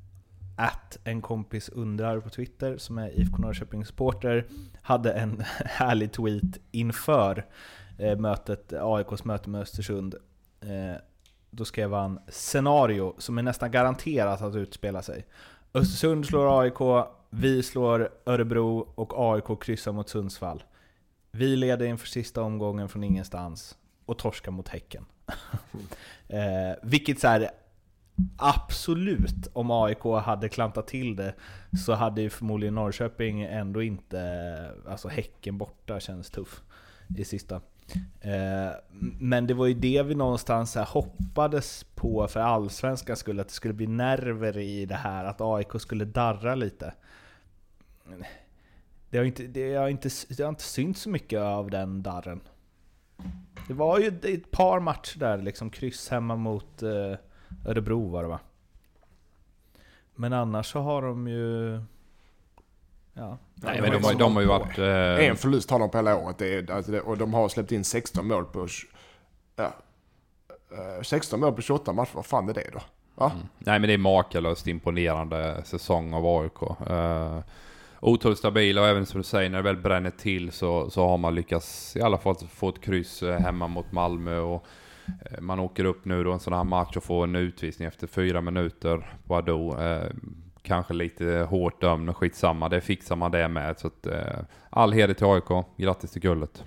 att 0.56 0.98
en 1.04 1.22
kompis 1.22 1.68
undrar 1.68 2.20
på 2.20 2.30
Twitter, 2.30 2.76
som 2.78 2.98
är 2.98 3.20
IFK 3.20 3.38
Norrköping 3.38 3.84
supporter, 3.84 4.46
hade 4.82 5.12
en 5.12 5.40
härlig 5.64 6.12
tweet 6.12 6.60
inför 6.70 7.46
eh, 7.98 8.18
mötet, 8.18 8.72
AIKs 8.72 9.24
möte 9.24 9.50
med 9.50 9.60
Östersund. 9.60 10.14
Eh, 10.60 11.00
då 11.56 11.64
skrev 11.64 11.92
han 11.92 12.20
scenario 12.28 13.14
som 13.18 13.38
är 13.38 13.42
nästan 13.42 13.70
garanterat 13.70 14.42
att 14.42 14.54
utspela 14.54 15.02
sig. 15.02 15.26
Östersund 15.74 16.26
slår 16.26 16.60
AIK, 16.60 17.06
vi 17.30 17.62
slår 17.62 18.10
Örebro 18.26 18.78
och 18.94 19.12
AIK 19.16 19.60
kryssar 19.60 19.92
mot 19.92 20.08
Sundsvall. 20.08 20.62
Vi 21.30 21.56
leder 21.56 21.86
inför 21.86 22.06
sista 22.06 22.42
omgången 22.42 22.88
från 22.88 23.04
ingenstans 23.04 23.76
och 24.06 24.18
torskar 24.18 24.52
mot 24.52 24.68
Häcken. 24.68 25.04
eh, 26.28 26.76
vilket 26.82 27.20
så 27.20 27.28
här, 27.28 27.50
absolut, 28.36 29.48
om 29.52 29.70
AIK 29.70 30.04
hade 30.24 30.48
klantat 30.48 30.86
till 30.86 31.16
det 31.16 31.34
så 31.86 31.92
hade 31.92 32.22
ju 32.22 32.30
förmodligen 32.30 32.74
Norrköping 32.74 33.42
ändå 33.42 33.82
inte, 33.82 34.70
alltså 34.88 35.08
Häcken 35.08 35.58
borta 35.58 36.00
känns 36.00 36.30
tuff 36.30 36.62
i 37.16 37.24
sista. 37.24 37.60
Eh, 38.20 38.72
men 39.20 39.46
det 39.46 39.54
var 39.54 39.66
ju 39.66 39.74
det 39.74 40.02
vi 40.02 40.14
någonstans 40.14 40.76
hoppades 40.76 41.84
på 41.94 42.28
för 42.28 42.40
allsvenskan 42.40 43.16
skulle 43.16 43.42
att 43.42 43.48
det 43.48 43.54
skulle 43.54 43.74
bli 43.74 43.86
nerver 43.86 44.58
i 44.58 44.86
det 44.86 44.94
här, 44.94 45.24
att 45.24 45.40
AIK 45.40 45.80
skulle 45.80 46.04
darra 46.04 46.54
lite. 46.54 46.94
Det 49.10 49.18
har 49.18 49.24
inte, 49.24 49.46
det 49.46 49.74
har 49.74 49.88
inte, 49.88 50.08
det 50.28 50.42
har 50.42 50.48
inte 50.48 50.64
synts 50.64 51.00
så 51.00 51.10
mycket 51.10 51.40
av 51.40 51.70
den 51.70 52.02
darren. 52.02 52.40
Det 53.68 53.74
var 53.74 53.98
ju 53.98 54.08
ett 54.22 54.50
par 54.50 54.80
matcher 54.80 55.18
där, 55.18 55.38
liksom 55.38 55.70
kryss 55.70 56.08
hemma 56.08 56.36
mot 56.36 56.82
eh, 56.82 57.14
Örebro 57.66 58.08
var 58.08 58.22
det 58.22 58.28
va? 58.28 58.40
Men 60.14 60.32
annars 60.32 60.72
så 60.72 60.80
har 60.80 61.02
de 61.02 61.28
ju 61.28 61.80
Ja. 63.14 63.38
Nej, 63.54 63.80
men 63.80 63.90
de, 63.90 64.04
har, 64.04 64.14
de 64.14 64.34
har 64.34 64.42
ju 64.42 64.48
varit... 64.48 64.78
Eh... 64.78 65.28
En 65.28 65.36
förlust 65.36 65.70
har 65.70 65.78
de 65.78 65.90
på 65.90 65.98
hela 65.98 66.16
året. 66.16 66.38
Det 66.38 66.54
är, 66.54 66.70
alltså 66.70 66.92
det, 66.92 67.00
och 67.00 67.18
de 67.18 67.34
har 67.34 67.48
släppt 67.48 67.72
in 67.72 67.84
16 67.84 68.28
mål 68.28 68.44
på... 68.44 68.68
Ja, 69.56 69.72
16 71.02 71.38
eh, 71.38 71.46
mål 71.46 71.54
på 71.54 71.62
28 71.62 71.92
matcher, 71.92 72.10
vad 72.14 72.26
fan 72.26 72.48
är 72.48 72.54
det 72.54 72.70
då? 72.72 72.80
Mm. 73.24 73.38
Nej 73.58 73.78
men 73.78 73.88
det 73.88 73.94
är 73.94 73.98
makalöst 73.98 74.66
imponerande 74.66 75.62
säsong 75.64 76.14
av 76.14 76.26
AIK. 76.26 76.62
Uh, 76.90 77.40
otroligt 78.00 78.38
stabila 78.38 78.80
och 78.80 78.86
även 78.86 79.06
som 79.06 79.20
du 79.20 79.24
säger 79.24 79.50
när 79.50 79.58
det 79.58 79.62
väl 79.62 79.76
bränner 79.76 80.10
till 80.10 80.52
så, 80.52 80.90
så 80.90 81.08
har 81.08 81.18
man 81.18 81.34
lyckats 81.34 81.96
i 81.96 82.02
alla 82.02 82.18
fall 82.18 82.34
få 82.54 82.68
ett 82.68 82.80
kryss 82.80 83.22
eh, 83.22 83.38
hemma 83.38 83.66
mot 83.66 83.92
Malmö. 83.92 84.38
Och, 84.38 84.66
man 85.40 85.60
åker 85.60 85.84
upp 85.84 86.04
nu 86.04 86.24
då 86.24 86.32
en 86.32 86.40
sån 86.40 86.52
här 86.52 86.64
match 86.64 86.96
och 86.96 87.04
får 87.04 87.24
en 87.24 87.36
utvisning 87.36 87.88
efter 87.88 88.06
fyra 88.06 88.40
minuter 88.40 89.16
på 89.26 89.36
Ado 89.36 89.76
kanske 90.64 90.94
lite 90.94 91.46
hårt 91.50 91.80
dömd, 91.80 92.04
men 92.04 92.14
skitsamma. 92.14 92.68
Det 92.68 92.80
fixar 92.80 93.16
man 93.16 93.30
det 93.30 93.48
med. 93.48 93.78
Så 93.78 93.86
att, 93.86 94.06
eh, 94.06 94.38
all 94.70 94.92
heder 94.92 95.14
till 95.14 95.26
AIK. 95.26 95.66
Grattis 95.76 96.10
till 96.10 96.22
guldet. 96.22 96.64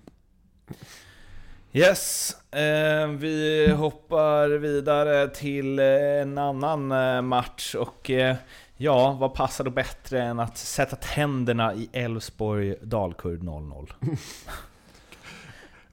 Yes, 1.72 2.36
eh, 2.52 3.08
vi 3.08 3.68
hoppar 3.78 4.50
vidare 4.50 5.28
till 5.28 5.80
en 5.80 6.38
annan 6.38 6.92
eh, 6.92 7.22
match 7.22 7.76
och 7.76 8.10
eh, 8.10 8.36
ja, 8.78 9.18
vad 9.20 9.34
passar 9.34 9.64
då 9.64 9.72
bättre 9.72 10.22
än 10.24 10.40
att 10.40 10.58
sätta 10.58 10.96
tänderna 10.96 11.74
i 11.74 11.90
Elfsborg 11.94 12.76
Dalkurd 12.82 13.44
0-0? 13.44 13.90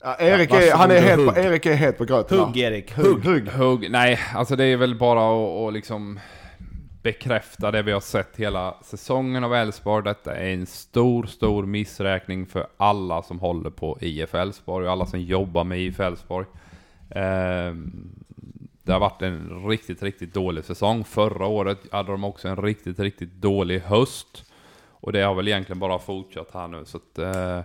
Ja, 0.07 0.17
Erik, 0.19 0.51
är, 0.51 0.77
han 0.77 0.91
är 0.91 1.01
helt 1.01 1.35
på, 1.35 1.41
Erik 1.41 1.67
är 1.67 1.75
helt 1.75 1.99
på 1.99 2.05
gröten. 2.05 2.39
Hugg 2.39 2.57
Erik, 2.57 2.93
hugg. 2.93 3.25
hugg. 3.25 3.49
hugg. 3.49 3.91
Nej, 3.91 4.19
alltså 4.35 4.57
det 4.57 4.65
är 4.65 4.77
väl 4.77 4.95
bara 4.95 5.67
att 5.69 5.75
liksom 5.75 6.21
bekräfta 7.05 7.71
det 7.71 7.83
vi 7.83 7.93
har 7.93 8.01
sett 8.01 8.37
hela 8.37 8.75
säsongen 8.83 9.45
av 9.45 9.55
Elfsborg. 9.55 10.05
Detta 10.05 10.37
är 10.37 10.55
en 10.55 10.67
stor, 10.67 11.27
stor 11.27 11.67
missräkning 11.67 12.47
för 12.47 12.67
alla 12.77 13.23
som 13.23 13.41
håller 13.41 13.71
på 13.71 13.99
IF 14.01 14.35
Elfsborg 14.35 14.87
och 14.87 14.93
alla 14.93 15.07
som 15.07 15.21
jobbar 15.21 15.65
med 15.65 15.81
IF 15.81 16.01
Elfsborg. 16.01 16.47
Eh, 17.11 17.75
det 18.83 18.93
har 18.93 19.01
varit 19.01 19.23
en 19.23 19.69
riktigt, 19.69 20.03
riktigt 20.03 20.35
dålig 20.35 20.65
säsong. 20.65 21.05
Förra 21.05 21.47
året 21.47 21.79
hade 21.93 22.13
de 22.13 22.25
också 22.25 22.49
en 22.49 22.57
riktigt, 22.57 22.99
riktigt 22.99 23.33
dålig 23.33 23.81
höst. 23.81 24.53
Och 24.91 25.13
det 25.13 25.23
har 25.23 25.35
väl 25.35 25.49
egentligen 25.49 25.79
bara 25.79 25.99
fortsatt 25.99 26.51
här 26.55 26.69
nu. 26.69 26.85
Så 26.85 26.97
att 26.97 27.19
eh, 27.19 27.61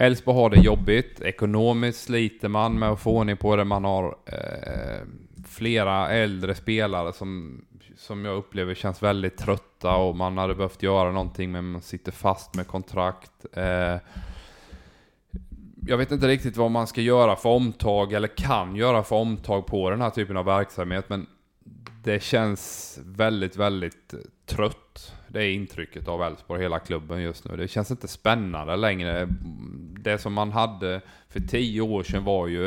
Elfsborg 0.00 0.36
har 0.36 0.50
det 0.50 0.60
jobbigt. 0.60 1.20
Ekonomiskt 1.20 2.04
sliter 2.04 2.48
man 2.48 2.78
med 2.78 2.88
att 2.88 3.00
få 3.00 3.10
ordning 3.10 3.36
på 3.36 3.56
det. 3.56 3.64
Man 3.64 3.84
har 3.84 4.16
eh, 4.26 5.06
flera 5.46 6.08
äldre 6.08 6.54
spelare 6.54 7.12
som 7.12 7.62
som 7.96 8.24
jag 8.24 8.36
upplever 8.36 8.74
känns 8.74 9.02
väldigt 9.02 9.36
trötta 9.36 9.96
och 9.96 10.16
man 10.16 10.38
hade 10.38 10.54
behövt 10.54 10.82
göra 10.82 11.12
någonting 11.12 11.52
men 11.52 11.70
man 11.70 11.82
sitter 11.82 12.12
fast 12.12 12.54
med 12.54 12.66
kontrakt. 12.66 13.46
Eh, 13.52 13.96
jag 15.86 15.96
vet 15.98 16.12
inte 16.12 16.28
riktigt 16.28 16.56
vad 16.56 16.70
man 16.70 16.86
ska 16.86 17.00
göra 17.00 17.36
för 17.36 17.48
omtag, 17.48 18.12
eller 18.12 18.36
kan 18.36 18.76
göra 18.76 19.02
för 19.02 19.16
omtag 19.16 19.66
på 19.66 19.90
den 19.90 20.00
här 20.00 20.10
typen 20.10 20.36
av 20.36 20.44
verksamhet, 20.44 21.08
men 21.08 21.26
det 22.04 22.22
känns 22.22 22.98
väldigt, 23.04 23.56
väldigt 23.56 24.14
trött. 24.46 25.14
Det 25.32 25.44
är 25.44 25.52
intrycket 25.52 26.08
av 26.08 26.22
Elfsborg, 26.22 26.62
hela 26.62 26.78
klubben 26.78 27.22
just 27.22 27.48
nu. 27.48 27.56
Det 27.56 27.68
känns 27.68 27.90
inte 27.90 28.08
spännande 28.08 28.76
längre. 28.76 29.28
Det 30.00 30.18
som 30.18 30.32
man 30.32 30.52
hade 30.52 31.00
för 31.28 31.40
tio 31.40 31.80
år 31.80 32.02
sedan 32.02 32.24
var 32.24 32.46
ju 32.46 32.66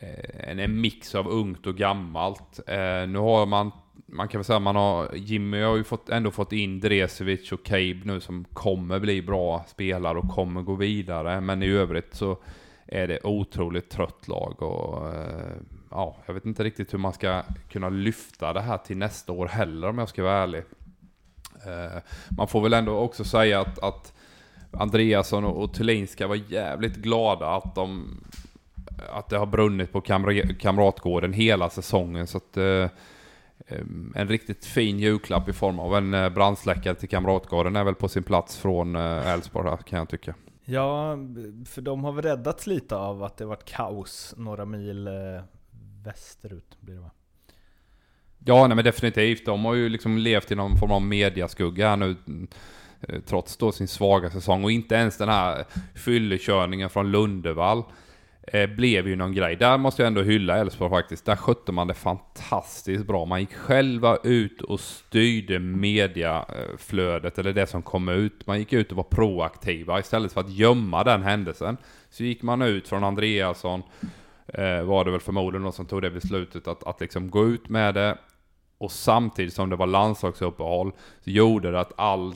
eh, 0.00 0.50
en, 0.50 0.58
en 0.58 0.80
mix 0.80 1.14
av 1.14 1.28
ungt 1.28 1.66
och 1.66 1.76
gammalt. 1.76 2.60
Eh, 2.66 3.08
nu 3.08 3.18
har 3.18 3.46
man, 3.46 3.70
man 4.06 4.28
kan 4.28 4.38
väl 4.38 4.44
säga 4.44 4.58
man 4.58 4.76
har, 4.76 5.14
Jimmy 5.14 5.62
har 5.62 5.76
ju 5.76 5.84
fått, 5.84 6.08
ändå 6.08 6.30
fått 6.30 6.52
in 6.52 6.80
Dresevic 6.80 7.52
och 7.52 7.64
Cabe 7.64 8.00
nu 8.04 8.20
som 8.20 8.44
kommer 8.44 8.98
bli 8.98 9.22
bra 9.22 9.64
spelare 9.68 10.18
och 10.18 10.28
kommer 10.28 10.62
gå 10.62 10.74
vidare. 10.74 11.40
Men 11.40 11.62
i 11.62 11.68
övrigt 11.68 12.14
så 12.14 12.38
är 12.86 13.08
det 13.08 13.24
otroligt 13.24 13.90
trött 13.90 14.28
lag 14.28 14.62
och 14.62 15.14
eh, 15.14 15.56
ja, 15.90 16.16
jag 16.26 16.34
vet 16.34 16.46
inte 16.46 16.64
riktigt 16.64 16.92
hur 16.92 16.98
man 16.98 17.12
ska 17.12 17.42
kunna 17.68 17.88
lyfta 17.88 18.52
det 18.52 18.60
här 18.60 18.78
till 18.78 18.96
nästa 18.96 19.32
år 19.32 19.46
heller 19.46 19.88
om 19.88 19.98
jag 19.98 20.08
ska 20.08 20.22
vara 20.22 20.42
ärlig. 20.42 20.62
Eh, 21.66 22.02
man 22.28 22.48
får 22.48 22.60
väl 22.60 22.72
ändå 22.72 22.98
också 22.98 23.24
säga 23.24 23.60
att, 23.60 23.78
att 23.78 24.12
Andreasson 24.72 25.44
och, 25.44 25.62
och 25.62 25.74
Thulin 25.74 26.08
ska 26.08 26.26
vara 26.26 26.38
jävligt 26.38 26.96
glada 26.96 27.46
att 27.46 27.74
de 27.74 28.20
att 29.12 29.28
det 29.28 29.38
har 29.38 29.46
brunnit 29.46 29.92
på 29.92 30.00
kamra- 30.00 30.54
Kamratgården 30.60 31.32
hela 31.32 31.70
säsongen. 31.70 32.26
Så 32.26 32.36
att, 32.36 32.56
eh, 32.56 32.64
eh 32.64 32.90
en 34.14 34.28
riktigt 34.28 34.64
fin 34.64 34.98
julklapp 34.98 35.48
i 35.48 35.52
form 35.52 35.78
av 35.78 35.96
en 35.96 36.14
eh, 36.14 36.28
brandsläckare 36.28 36.94
till 36.94 37.08
Kamratgården 37.08 37.76
är 37.76 37.84
väl 37.84 37.94
på 37.94 38.08
sin 38.08 38.22
plats 38.22 38.56
från 38.56 38.96
Elfsborg 38.96 39.78
kan 39.84 39.98
jag 39.98 40.08
tycka. 40.08 40.34
Ja, 40.64 41.16
för 41.66 41.80
de 41.80 42.04
har 42.04 42.12
väl 42.12 42.22
räddats 42.22 42.66
lite 42.66 42.96
av 42.96 43.22
att 43.22 43.36
det 43.36 43.46
varit 43.46 43.64
kaos 43.64 44.34
några 44.36 44.64
mil 44.64 45.08
västerut 46.04 46.76
blir 46.80 46.94
det 46.94 47.00
va? 47.00 47.10
Ja, 48.48 48.66
nej 48.66 48.76
men 48.76 48.84
definitivt. 48.84 49.46
De 49.46 49.64
har 49.64 49.74
ju 49.74 49.88
liksom 49.88 50.18
levt 50.18 50.52
i 50.52 50.54
någon 50.54 50.76
form 50.76 50.90
av 50.90 51.02
mediaskugga 51.02 51.88
här 51.88 51.96
nu. 51.96 52.16
Eh, 53.00 53.20
trots 53.26 53.56
då 53.56 53.72
sin 53.72 53.88
svaga 53.88 54.30
säsong. 54.30 54.64
Och 54.64 54.70
inte 54.70 54.94
ens 54.94 55.18
den 55.18 55.28
här 55.28 55.64
fyllekörningen 55.94 56.90
från 56.90 57.10
Lundevall 57.10 57.82
eh, 58.42 58.70
blev 58.70 59.08
ju 59.08 59.16
någon 59.16 59.34
grej. 59.34 59.56
Där 59.56 59.78
måste 59.78 60.02
jag 60.02 60.06
ändå 60.06 60.22
hylla 60.22 60.58
Elfsborg 60.58 60.90
faktiskt. 60.90 61.24
Där 61.24 61.36
skötte 61.36 61.72
man 61.72 61.86
det 61.86 61.94
fantastiskt 61.94 63.06
bra. 63.06 63.24
Man 63.24 63.40
gick 63.40 63.54
själva 63.54 64.16
ut 64.16 64.62
och 64.62 64.80
styrde 64.80 65.58
mediaflödet, 65.58 67.38
eller 67.38 67.52
det 67.52 67.66
som 67.66 67.82
kom 67.82 68.08
ut. 68.08 68.46
Man 68.46 68.58
gick 68.58 68.72
ut 68.72 68.90
och 68.90 68.96
var 68.96 69.04
proaktiva 69.04 70.00
istället 70.00 70.32
för 70.32 70.40
att 70.40 70.50
gömma 70.50 71.04
den 71.04 71.22
händelsen. 71.22 71.76
Så 72.10 72.24
gick 72.24 72.42
man 72.42 72.62
ut 72.62 72.88
från 72.88 73.04
Andreasson, 73.04 73.82
eh, 74.48 74.82
var 74.82 75.04
det 75.04 75.10
väl 75.10 75.20
förmodligen 75.20 75.62
någon 75.62 75.72
som 75.72 75.86
tog 75.86 76.02
det 76.02 76.10
beslutet 76.10 76.68
att, 76.68 76.86
att 76.86 77.00
liksom 77.00 77.30
gå 77.30 77.46
ut 77.46 77.68
med 77.68 77.94
det. 77.94 78.18
Och 78.78 78.92
samtidigt 78.92 79.54
som 79.54 79.70
det 79.70 79.76
var 79.76 79.86
landslagsuppehåll 79.86 80.92
så 81.24 81.30
gjorde 81.30 81.70
det 81.70 81.80
att 81.80 81.92
all, 81.96 82.34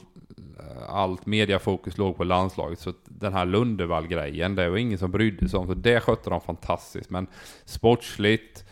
allt 0.89 1.27
mediafokus 1.27 1.99
låg 1.99 2.17
på 2.17 2.25
landslaget. 2.25 2.79
Så 2.79 2.93
den 3.05 3.33
här 3.33 3.45
Lundevall-grejen, 3.45 4.55
det 4.55 4.71
var 4.71 4.77
ingen 4.77 4.99
som 4.99 5.11
brydde 5.11 5.49
sig 5.49 5.59
om. 5.59 5.67
Så 5.67 5.75
det 5.75 6.01
skötte 6.01 6.31
de 6.31 6.41
fantastiskt. 6.41 7.11
Men 7.11 7.27
sportsligt, 7.65 8.65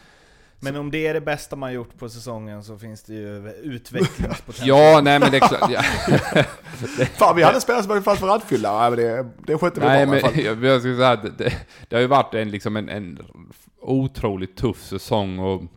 Men 0.61 0.76
om 0.76 0.90
det 0.90 1.07
är 1.07 1.14
det 1.14 1.20
bästa 1.20 1.57
man 1.57 1.72
gjort 1.72 1.98
på 1.98 2.09
säsongen 2.09 2.64
så 2.64 2.78
finns 2.78 3.02
det 3.02 3.14
ju 3.14 3.48
utvecklingspotential. 3.62 4.68
ja 4.94 5.00
nej 5.00 5.18
men 5.18 5.31
det 5.31 5.37
är 5.37 5.48
klart. 5.48 5.70
Ja. 5.70 5.83
Fan 7.18 7.37
vi 7.37 7.42
hade 7.42 7.61
spelare 7.61 7.83
som 7.83 7.94
var 7.94 8.00
fast 8.00 8.20
för 8.20 8.26
rattfylla. 8.26 8.90
Men 8.90 8.98
det, 8.98 9.28
det 9.46 9.59
skötte 9.59 9.81
vi 9.81 9.87
Nej, 9.87 10.07
bra 10.07 10.16
i 10.16 10.20
alla 10.20 10.31
men 10.33 10.35
fall. 10.35 10.44
jag, 10.44 10.64
jag 10.72 10.81
skulle 10.81 10.96
säga 10.96 11.11
att 11.11 11.38
det, 11.38 11.52
det, 11.88 11.96
har 11.96 12.00
ju 12.00 12.07
varit 12.07 12.35
en, 12.35 12.50
liksom 12.50 12.76
en, 12.76 12.88
en 12.88 13.18
otroligt 13.81 14.57
tuff 14.57 14.83
säsong 14.83 15.38
och 15.38 15.62
eh, 15.62 15.68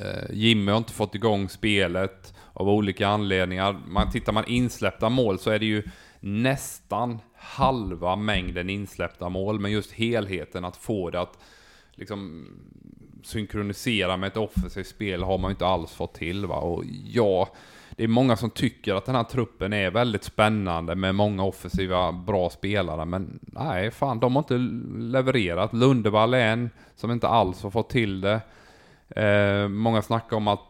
Eh, 0.00 0.30
Jimmy 0.30 0.70
har 0.72 0.78
inte 0.78 0.92
fått 0.92 1.14
igång 1.14 1.48
spelet 1.48 2.34
av 2.52 2.68
olika 2.68 3.08
anledningar. 3.08 3.80
Man, 3.86 4.10
tittar 4.10 4.32
man 4.32 4.44
insläppta 4.46 5.08
mål 5.08 5.38
så 5.38 5.50
är 5.50 5.58
det 5.58 5.66
ju 5.66 5.82
nästan 6.20 7.18
halva 7.34 8.16
mängden 8.16 8.70
insläppta 8.70 9.28
mål, 9.28 9.60
men 9.60 9.72
just 9.72 9.92
helheten 9.92 10.64
att 10.64 10.76
få 10.76 11.10
det 11.10 11.20
att 11.20 11.38
liksom 11.94 12.48
synkronisera 13.22 14.16
med 14.16 14.26
ett 14.26 14.36
offensivt 14.36 14.86
spel 14.86 15.22
har 15.22 15.38
man 15.38 15.48
ju 15.48 15.52
inte 15.52 15.66
alls 15.66 15.92
fått 15.92 16.14
till 16.14 16.46
va. 16.46 16.56
Och 16.56 16.84
ja, 17.04 17.48
det 17.96 18.04
är 18.04 18.08
många 18.08 18.36
som 18.36 18.50
tycker 18.50 18.94
att 18.94 19.04
den 19.04 19.14
här 19.14 19.24
truppen 19.24 19.72
är 19.72 19.90
väldigt 19.90 20.24
spännande 20.24 20.94
med 20.94 21.14
många 21.14 21.44
offensiva 21.44 22.12
bra 22.12 22.50
spelare. 22.50 23.04
Men 23.04 23.38
nej, 23.42 23.90
fan 23.90 24.20
de 24.20 24.36
har 24.36 24.42
inte 24.42 24.58
levererat. 24.98 25.72
Lundevall 25.72 26.34
är 26.34 26.52
en 26.52 26.70
som 26.96 27.10
inte 27.10 27.28
alls 27.28 27.62
har 27.62 27.70
fått 27.70 27.90
till 27.90 28.20
det. 28.20 28.40
Eh, 29.16 29.68
många 29.68 30.02
snackar 30.02 30.36
om 30.36 30.48
att 30.48 30.60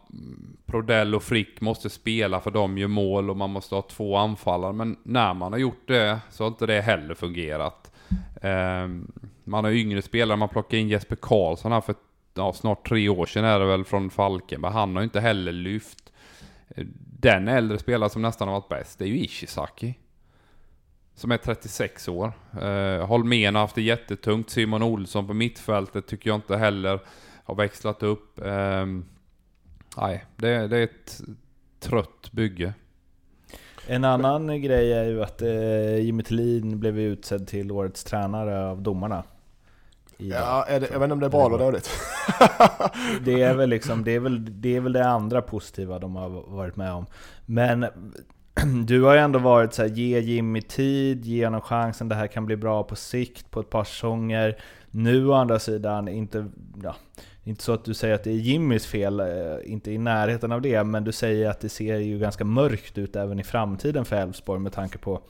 Prodell 0.67 1.15
och 1.15 1.23
Frick 1.23 1.61
måste 1.61 1.91
spela 1.91 2.41
för 2.41 2.51
de 2.51 2.79
gör 2.79 2.89
mål 2.89 3.31
och 3.31 3.37
man 3.37 3.51
måste 3.51 3.75
ha 3.75 3.83
två 3.83 4.17
anfallare. 4.17 4.73
Men 4.73 4.97
när 5.03 5.35
man 5.35 5.53
har 5.53 5.59
gjort 5.59 5.89
det 5.89 6.19
så 6.31 6.45
har 6.45 6.49
inte 6.49 6.67
det 6.67 6.81
heller 6.81 7.15
fungerat. 7.15 7.93
Eh, 8.43 8.89
man 9.45 9.65
har 9.65 9.71
yngre 9.71 10.03
spelare, 10.03 10.37
man 10.37 10.49
plockar 10.49 10.79
in 10.79 10.89
Jesper 10.89 11.17
Karlsson 11.17 11.73
här 11.73 11.81
för 11.81 11.95
ja, 12.35 12.53
snart 12.53 12.89
tre 12.89 13.09
år 13.09 13.27
sedan 13.27 13.45
är 13.45 13.59
det 13.59 13.67
väl 13.67 13.85
från 13.85 14.11
Falkenberg. 14.11 14.73
Han 14.73 14.97
har 14.97 15.03
inte 15.03 15.21
heller 15.21 15.53
lyft. 15.53 16.13
Den 17.21 17.49
äldre 17.49 17.79
spelare 17.79 18.11
som 18.11 18.23
nästan 18.23 18.49
har 18.49 18.55
varit 18.55 18.69
bäst, 18.69 18.99
det 18.99 19.05
är 19.05 19.09
ju 19.09 19.19
Ishizaki. 19.19 19.95
Som 21.15 21.31
är 21.31 21.37
36 21.37 22.09
år. 22.09 22.33
Eh, 22.63 23.07
Holmén 23.07 23.55
har 23.55 23.63
haft 23.63 23.75
det 23.75 23.83
jättetungt. 23.83 24.51
Simon 24.51 24.83
Olsson 24.83 25.27
på 25.27 25.35
mittfältet 25.35 26.07
tycker 26.07 26.31
jag 26.31 26.35
inte 26.35 26.57
heller 26.57 27.01
har 27.47 27.55
växlat 27.55 28.03
upp. 28.03 28.39
Eh, 28.39 28.87
nej, 29.97 30.25
det, 30.37 30.67
det 30.69 30.79
är 30.79 30.85
ett 30.85 31.21
trött 31.81 32.33
bygge. 32.33 32.75
En 33.87 34.05
annan 34.05 34.63
grej 34.63 34.93
är 34.93 35.05
ju 35.05 35.23
att 35.23 35.43
eh, 35.43 35.99
Jimmy 35.99 36.23
Tillin 36.23 36.81
blev 36.81 36.99
utsedd 36.99 37.49
till 37.49 37.73
årets 37.73 38.05
tränare 38.05 38.67
av 38.67 38.83
domarna. 38.83 39.25
Ja, 40.19 40.65
är 40.69 40.81
det, 40.81 40.89
jag 40.93 40.99
vet 40.99 41.05
inte 41.05 41.13
om 41.13 41.21
det 41.21 41.27
är 41.27 41.31
bra 41.31 41.47
eller 41.47 41.59
dåligt. 41.59 41.91
Det 43.25 43.43
är 43.43 43.55
väl 43.55 43.71
liksom, 43.71 44.05
det 44.05 44.15
är 44.15 44.21
väl, 44.21 44.61
det 44.61 44.77
är 44.77 44.81
väl 44.81 44.93
det 44.93 45.09
andra 45.09 45.43
positiva 45.43 45.99
de 45.99 46.17
har 46.17 46.29
varit 46.29 46.77
med 46.77 46.93
om. 46.93 47.07
Men 47.47 47.87
du 48.87 49.03
har 49.03 49.15
ju 49.15 49.21
ändå 49.21 49.39
varit 49.39 49.75
så 49.75 49.83
här, 49.83 49.89
ge 49.89 50.21
Jimmy 50.21 50.63
tid, 50.63 51.25
ge 51.25 51.45
honom 51.45 51.61
chansen, 51.61 52.09
det 52.09 52.15
här 52.15 52.27
kan 52.27 52.47
bli 52.47 52.57
bra 52.57 52.83
på 52.83 52.97
sikt, 52.97 53.51
på 53.51 53.61
ett 53.61 53.71
par 53.71 53.85
säsonger. 53.85 54.57
Nu 54.91 55.27
å 55.27 55.33
andra 55.33 55.59
sidan, 55.59 56.09
inte, 56.09 56.47
ja, 56.83 56.97
inte 57.47 57.63
så 57.63 57.73
att 57.73 57.85
du 57.85 57.95
säger 57.95 58.15
att 58.15 58.25
det 58.25 58.31
är 58.31 58.35
Jimmys 58.35 58.87
fel, 58.87 59.21
eh, 59.21 59.27
inte 59.65 59.91
i 59.93 59.99
närheten 59.99 60.53
av 60.53 60.61
det, 60.61 60.85
men 60.85 61.05
du 61.05 61.13
säger 61.13 61.51
att 61.51 61.61
det 61.61 61.69
ser 61.69 61.97
ju 61.99 62.19
ganska 62.19 62.45
mörkt 62.45 62.99
ut 62.99 63.17
även 63.17 63.41
i 63.41 63.45
framtiden 63.45 64.05
för 64.05 64.17
Elfsborg 64.17 64.61
med 64.61 64.73
tanke 64.73 64.99
på 64.99 65.21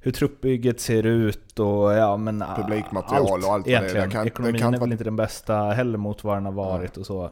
hur 0.00 0.12
truppbygget 0.12 0.80
ser 0.80 1.06
ut 1.06 1.58
och 1.60 1.92
ja 1.92 2.16
men 2.16 2.44
Publikmaterial 2.56 3.40
och 3.44 3.52
allt 3.52 3.64
det 3.66 3.74
är. 3.74 3.78
egentligen. 3.78 4.08
Det 4.08 4.12
kan- 4.12 4.22
det 4.24 4.28
Ekonomin 4.28 4.60
kan 4.60 4.74
är 4.74 4.78
väl 4.78 4.92
inte 4.92 5.04
den 5.04 5.16
bästa 5.16 5.56
heller 5.56 5.98
mot 5.98 6.24
vad 6.24 6.36
den 6.36 6.44
har 6.44 6.52
varit 6.52 6.96
och 6.96 7.06
så. 7.06 7.24
Eh, 7.24 7.30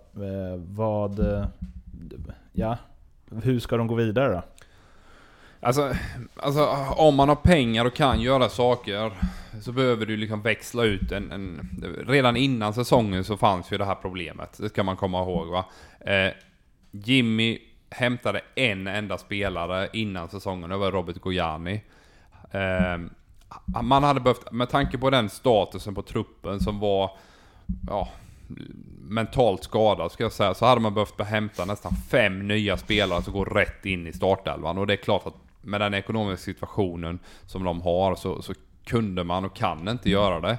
vad... 0.57 1.19
eh, 1.21 1.45
Ja, 2.53 2.77
hur 3.43 3.61
ska 3.61 3.77
de 3.77 3.87
gå 3.87 3.95
vidare 3.95 4.33
då? 4.33 4.43
Alltså, 5.65 5.95
alltså 6.37 6.67
om 6.97 7.15
man 7.15 7.29
har 7.29 7.37
pengar 7.37 7.85
och 7.85 7.95
kan 7.95 8.21
göra 8.21 8.49
saker 8.49 9.13
så 9.61 9.73
behöver 9.73 10.07
du 10.07 10.17
liksom 10.17 10.43
växla 10.43 10.85
ut 10.85 11.13
en, 11.13 11.33
en... 11.33 11.71
Redan 12.07 12.37
innan 12.37 12.75
säsongen 12.75 13.25
så 13.25 13.37
fanns 13.37 13.73
ju 13.73 13.79
det 13.79 13.85
här 13.85 13.95
problemet. 13.95 14.59
Det 14.59 14.69
ska 14.69 14.83
man 14.83 14.97
komma 14.97 15.23
ihåg 15.23 15.47
va. 15.47 15.65
Eh, 16.01 16.33
Jimmy 16.91 17.59
hämtade 17.91 18.41
en 18.55 18.87
enda 18.87 19.19
spelare 19.19 19.89
innan 19.93 20.29
säsongen, 20.29 20.71
det 20.71 20.77
var 20.77 20.93
Robert 20.93 21.21
Gojani. 21.21 21.83
Eh, 22.51 22.99
man 23.83 24.05
hade 24.05 24.21
behövt, 24.21 24.53
med 24.53 24.71
tanke 24.71 24.99
på 24.99 25.11
den 25.11 25.31
statusen 25.31 25.95
på 25.95 26.03
truppen 26.03 26.61
som 26.61 26.81
var, 26.81 27.11
ja, 27.89 28.09
mentalt 29.09 29.65
skadad 29.65 30.13
ska 30.13 30.23
jag 30.23 30.33
säga, 30.33 30.55
så 30.55 30.67
hade 30.67 30.81
man 30.81 30.95
behövt 30.95 31.21
hämta 31.21 31.65
nästan 31.65 31.93
fem 32.11 32.49
nya 32.49 32.77
spelare 32.77 33.23
som 33.23 33.33
går 33.33 33.47
rätt 33.47 33.87
in 33.87 34.07
i 34.07 34.13
startelvan. 34.13 34.79
Och 34.79 34.87
det 34.87 34.93
är 34.93 34.97
klart 34.97 35.27
att 35.27 35.44
med 35.65 35.81
den 35.81 35.95
ekonomiska 35.95 36.45
situationen 36.45 37.19
som 37.47 37.65
de 37.65 37.83
har 37.83 38.15
så, 38.15 38.43
så 38.43 38.55
kunde 38.85 39.25
man 39.25 39.45
och 39.45 39.57
kan 39.57 39.89
inte 39.89 40.11
göra 40.11 40.41
det. 40.41 40.59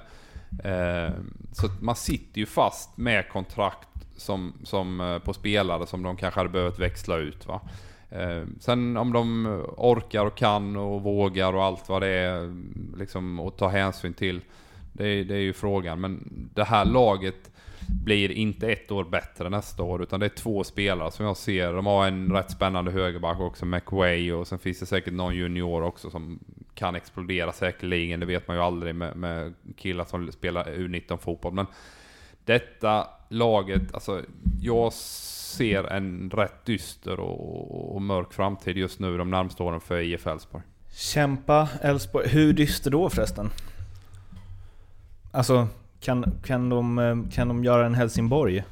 Eh, 0.70 1.14
så 1.52 1.66
att 1.66 1.82
man 1.82 1.96
sitter 1.96 2.40
ju 2.40 2.46
fast 2.46 2.98
med 2.98 3.30
kontrakt 3.30 3.90
som, 4.16 4.54
som 4.64 5.02
eh, 5.02 5.20
på 5.20 5.34
spelare 5.34 5.88
som 5.88 6.04
de 6.04 6.18
kanske 6.18 6.40
hade 6.40 6.50
behövt 6.50 6.80
växla 6.80 7.18
ut. 7.18 7.48
Va? 7.48 7.62
Eh, 8.10 8.44
sen 8.60 8.98
om 8.98 9.14
de 9.14 9.46
orkar 9.78 10.26
och 10.26 10.38
kan 10.38 10.76
och 10.76 11.02
vågar 11.02 11.54
och 11.54 11.64
allt 11.64 11.90
vad 11.90 12.02
det 12.02 12.08
är 12.08 12.56
liksom, 12.98 13.40
att 13.40 13.58
ta 13.58 13.68
hänsyn 13.68 14.14
till. 14.14 14.42
Det, 14.94 15.24
det 15.24 15.36
är 15.36 15.40
ju 15.40 15.54
frågan. 15.54 16.02
Men 16.02 16.30
det 16.54 16.64
här 16.64 16.86
laget 16.86 17.52
blir 17.88 18.32
inte 18.32 18.72
ett 18.72 18.92
år 18.92 19.04
bättre 19.04 19.50
nästa 19.50 19.84
år 19.84 20.04
utan 20.04 20.20
det 20.20 20.26
är 20.26 20.30
två 20.30 20.64
spelare 20.64 21.12
som 21.12 21.26
jag 21.26 21.38
ser. 21.38 21.74
De 21.74 21.86
har 21.86 22.08
en 22.08 22.32
rätt 22.32 22.52
spännande 22.52 22.92
högerback 22.92 23.40
också, 23.40 23.66
McWay 23.66 24.32
och 24.32 24.48
sen 24.48 24.60
finns 24.60 24.80
det 24.80 24.86
säkert 24.86 25.14
någon 25.14 25.36
junior 25.36 25.84
också 25.84 26.10
som 26.10 26.40
kan 26.74 26.96
explodera 26.96 27.52
säkerligen. 27.52 28.20
Det 28.20 28.26
vet 28.26 28.48
man 28.48 28.58
ju 28.58 28.64
aldrig 28.64 28.96
med, 28.96 29.16
med 29.16 29.54
killar 29.78 30.06
som 30.06 30.32
spelar 30.32 30.64
U19 30.64 31.18
fotboll. 31.18 31.54
Men 31.54 31.66
detta 32.46 33.08
laget, 33.30 33.94
alltså 33.94 34.22
jag 34.62 34.94
ser 34.94 35.84
en 35.84 36.30
rätt 36.30 36.66
dyster 36.66 37.20
och, 37.20 37.96
och 37.96 38.02
mörk 38.02 38.34
framtid 38.34 38.78
just 38.78 39.00
nu 39.00 39.18
de 39.18 39.32
närmaste 39.32 39.64
åren 39.64 39.80
för 39.80 40.00
IF 40.00 40.28
Elfsborg. 40.28 40.64
Kämpa 40.96 41.70
Elfsborg. 41.82 42.28
Hur 42.28 42.54
dyster 42.54 42.92
då 42.92 43.10
förresten? 43.10 43.50
Alltså, 45.32 45.68
kan, 46.00 46.40
kan, 46.46 46.70
de, 46.70 47.00
eh, 47.00 47.16
kan 47.32 47.48
de 47.48 47.64
göra 47.64 47.86
en 47.86 47.94
Helsingborg? 47.94 48.64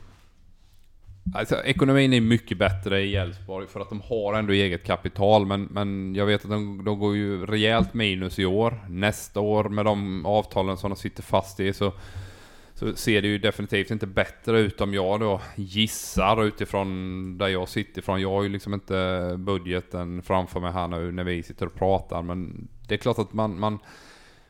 Alltså, 1.36 1.64
ekonomin 1.64 2.14
är 2.14 2.22
mycket 2.22 2.58
bättre 2.58 3.02
i 3.02 3.16
Elfsborg 3.16 3.68
för 3.68 3.80
att 3.80 3.90
de 3.90 4.02
har 4.02 4.34
ändå 4.34 4.54
eget 4.54 4.86
kapital. 4.86 5.46
Men, 5.46 5.64
men 5.64 6.16
jag 6.16 6.26
vet 6.26 6.44
att 6.44 6.52
de, 6.52 6.84
de 6.86 7.00
går 7.00 7.16
ju 7.16 7.46
rejält 7.46 7.94
minus 7.94 8.40
i 8.40 8.46
år. 8.46 8.86
Nästa 8.90 9.40
år 9.40 9.64
med 9.64 9.86
de 9.86 10.26
avtalen 10.26 10.78
som 10.78 10.90
de 10.90 10.96
sitter 10.96 11.24
fast 11.24 11.60
i 11.60 11.74
så, 11.74 11.94
så 12.74 12.96
ser 12.96 13.22
det 13.22 13.28
ju 13.28 13.38
definitivt 13.38 13.92
inte 13.92 14.08
bättre 14.08 14.60
ut 14.60 14.82
om 14.82 14.94
jag 14.94 15.20
då 15.20 15.42
gissar 15.56 16.44
utifrån 16.44 17.38
där 17.38 17.48
jag 17.48 17.70
sitter 17.70 18.02
ifrån. 18.02 18.22
Jag 18.22 18.30
har 18.30 18.44
ju 18.44 18.50
liksom 18.50 18.74
inte 18.74 19.36
budgeten 19.38 20.22
framför 20.22 20.60
mig 20.60 20.72
här 20.72 20.88
nu 20.88 21.12
när 21.12 21.24
vi 21.24 21.44
sitter 21.44 21.66
och 21.66 21.76
pratar. 21.76 22.22
Men 22.22 22.68
det 22.88 22.94
är 22.94 22.98
klart 22.98 23.20
att 23.20 23.34
man, 23.34 23.60
man 23.60 23.80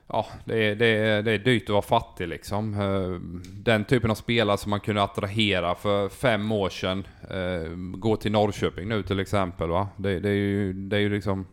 ja, 0.08 0.28
det 0.46 0.64
är, 0.64 0.76
det, 0.76 0.86
är, 0.86 1.22
det 1.22 1.32
är 1.32 1.38
dyrt 1.38 1.64
att 1.64 1.70
vara 1.70 1.82
fattig 1.82 2.28
liksom. 2.28 2.74
Eh, 2.74 3.20
den 3.64 3.86
typen 3.86 4.12
av 4.12 4.16
spelare 4.16 4.58
som 4.58 4.70
man 4.70 4.80
kunde 4.80 5.04
attrahera 5.04 5.76
för 5.76 6.10
fem 6.10 6.52
år 6.52 6.70
sedan. 6.70 7.08
Eh, 7.30 7.76
gå 7.76 8.16
till 8.16 8.32
Norrköping 8.32 8.88
nu 8.88 9.04
till 9.04 9.20
exempel 9.20 9.70
va. 9.70 9.88
Det, 9.98 10.20
det 10.20 10.30
är 10.30 10.34
ju, 10.34 10.74
det 10.74 10.96
är 10.96 11.00
ju 11.00 11.10
liksom 11.10 11.46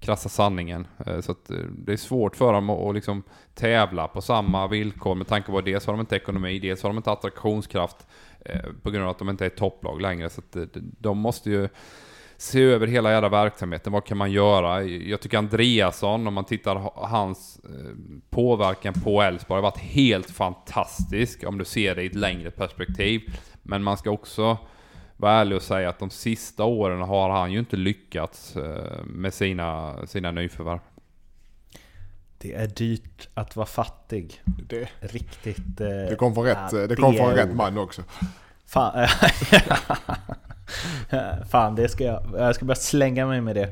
krassa 0.00 0.28
sanningen. 0.28 0.86
Eh, 1.06 1.20
så 1.20 1.32
att 1.32 1.50
det 1.70 1.92
är 1.92 1.96
svårt 1.96 2.36
för 2.36 2.52
dem 2.52 2.70
att, 2.70 2.94
liksom 2.94 3.22
tävla 3.54 4.08
på 4.08 4.20
samma 4.20 4.66
villkor 4.66 5.14
med 5.14 5.26
tanke 5.26 5.50
på 5.50 5.58
att 5.58 5.64
dels 5.64 5.86
har 5.86 5.92
de 5.92 6.00
inte 6.00 6.16
ekonomi, 6.16 6.58
dels 6.58 6.82
har 6.82 6.90
de 6.90 6.96
inte 6.96 7.12
attraktionskraft 7.12 8.06
på 8.82 8.90
grund 8.90 9.04
av 9.04 9.10
att 9.10 9.18
de 9.18 9.28
inte 9.28 9.46
är 9.46 9.50
topplag 9.50 10.00
längre. 10.00 10.30
Så 10.30 10.40
att 10.40 10.68
de 10.98 11.18
måste 11.18 11.50
ju 11.50 11.68
se 12.40 12.62
över 12.62 12.86
hela 12.86 13.12
jävla 13.12 13.28
verksamheten. 13.28 13.92
Vad 13.92 14.04
kan 14.04 14.16
man 14.16 14.32
göra? 14.32 14.82
Jag 14.82 15.20
tycker 15.20 15.38
Andreasson, 15.38 16.26
om 16.26 16.34
man 16.34 16.44
tittar 16.44 16.90
hans 16.94 17.60
eh, 17.64 17.90
påverkan 18.30 18.94
på 18.94 19.22
Elfsborg, 19.22 19.56
har 19.56 19.62
varit 19.62 19.78
helt 19.78 20.30
fantastisk 20.30 21.44
om 21.46 21.58
du 21.58 21.64
ser 21.64 21.94
det 21.94 22.02
i 22.02 22.06
ett 22.06 22.14
längre 22.14 22.50
perspektiv. 22.50 23.38
Men 23.62 23.82
man 23.82 23.96
ska 23.96 24.10
också 24.10 24.58
vara 25.16 25.32
ärlig 25.32 25.56
och 25.56 25.62
säga 25.62 25.88
att 25.88 25.98
de 25.98 26.10
sista 26.10 26.64
åren 26.64 27.00
har 27.00 27.30
han 27.30 27.52
ju 27.52 27.58
inte 27.58 27.76
lyckats 27.76 28.56
eh, 28.56 29.04
med 29.04 29.34
sina, 29.34 29.96
sina 30.06 30.30
nyförvärv. 30.30 30.80
Det 32.38 32.54
är 32.54 32.66
dyrt 32.66 33.28
att 33.34 33.56
vara 33.56 33.66
fattig. 33.66 34.42
Det, 34.44 34.88
Riktigt... 35.00 35.78
det 35.78 36.16
kom 36.18 36.34
från 36.34 36.44
rätt, 36.44 36.70
det 36.88 36.96
kom 36.96 37.14
från 37.14 37.30
rätt 37.30 37.54
man 37.54 37.78
också. 37.78 38.02
Fan, 38.66 39.08
Fan, 41.50 41.74
det 41.74 41.88
ska 41.88 42.04
jag, 42.04 42.22
jag 42.36 42.54
ska 42.54 42.64
börja 42.64 42.76
slänga 42.76 43.26
mig 43.26 43.40
med 43.40 43.56
det. 43.56 43.68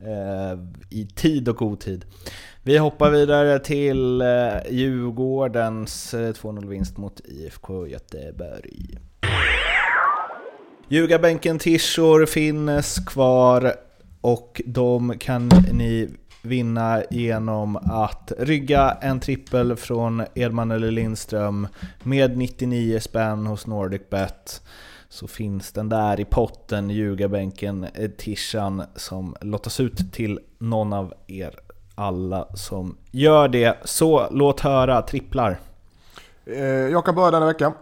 Eh, 0.00 0.58
I 0.90 1.06
tid 1.06 1.48
och 1.48 1.62
otid. 1.62 2.04
Vi 2.62 2.78
hoppar 2.78 3.10
vidare 3.10 3.58
till 3.58 4.20
eh, 4.20 4.26
Djurgårdens 4.70 6.14
eh, 6.14 6.32
2-0-vinst 6.32 6.96
mot 6.96 7.20
IFK 7.24 7.86
Göteborg. 7.86 8.98
Ljugarbänken 10.88 11.58
Tishor 11.58 12.26
finns 12.26 12.98
kvar 12.98 13.74
och 14.20 14.62
de 14.66 15.18
kan 15.18 15.50
ni 15.72 16.08
vinna 16.42 17.02
genom 17.10 17.76
att 17.76 18.32
rygga 18.38 18.96
en 19.00 19.20
trippel 19.20 19.76
från 19.76 20.24
Edman 20.34 20.70
eller 20.70 20.90
Lindström 20.90 21.68
med 22.02 22.38
99 22.38 23.00
spänn 23.00 23.46
hos 23.46 23.66
NordicBet 23.66 24.62
så 25.12 25.26
finns 25.26 25.72
den 25.72 25.88
där 25.88 26.20
i 26.20 26.24
potten, 26.24 26.90
ljugarbänken, 26.90 27.86
tishan 28.18 28.82
som 28.96 29.36
lottas 29.40 29.80
ut 29.80 30.12
till 30.12 30.40
någon 30.58 30.92
av 30.92 31.14
er 31.26 31.60
alla 31.94 32.48
som 32.54 32.96
gör 33.10 33.48
det. 33.48 33.76
Så 33.84 34.28
låt 34.30 34.60
höra, 34.60 35.02
tripplar. 35.02 35.60
Eh, 36.44 36.64
jag 36.64 37.04
kan 37.04 37.14
börja 37.14 37.30
denna 37.30 37.46
vecka. 37.46 37.72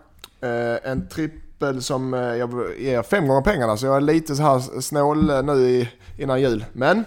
Eh, 0.41 0.91
en 0.91 1.09
trippel 1.09 1.83
som 1.83 2.15
eh, 2.15 2.21
jag 2.21 2.51
ger 2.79 3.03
fem 3.03 3.29
gånger 3.29 3.43
pengarna 3.43 3.77
så 3.77 3.87
jag 3.87 3.97
är 3.97 4.01
lite 4.01 4.37
så 4.37 4.43
här 4.43 4.81
snål 4.81 5.45
nu 5.45 5.87
innan 6.19 6.41
jul. 6.41 6.65
Men 6.73 7.05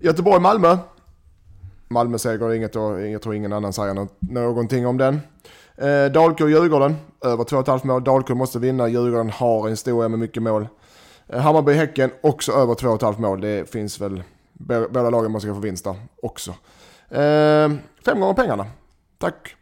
Göteborg-Malmö. 0.00 0.78
Malmö-seger, 1.88 2.54
inget, 2.54 2.74
jag 2.74 3.22
tror 3.22 3.34
ingen 3.34 3.52
annan 3.52 3.72
säger 3.72 4.06
någonting 4.20 4.86
om 4.86 4.98
den. 4.98 5.20
Eh, 5.78 6.12
Dalkurd-Djurgården, 6.12 6.96
över 7.24 7.44
2,5 7.44 7.86
mål. 7.86 8.04
Dalkurd 8.04 8.36
måste 8.36 8.58
vinna, 8.58 8.88
Djurgården 8.88 9.30
har 9.30 9.64
en 9.64 9.70
historia 9.70 10.08
med 10.08 10.18
mycket 10.18 10.42
mål. 10.42 10.68
Eh, 11.28 11.40
Hammarby-Häcken, 11.40 12.10
också 12.22 12.52
över 12.52 12.74
2,5 12.74 13.20
mål. 13.20 13.40
Det 13.40 13.70
finns 13.70 14.00
väl, 14.00 14.22
båda 14.90 15.10
lagen 15.10 15.32
måste 15.32 15.48
få 15.48 15.60
vinst 15.60 15.84
där 15.84 15.96
också. 16.22 16.50
Eh, 17.10 17.70
fem 18.04 18.20
gånger 18.20 18.34
pengarna. 18.34 18.66
Tack. 19.18 19.54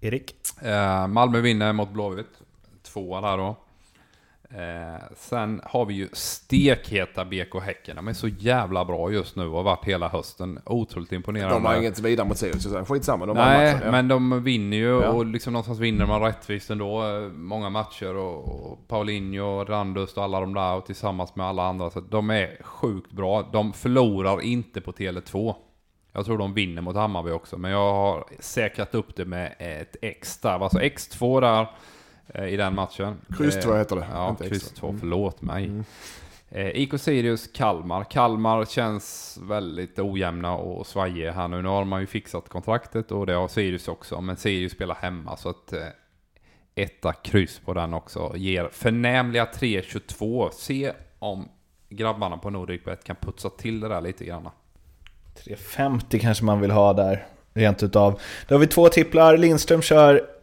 Erik? 0.00 0.34
Eh, 0.62 1.06
Malmö 1.06 1.40
vinner 1.40 1.72
mot 1.72 1.90
Blåvitt. 1.90 2.26
Tvåa 2.82 3.20
där 3.20 3.36
då. 3.36 3.56
Eh, 4.56 5.02
sen 5.16 5.60
har 5.64 5.86
vi 5.86 5.94
ju 5.94 6.08
stekheta 6.12 7.24
BK 7.24 7.60
Häcken. 7.62 7.96
De 7.96 8.08
är 8.08 8.12
så 8.12 8.28
jävla 8.28 8.84
bra 8.84 9.12
just 9.12 9.36
nu 9.36 9.46
och 9.46 9.56
har 9.56 9.62
varit 9.62 9.84
hela 9.84 10.08
hösten. 10.08 10.58
Otroligt 10.64 11.12
imponerande. 11.12 11.54
De 11.54 11.64
har 11.64 11.76
inget 11.76 11.98
vidare 11.98 12.28
mot 12.28 12.38
Sirius, 12.38 12.88
skitsamma. 12.88 13.26
De 13.26 13.36
Nej, 13.36 13.72
matchen, 13.72 13.86
ja. 13.86 13.90
men 13.90 14.08
de 14.08 14.42
vinner 14.42 14.76
ju 14.76 15.00
ja. 15.00 15.08
och 15.08 15.26
liksom 15.26 15.52
någonstans 15.52 15.78
vinner 15.78 16.06
man 16.06 16.22
rättvist 16.22 16.70
ändå. 16.70 17.02
Många 17.34 17.70
matcher 17.70 18.16
och, 18.16 18.72
och 18.72 18.88
Paulinho, 18.88 19.64
Randust 19.64 20.18
och 20.18 20.24
alla 20.24 20.40
de 20.40 20.54
där 20.54 20.74
och 20.74 20.86
tillsammans 20.86 21.36
med 21.36 21.46
alla 21.46 21.66
andra. 21.68 21.90
Så 21.90 22.00
de 22.00 22.30
är 22.30 22.62
sjukt 22.62 23.12
bra. 23.12 23.48
De 23.52 23.72
förlorar 23.72 24.42
inte 24.42 24.80
på 24.80 24.92
Tele2. 24.92 25.54
Jag 26.12 26.24
tror 26.24 26.38
de 26.38 26.54
vinner 26.54 26.82
mot 26.82 26.96
Hammarby 26.96 27.30
också, 27.30 27.58
men 27.58 27.70
jag 27.70 27.92
har 27.92 28.24
säkrat 28.40 28.94
upp 28.94 29.16
det 29.16 29.24
med 29.24 29.54
ett 29.58 29.96
X 30.02 30.38
där. 30.38 30.64
Alltså 30.64 30.78
X2 30.78 31.40
där. 31.40 31.66
Eh, 32.28 32.44
i 32.44 32.56
den 32.56 32.74
matchen. 32.74 33.16
Kryss 33.38 33.62
2 33.62 33.74
heter 33.74 33.96
det. 33.96 34.06
Ja, 34.12 34.34
kryss 34.34 34.72
2, 34.72 34.88
mm. 34.88 35.00
förlåt 35.00 35.42
mig. 35.42 35.64
Mm. 35.64 35.84
Eh, 36.50 36.68
IK 36.68 37.00
Sirius, 37.00 37.48
Kalmar. 37.52 38.04
Kalmar 38.04 38.64
känns 38.64 39.38
väldigt 39.42 39.98
ojämna 39.98 40.56
och 40.56 40.86
svajiga 40.86 41.32
här 41.32 41.48
nu. 41.48 41.62
Nu 41.62 41.68
har 41.68 41.84
man 41.84 42.00
ju 42.00 42.06
fixat 42.06 42.48
kontraktet 42.48 43.10
och 43.10 43.26
det 43.26 43.32
har 43.32 43.48
Sirius 43.48 43.88
också. 43.88 44.20
Men 44.20 44.36
Sirius 44.36 44.72
spelar 44.72 44.94
hemma 44.94 45.36
så 45.36 45.48
att 45.48 45.72
eh, 45.72 45.86
etta 46.74 47.12
kryss 47.12 47.60
på 47.64 47.74
den 47.74 47.94
också. 47.94 48.32
Ger 48.36 48.68
förnämliga 48.72 49.44
3-22. 49.44 50.50
Se 50.52 50.92
om 51.18 51.48
grabbarna 51.88 52.36
på 52.36 52.50
Nordicbet 52.50 53.04
kan 53.04 53.16
putsa 53.16 53.50
till 53.50 53.80
det 53.80 53.88
där 53.88 54.00
lite 54.00 54.24
grann. 54.24 54.48
3.50 55.44 56.18
kanske 56.18 56.44
man 56.44 56.60
vill 56.60 56.70
ha 56.70 56.92
där, 56.92 57.26
rent 57.54 57.82
utav. 57.82 58.20
Då 58.48 58.54
har 58.54 58.60
vi 58.60 58.66
två 58.66 58.88
tripplar. 58.88 59.36
Lindström 59.36 59.82
kör 59.82 60.33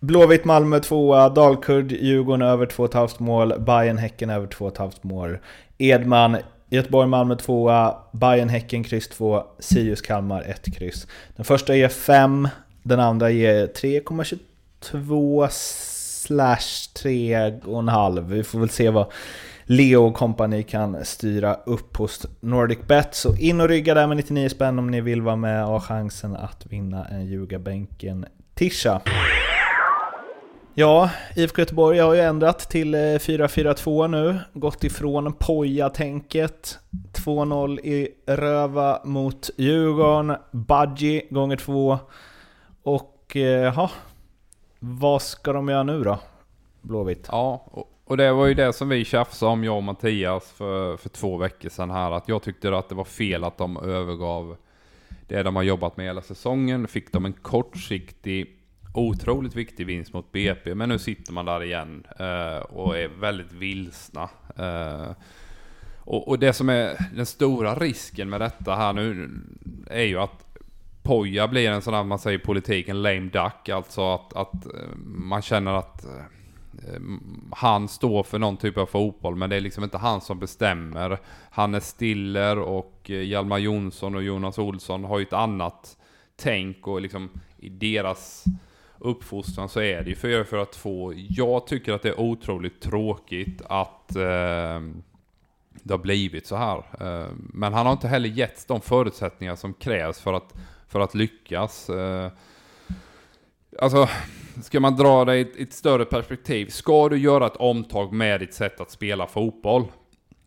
Blåvitt 0.00 0.44
Malmö 0.44 0.80
2 0.80 1.28
Dalkurd 1.28 1.92
Djurgården 1.92 2.42
över 2.42 2.66
2,5 2.66 3.22
mål, 3.22 3.60
Bayern 3.60 3.98
Häcken 3.98 4.30
över 4.30 4.46
2,5 4.46 4.92
mål. 5.02 5.38
Edman 5.78 6.36
Göteborg 6.70 7.08
Malmö 7.08 7.36
2 7.36 7.70
Bayern 8.12 8.48
Häcken 8.48 8.84
kryss 8.84 9.08
2, 9.08 9.42
Sirius 9.58 10.00
Kalmar 10.00 10.42
1 10.42 10.74
kryss. 10.74 11.06
Den 11.36 11.44
första 11.44 11.76
ger 11.76 11.88
5, 11.88 12.48
den 12.82 13.00
andra 13.00 13.30
ger 13.30 13.66
3,22 13.66 15.48
slash 16.26 16.88
3,5. 17.04 18.20
Vi 18.20 18.44
får 18.44 18.58
väl 18.58 18.70
se 18.70 18.90
vad 18.90 19.06
Leo 19.64 20.06
och 20.06 20.14
kompani 20.14 20.62
kan 20.62 21.04
styra 21.04 21.54
upp 21.54 21.96
hos 21.96 22.26
NordicBet. 22.40 23.14
Så 23.14 23.36
in 23.36 23.60
och 23.60 23.68
rygga 23.68 23.94
där 23.94 24.06
med 24.06 24.16
99 24.16 24.48
spänn 24.48 24.78
om 24.78 24.90
ni 24.90 25.00
vill 25.00 25.22
vara 25.22 25.36
med 25.36 25.64
och 25.64 25.70
ha 25.70 25.80
chansen 25.80 26.36
att 26.36 26.66
vinna 26.66 27.04
en 27.04 27.26
Ljugarbänken 27.26 28.26
Tisha. 28.54 29.00
Ja, 30.78 31.10
IFK 31.36 31.60
Göteborg 31.62 31.98
har 31.98 32.14
ju 32.14 32.20
ändrat 32.20 32.58
till 32.58 32.94
eh, 32.94 32.98
4-4-2 32.98 34.08
nu. 34.08 34.38
Gått 34.52 34.84
ifrån 34.84 35.32
Poja-tänket. 35.32 36.78
2-0 37.12 37.80
i 37.80 38.14
Röva 38.26 39.00
mot 39.04 39.50
Djurgården. 39.56 40.36
Budgie 40.50 41.22
gånger 41.30 41.56
två. 41.56 41.98
Och 42.82 43.36
eh, 43.36 43.42
ja, 43.42 43.90
vad 44.78 45.22
ska 45.22 45.52
de 45.52 45.68
göra 45.68 45.82
nu 45.82 46.02
då? 46.02 46.18
Blåvitt. 46.80 47.28
Ja, 47.32 47.64
och 48.04 48.16
det 48.16 48.32
var 48.32 48.46
ju 48.46 48.54
det 48.54 48.72
som 48.72 48.88
vi 48.88 49.04
tjafsade 49.04 49.52
om, 49.52 49.64
jag 49.64 49.76
och 49.76 49.82
Mattias, 49.82 50.50
för, 50.50 50.96
för 50.96 51.08
två 51.08 51.36
veckor 51.36 51.68
sedan 51.68 51.90
här. 51.90 52.10
Att 52.12 52.28
jag 52.28 52.42
tyckte 52.42 52.78
att 52.78 52.88
det 52.88 52.94
var 52.94 53.04
fel 53.04 53.44
att 53.44 53.58
de 53.58 53.76
övergav 53.76 54.56
det 55.28 55.42
de 55.42 55.56
har 55.56 55.62
jobbat 55.62 55.96
med 55.96 56.06
hela 56.06 56.22
säsongen. 56.22 56.88
Fick 56.88 57.12
de 57.12 57.24
en 57.24 57.32
kortsiktig 57.32 58.57
otroligt 58.94 59.54
viktig 59.54 59.86
vinst 59.86 60.12
mot 60.12 60.32
BP, 60.32 60.74
men 60.74 60.88
nu 60.88 60.98
sitter 60.98 61.32
man 61.32 61.44
där 61.44 61.62
igen 61.62 62.06
eh, 62.18 62.58
och 62.58 62.98
är 62.98 63.08
väldigt 63.08 63.52
vilsna. 63.52 64.28
Eh, 64.56 65.10
och, 66.00 66.28
och, 66.28 66.38
det 66.38 66.52
som 66.52 66.68
är 66.68 66.96
den 67.14 67.26
stora 67.26 67.74
risken 67.74 68.30
med 68.30 68.40
detta 68.40 68.74
här 68.74 68.92
nu 68.92 69.30
är 69.90 70.02
ju 70.02 70.18
att 70.18 70.44
Poja 71.02 71.48
blir 71.48 71.70
en 71.70 71.82
sån 71.82 71.92
där, 71.92 72.04
man 72.04 72.18
säger 72.18 72.38
i 72.38 72.42
politiken, 72.42 73.02
lame 73.02 73.30
duck. 73.32 73.68
Alltså 73.68 74.14
att, 74.14 74.32
att 74.36 74.66
eh, 74.66 74.96
man 75.04 75.42
känner 75.42 75.72
att 75.72 76.04
eh, 76.04 77.00
han 77.52 77.88
står 77.88 78.22
för 78.22 78.38
någon 78.38 78.56
typ 78.56 78.78
av 78.78 78.86
fotboll, 78.86 79.36
men 79.36 79.50
det 79.50 79.56
är 79.56 79.60
liksom 79.60 79.84
inte 79.84 79.98
han 79.98 80.20
som 80.20 80.38
bestämmer. 80.38 81.18
Hannes 81.50 81.88
Stiller 81.88 82.58
och 82.58 83.10
eh, 83.10 83.22
Hjalmar 83.22 83.58
Jonsson 83.58 84.14
och 84.14 84.22
Jonas 84.22 84.58
Olsson 84.58 85.04
har 85.04 85.18
ju 85.18 85.22
ett 85.22 85.32
annat 85.32 85.96
tänk 86.36 86.86
och 86.86 87.00
liksom 87.00 87.30
i 87.58 87.68
deras 87.68 88.44
uppfostran 88.98 89.68
så 89.68 89.80
är 89.80 90.02
det 90.02 90.10
ju 90.10 90.16
4-4-2. 90.16 91.26
Jag 91.28 91.66
tycker 91.66 91.92
att 91.92 92.02
det 92.02 92.08
är 92.08 92.20
otroligt 92.20 92.80
tråkigt 92.80 93.62
att 93.68 94.16
eh, 94.16 94.80
det 95.82 95.94
har 95.94 95.98
blivit 95.98 96.46
så 96.46 96.56
här. 96.56 96.78
Eh, 97.00 97.28
men 97.36 97.72
han 97.72 97.86
har 97.86 97.92
inte 97.92 98.08
heller 98.08 98.28
getts 98.28 98.64
de 98.64 98.80
förutsättningar 98.80 99.56
som 99.56 99.74
krävs 99.74 100.20
för 100.20 100.32
att, 100.32 100.54
för 100.88 101.00
att 101.00 101.14
lyckas. 101.14 101.90
Eh, 101.90 102.30
alltså, 103.78 104.08
ska 104.62 104.80
man 104.80 104.96
dra 104.96 105.24
det 105.24 105.36
i 105.36 105.40
ett, 105.40 105.56
ett 105.56 105.72
större 105.72 106.04
perspektiv. 106.04 106.66
Ska 106.66 107.08
du 107.08 107.18
göra 107.18 107.46
ett 107.46 107.56
omtag 107.56 108.12
med 108.12 108.40
ditt 108.40 108.54
sätt 108.54 108.80
att 108.80 108.90
spela 108.90 109.26
fotboll 109.26 109.84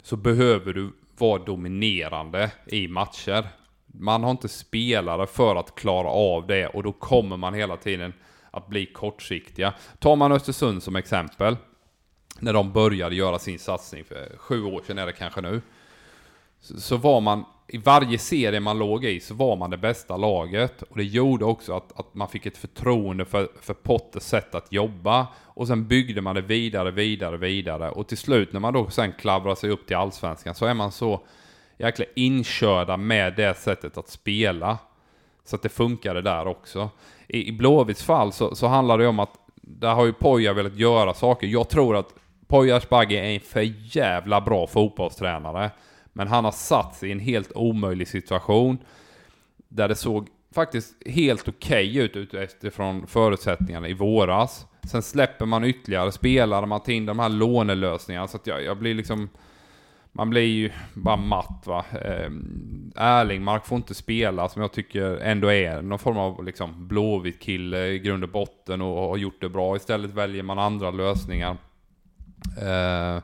så 0.01 0.15
behöver 0.15 0.73
du 0.73 0.91
vara 1.17 1.43
dominerande 1.43 2.51
i 2.65 2.87
matcher. 2.87 3.47
Man 3.85 4.23
har 4.23 4.31
inte 4.31 4.49
spelare 4.49 5.27
för 5.27 5.55
att 5.55 5.75
klara 5.75 6.07
av 6.07 6.47
det 6.47 6.67
och 6.67 6.83
då 6.83 6.91
kommer 6.91 7.37
man 7.37 7.53
hela 7.53 7.77
tiden 7.77 8.13
att 8.51 8.67
bli 8.67 8.85
kortsiktiga. 8.85 9.73
Tar 9.99 10.15
man 10.15 10.31
Östersund 10.31 10.83
som 10.83 10.95
exempel, 10.95 11.57
när 12.39 12.53
de 12.53 12.71
började 12.71 13.15
göra 13.15 13.39
sin 13.39 13.59
satsning 13.59 14.03
för 14.03 14.37
sju 14.37 14.63
år 14.63 14.81
sedan 14.87 14.97
är 14.97 15.05
det 15.05 15.13
kanske 15.13 15.41
nu. 15.41 15.61
Så, 16.59 16.97
var 16.97 17.21
man, 17.21 17.45
i 17.67 17.77
varje 17.77 18.17
serie 18.17 18.59
man 18.59 18.79
låg 18.79 19.05
i 19.05 19.19
så 19.19 19.33
var 19.33 19.55
man 19.55 19.69
det 19.69 19.77
bästa 19.77 20.17
laget. 20.17 20.81
Och 20.81 20.97
det 20.97 21.03
gjorde 21.03 21.45
också 21.45 21.73
att, 21.73 21.99
att 21.99 22.15
man 22.15 22.27
fick 22.27 22.45
ett 22.45 22.57
förtroende 22.57 23.25
för, 23.25 23.49
för 23.61 23.73
Potters 23.73 24.23
sätt 24.23 24.55
att 24.55 24.71
jobba. 24.73 25.27
Och 25.43 25.67
sen 25.67 25.87
byggde 25.87 26.21
man 26.21 26.35
det 26.35 26.41
vidare, 26.41 26.91
vidare, 26.91 27.37
vidare. 27.37 27.89
Och 27.89 28.07
till 28.07 28.17
slut 28.17 28.53
när 28.53 28.59
man 28.59 28.73
då 28.73 28.89
sen 28.89 29.13
klavrar 29.13 29.55
sig 29.55 29.69
upp 29.69 29.87
till 29.87 29.95
Allsvenskan 29.95 30.55
så 30.55 30.65
är 30.65 30.73
man 30.73 30.91
så 30.91 31.21
jäkla 31.77 32.05
inkörda 32.15 32.97
med 32.97 33.35
det 33.35 33.57
sättet 33.57 33.97
att 33.97 34.09
spela. 34.09 34.77
Så 35.43 35.55
att 35.55 35.61
det 35.61 35.69
funkade 35.69 36.21
där 36.21 36.47
också. 36.47 36.89
I, 37.33 37.47
i 37.47 37.51
Blåvitts 37.51 38.03
fall 38.03 38.31
så, 38.31 38.55
så 38.55 38.67
handlar 38.67 38.97
det 38.97 39.07
om 39.07 39.19
att 39.19 39.33
där 39.61 39.93
har 39.93 40.05
ju 40.05 40.13
Poja 40.13 40.53
velat 40.53 40.75
göra 40.75 41.13
saker. 41.13 41.47
Jag 41.47 41.69
tror 41.69 41.95
att 41.95 42.13
Poya 42.47 42.75
Asbaghi 42.75 43.17
är 43.17 43.23
en 43.23 43.39
för 43.39 43.95
jävla 43.97 44.41
bra 44.41 44.67
fotbollstränare. 44.67 45.71
Men 46.13 46.27
han 46.27 46.45
har 46.45 46.51
satt 46.51 46.95
sig 46.95 47.09
i 47.09 47.11
en 47.11 47.19
helt 47.19 47.51
omöjlig 47.55 48.07
situation. 48.07 48.77
Där 49.67 49.87
det 49.87 49.95
såg 49.95 50.27
faktiskt 50.55 51.07
helt 51.07 51.47
okej 51.47 51.89
okay 51.89 52.21
ut 52.21 52.33
utifrån 52.33 53.07
förutsättningarna 53.07 53.87
i 53.87 53.93
våras. 53.93 54.65
Sen 54.91 55.01
släpper 55.01 55.45
man 55.45 55.63
ytterligare 55.63 56.11
spelare, 56.11 56.65
man 56.65 56.79
tar 56.79 56.91
in 56.91 57.05
de 57.05 57.19
här 57.19 57.29
lånelösningarna. 57.29 58.27
Så 58.27 58.37
att 58.37 58.47
jag, 58.47 58.63
jag 58.63 58.77
blir 58.77 58.93
liksom... 58.93 59.29
Man 60.13 60.29
blir 60.29 60.41
ju 60.41 60.71
bara 60.93 61.15
matt 61.15 61.63
va. 61.65 61.85
Eh, 61.91 62.31
Erlingmark 62.95 63.65
får 63.65 63.75
inte 63.75 63.93
spela 63.93 64.49
som 64.49 64.61
jag 64.61 64.71
tycker 64.71 65.17
ändå 65.17 65.51
är 65.51 65.81
någon 65.81 65.99
form 65.99 66.17
av 66.17 66.45
liksom 66.45 66.87
blåvit 66.87 67.39
kille 67.39 67.87
i 67.87 67.99
grund 67.99 68.23
och 68.23 68.29
botten 68.29 68.81
och 68.81 69.09
har 69.09 69.17
gjort 69.17 69.41
det 69.41 69.49
bra. 69.49 69.75
Istället 69.75 70.11
väljer 70.11 70.43
man 70.43 70.59
andra 70.59 70.91
lösningar. 70.91 71.57
Eh, 72.57 73.23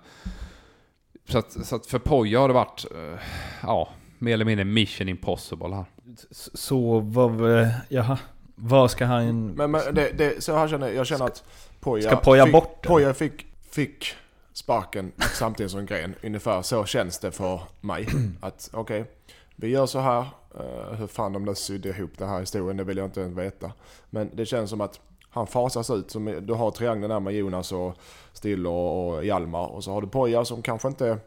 så, 1.30 1.38
att, 1.38 1.52
så 1.66 1.76
att 1.76 1.86
för 1.86 2.00
Poja 2.00 2.40
har 2.40 2.48
det 2.48 2.54
varit, 2.54 2.86
eh, 2.96 3.20
ja, 3.64 3.90
mer 4.18 4.34
eller 4.34 4.46
mindre 4.46 4.66
mission 4.66 5.10
impossible 5.10 5.76
här. 5.76 5.86
Så 6.32 7.00
vad, 7.00 7.42
jaha, 7.90 8.18
vad 8.56 8.92
ska 8.92 9.06
han... 9.06 9.48
Men, 9.48 9.72
men 9.72 9.82
det, 9.94 10.12
det, 10.18 10.44
så 10.44 10.58
här 10.58 10.68
känner, 10.68 10.90
jag 10.90 11.08
känner 11.08 11.26
att 11.26 11.44
Poja... 11.80 12.10
Ska 12.10 12.16
Poja 12.16 12.52
bort 12.52 12.82
Poja 12.82 13.14
fick, 13.14 13.46
fick 13.72 14.16
sparken 14.58 15.12
samtidigt 15.34 15.72
som 15.72 15.86
Gren. 15.86 16.16
Ungefär 16.24 16.62
så 16.62 16.86
känns 16.86 17.20
det 17.20 17.32
för 17.32 17.62
mig. 17.82 18.08
Att 18.42 18.70
okej, 18.74 19.02
okay, 19.02 19.14
vi 19.56 19.68
gör 19.68 19.86
så 19.86 20.00
här. 20.00 20.26
Uh, 20.60 20.94
hur 20.94 21.08
fan 21.08 21.34
de 21.34 21.46
nu 21.46 21.56
sydde 21.56 21.90
ihop 21.90 22.12
den 22.18 22.30
här 22.30 22.40
historien, 22.40 22.78
det 22.78 22.84
vill 22.84 22.98
jag 22.98 23.08
inte 23.08 23.22
ens 23.22 23.38
veta. 23.38 23.72
Men 24.10 24.30
det 24.34 24.46
känns 24.46 24.70
som 24.70 24.82
att 24.82 25.00
han 25.30 25.48
fasas 25.48 25.90
ut. 25.90 26.12
Som, 26.12 26.26
du 26.42 26.54
har 26.54 26.72
triangeln 26.72 27.10
där 27.10 27.20
med 27.20 27.34
Jonas 27.34 27.72
och 27.72 27.98
Stille 28.34 28.70
och, 28.70 29.16
och 29.16 29.26
Hjalmar. 29.26 29.68
Och 29.68 29.84
så 29.84 29.92
har 29.92 30.02
du 30.02 30.08
Poja 30.08 30.46
som 30.46 30.62
kanske 30.62 30.88
inte 30.88 31.18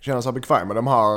känner 0.00 0.20
sig 0.20 0.32
bekväm 0.32 0.68
med 0.68 0.76
de 0.76 0.86
här, 0.86 1.12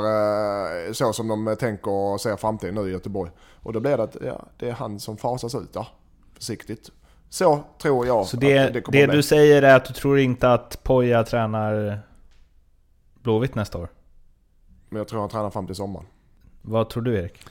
eh, 0.86 0.92
så 0.92 1.12
som 1.12 1.28
de 1.28 1.56
tänker 1.60 1.90
och 1.90 2.20
ser 2.20 2.36
framtiden 2.36 2.74
nu 2.74 2.88
i 2.88 2.92
Göteborg. 2.92 3.30
Och 3.62 3.72
då 3.72 3.80
blir 3.80 3.96
det 3.96 4.02
att 4.02 4.16
ja, 4.20 4.46
det 4.56 4.68
är 4.68 4.72
han 4.72 5.00
som 5.00 5.16
fasas 5.16 5.54
ut 5.54 5.72
där, 5.72 5.88
försiktigt. 6.34 6.90
Så 7.30 7.64
tror 7.82 8.06
jag 8.06 8.26
Så 8.26 8.36
det, 8.36 8.68
det, 8.68 8.82
det 8.92 9.06
du 9.06 9.22
säger 9.22 9.62
är 9.62 9.76
att 9.76 9.84
du 9.84 9.94
tror 9.94 10.18
inte 10.18 10.52
att 10.52 10.82
Poja 10.82 11.24
tränar 11.24 12.00
Blåvitt 13.22 13.54
nästa 13.54 13.78
år? 13.78 13.88
Men 14.88 14.98
jag 14.98 15.08
tror 15.08 15.20
han 15.20 15.28
tränar 15.28 15.50
fram 15.50 15.66
till 15.66 15.76
sommaren. 15.76 16.06
Vad 16.62 16.90
tror 16.90 17.02
du 17.02 17.18
Erik? 17.18 17.42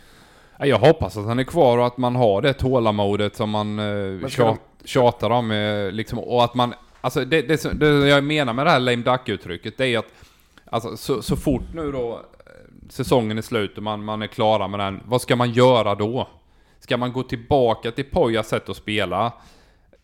Jag 0.60 0.80
hoppas 0.80 1.18
att 1.18 1.26
han 1.26 1.40
är 1.40 1.44
kvar 1.44 1.78
och 1.78 1.88
att 1.88 1.98
man 1.98 2.16
har 2.16 2.42
det 2.42 2.54
tålamodet 2.54 3.36
som 3.36 3.50
man 3.50 3.80
eh, 3.80 4.28
tjat, 4.28 4.60
tjatar 4.86 5.30
om. 5.30 5.52
Eh, 5.52 5.92
liksom, 5.92 6.20
och 6.20 6.44
att 6.44 6.56
man... 6.56 6.74
Alltså 7.02 7.26
det, 7.26 7.42
det, 7.42 7.80
det, 7.80 8.08
jag 8.08 8.24
menar 8.24 8.54
med 8.54 8.66
det 8.66 8.70
här 8.70 8.80
lame 8.80 9.04
duck-uttrycket, 9.04 9.78
det 9.78 9.86
är 9.86 10.00
att 10.00 10.14
alltså, 10.66 10.98
så, 10.98 11.22
så 11.22 11.36
fort 11.36 11.74
nu 11.74 11.92
då 11.92 12.14
eh, 12.14 12.20
säsongen 12.90 13.38
är 13.38 13.42
slut 13.42 13.78
och 13.78 13.84
man, 13.84 14.04
man 14.04 14.22
är 14.22 14.28
klara 14.28 14.68
med 14.68 14.80
den, 14.80 15.02
vad 15.06 15.22
ska 15.22 15.36
man 15.36 15.52
göra 15.52 15.96
då? 15.96 16.28
Ska 16.80 16.98
man 16.98 17.14
gå 17.14 17.24
tillbaka 17.24 17.92
till 17.92 18.06
Pojas 18.06 18.48
sätt 18.48 18.70
att 18.70 18.78
spela? 18.78 19.34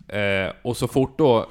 Eh, 0.08 0.52
och 0.62 0.78
så 0.78 0.88
fort 0.88 1.18
då 1.18 1.50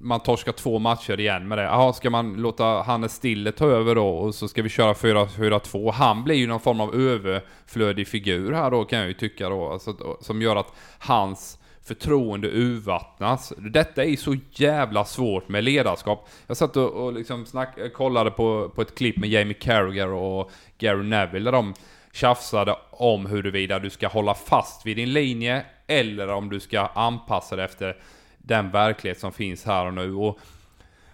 man 0.00 0.20
torskar 0.20 0.52
två 0.52 0.78
matcher 0.78 1.20
igen 1.20 1.48
med 1.48 1.58
det. 1.58 1.64
Jaha, 1.64 1.92
ska 1.92 2.10
man 2.10 2.34
låta 2.34 2.64
Hannes 2.64 3.12
Stille 3.12 3.52
ta 3.52 3.66
över 3.66 3.94
då 3.94 4.08
och 4.08 4.34
så 4.34 4.48
ska 4.48 4.62
vi 4.62 4.68
köra 4.68 4.92
4-4-2. 4.92 5.92
Han 5.92 6.24
blir 6.24 6.36
ju 6.36 6.46
någon 6.46 6.60
form 6.60 6.80
av 6.80 6.94
överflödig 6.94 8.08
figur 8.08 8.52
här 8.52 8.70
då 8.70 8.84
kan 8.84 8.98
jag 8.98 9.08
ju 9.08 9.14
tycka 9.14 9.48
då. 9.48 9.72
Alltså, 9.72 10.16
som 10.20 10.42
gör 10.42 10.56
att 10.56 10.72
hans 10.98 11.58
förtroende 11.88 12.48
urvattnas. 12.48 13.52
Detta 13.56 14.04
är 14.04 14.08
ju 14.08 14.16
så 14.16 14.36
jävla 14.52 15.04
svårt 15.04 15.48
med 15.48 15.64
ledarskap. 15.64 16.28
Jag 16.46 16.56
satt 16.56 16.76
och, 16.76 16.90
och 16.90 17.12
liksom 17.12 17.46
snack, 17.46 17.92
kollade 17.94 18.30
på, 18.30 18.68
på 18.74 18.82
ett 18.82 18.94
klipp 18.94 19.16
med 19.16 19.30
Jamie 19.30 19.54
Carragher 19.54 20.08
och 20.08 20.50
Gary 20.78 21.02
Neville 21.02 21.44
där 21.44 21.52
de 21.52 21.74
tjafsade 22.12 22.76
om 22.90 23.26
huruvida 23.26 23.78
du 23.78 23.90
ska 23.90 24.08
hålla 24.08 24.34
fast 24.34 24.86
vid 24.86 24.96
din 24.96 25.12
linje 25.12 25.64
eller 25.86 26.28
om 26.28 26.48
du 26.48 26.60
ska 26.60 26.80
anpassa 26.80 27.56
dig 27.56 27.64
efter 27.64 27.96
den 28.38 28.70
verklighet 28.70 29.20
som 29.20 29.32
finns 29.32 29.64
här 29.64 29.86
och 29.86 29.94
nu. 29.94 30.14
Och 30.14 30.38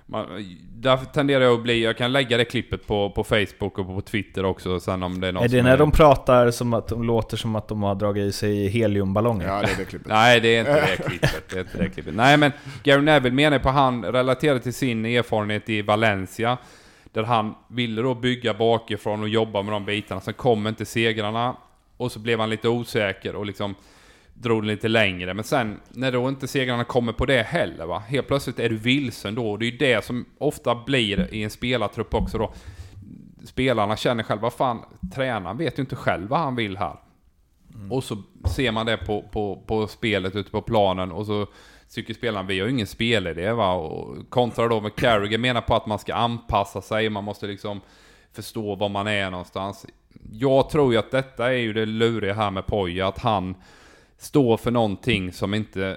man, 0.07 0.27
därför 0.73 1.07
tenderar 1.07 1.45
jag 1.45 1.55
att 1.55 1.63
bli, 1.63 1.85
jag 1.85 1.97
kan 1.97 2.13
lägga 2.13 2.37
det 2.37 2.45
klippet 2.45 2.87
på, 2.87 3.11
på 3.11 3.25
Facebook 3.25 3.79
och 3.79 3.87
på 3.87 4.01
Twitter 4.01 4.45
också 4.45 4.81
sen 4.81 5.03
om 5.03 5.21
det 5.21 5.29
är 5.29 5.33
något 5.33 5.45
Är 5.45 5.49
det 5.49 5.63
när 5.63 5.73
är... 5.73 5.79
de 5.79 5.91
pratar 5.91 6.51
som 6.51 6.75
att 6.75 6.89
de 6.89 7.05
låter 7.05 7.37
som 7.37 7.57
att 7.57 7.69
de 7.69 7.83
har 7.83 7.95
dragit 7.95 8.25
i 8.25 8.33
sig 8.33 8.69
heliumballonger? 8.69 9.47
Ja, 9.47 9.61
det 9.63 9.73
är 9.73 9.77
det 9.77 9.85
klippet. 9.85 10.09
Nej, 10.11 10.41
det 10.41 10.57
är 10.57 10.61
inte 10.61 10.81
det 10.81 10.97
klippet. 10.97 11.45
Det 11.51 11.57
är 11.57 11.61
inte 11.61 11.79
det 11.79 11.89
klippet. 11.89 12.15
Nej, 12.15 12.37
men 12.37 12.53
Gary 12.83 13.03
Neville 13.03 13.35
menar 13.35 13.59
på 13.59 13.69
han 13.69 14.05
relaterar 14.05 14.59
till 14.59 14.75
sin 14.75 15.05
erfarenhet 15.05 15.69
i 15.69 15.83
Valencia. 15.83 16.59
Där 17.15 17.23
han 17.23 17.55
ville 17.69 18.03
då 18.03 18.15
bygga 18.15 18.55
bakifrån 18.55 19.23
och 19.23 19.29
jobba 19.29 19.63
med 19.63 19.73
de 19.73 19.85
bitarna. 19.85 20.21
Sen 20.21 20.35
kom 20.35 20.67
inte 20.67 20.85
segrarna. 20.85 21.57
Och 21.97 22.13
så 22.13 22.19
blev 22.19 22.41
han 22.41 22.51
lite 22.51 22.69
osäker 22.69 23.37
och 23.37 23.47
liksom 23.47 23.75
drog 24.35 24.63
det 24.63 24.67
lite 24.67 24.89
längre. 24.89 25.35
Men 25.35 25.45
sen 25.45 25.81
när 25.89 26.13
då 26.13 26.29
inte 26.29 26.49
segrarna 26.49 26.85
kommer 26.85 27.13
på 27.13 27.27
det 27.27 27.43
heller 27.43 27.87
va. 27.87 27.99
Helt 27.99 28.27
plötsligt 28.27 28.59
är 28.59 28.69
du 28.69 28.77
vilsen 28.77 29.35
då. 29.35 29.51
Och 29.51 29.59
det 29.59 29.65
är 29.67 29.71
ju 29.71 29.77
det 29.77 30.05
som 30.05 30.25
ofta 30.39 30.75
blir 30.75 31.35
i 31.35 31.43
en 31.43 31.51
spelartrupp 31.51 32.15
också 32.15 32.39
då. 32.39 32.53
Spelarna 33.45 33.97
känner 33.97 34.23
själva, 34.23 34.51
fan 34.51 34.85
tränaren 35.15 35.57
vet 35.57 35.79
ju 35.79 35.81
inte 35.81 35.97
själv 35.97 36.29
vad 36.29 36.41
han 36.41 36.57
vill 36.57 36.77
här. 36.77 36.97
Mm. 37.75 37.93
Och 37.93 38.05
så 38.05 38.23
ser 38.55 38.73
man 38.73 38.87
det 38.87 38.97
på, 38.97 39.23
på, 39.33 39.63
på 39.67 39.87
spelet 39.87 40.37
ute 40.37 40.51
på 40.51 40.63
planen 40.63 41.13
och 41.13 41.27
så 41.27 41.47
tycker 41.91 42.15
spelarna 42.15 42.49
vi 42.49 42.61
har 42.61 42.67
ju 42.67 42.73
ingen 42.73 42.87
spelidé 42.87 43.53
va. 43.53 43.75
Och 43.75 44.31
kontra 44.31 44.69
då 44.69 44.81
med 44.81 44.95
Carragher 44.95 45.39
menar 45.39 45.61
på 45.61 45.75
att 45.75 45.87
man 45.87 45.99
ska 45.99 46.15
anpassa 46.15 46.81
sig, 46.81 47.11
man 47.11 47.25
måste 47.25 47.47
liksom 47.47 47.81
förstå 48.33 48.75
var 48.75 48.89
man 48.89 49.07
är 49.07 49.31
någonstans. 49.31 49.87
Jag 50.33 50.71
tror 50.71 50.93
ju 50.93 50.99
att 50.99 51.11
detta 51.11 51.53
är 51.53 51.59
ju 51.59 51.73
det 51.73 51.87
luriga 51.87 52.35
här 52.35 52.51
med 52.51 52.67
Poja, 52.67 53.09
att 53.09 53.19
han 53.19 53.55
står 54.19 54.57
för 54.57 54.71
någonting 54.71 55.33
som 55.33 55.55
inte 55.55 55.97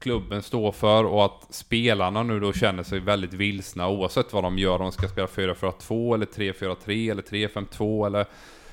klubben 0.00 0.42
står 0.42 0.72
för 0.72 1.04
och 1.04 1.24
att 1.24 1.46
spelarna 1.54 2.22
nu 2.22 2.40
då 2.40 2.52
känner 2.52 2.82
sig 2.82 3.00
väldigt 3.00 3.32
vilsna 3.32 3.88
oavsett 3.88 4.32
vad 4.32 4.44
de 4.44 4.58
gör. 4.58 4.74
Om 4.74 4.80
de 4.80 4.92
ska 4.92 5.08
spela 5.08 5.26
4-4-2 5.26 6.14
eller 6.14 6.26
3-4-3 6.26 7.10
eller 7.10 7.22
3-5-2 7.22 8.06
eller 8.06 8.26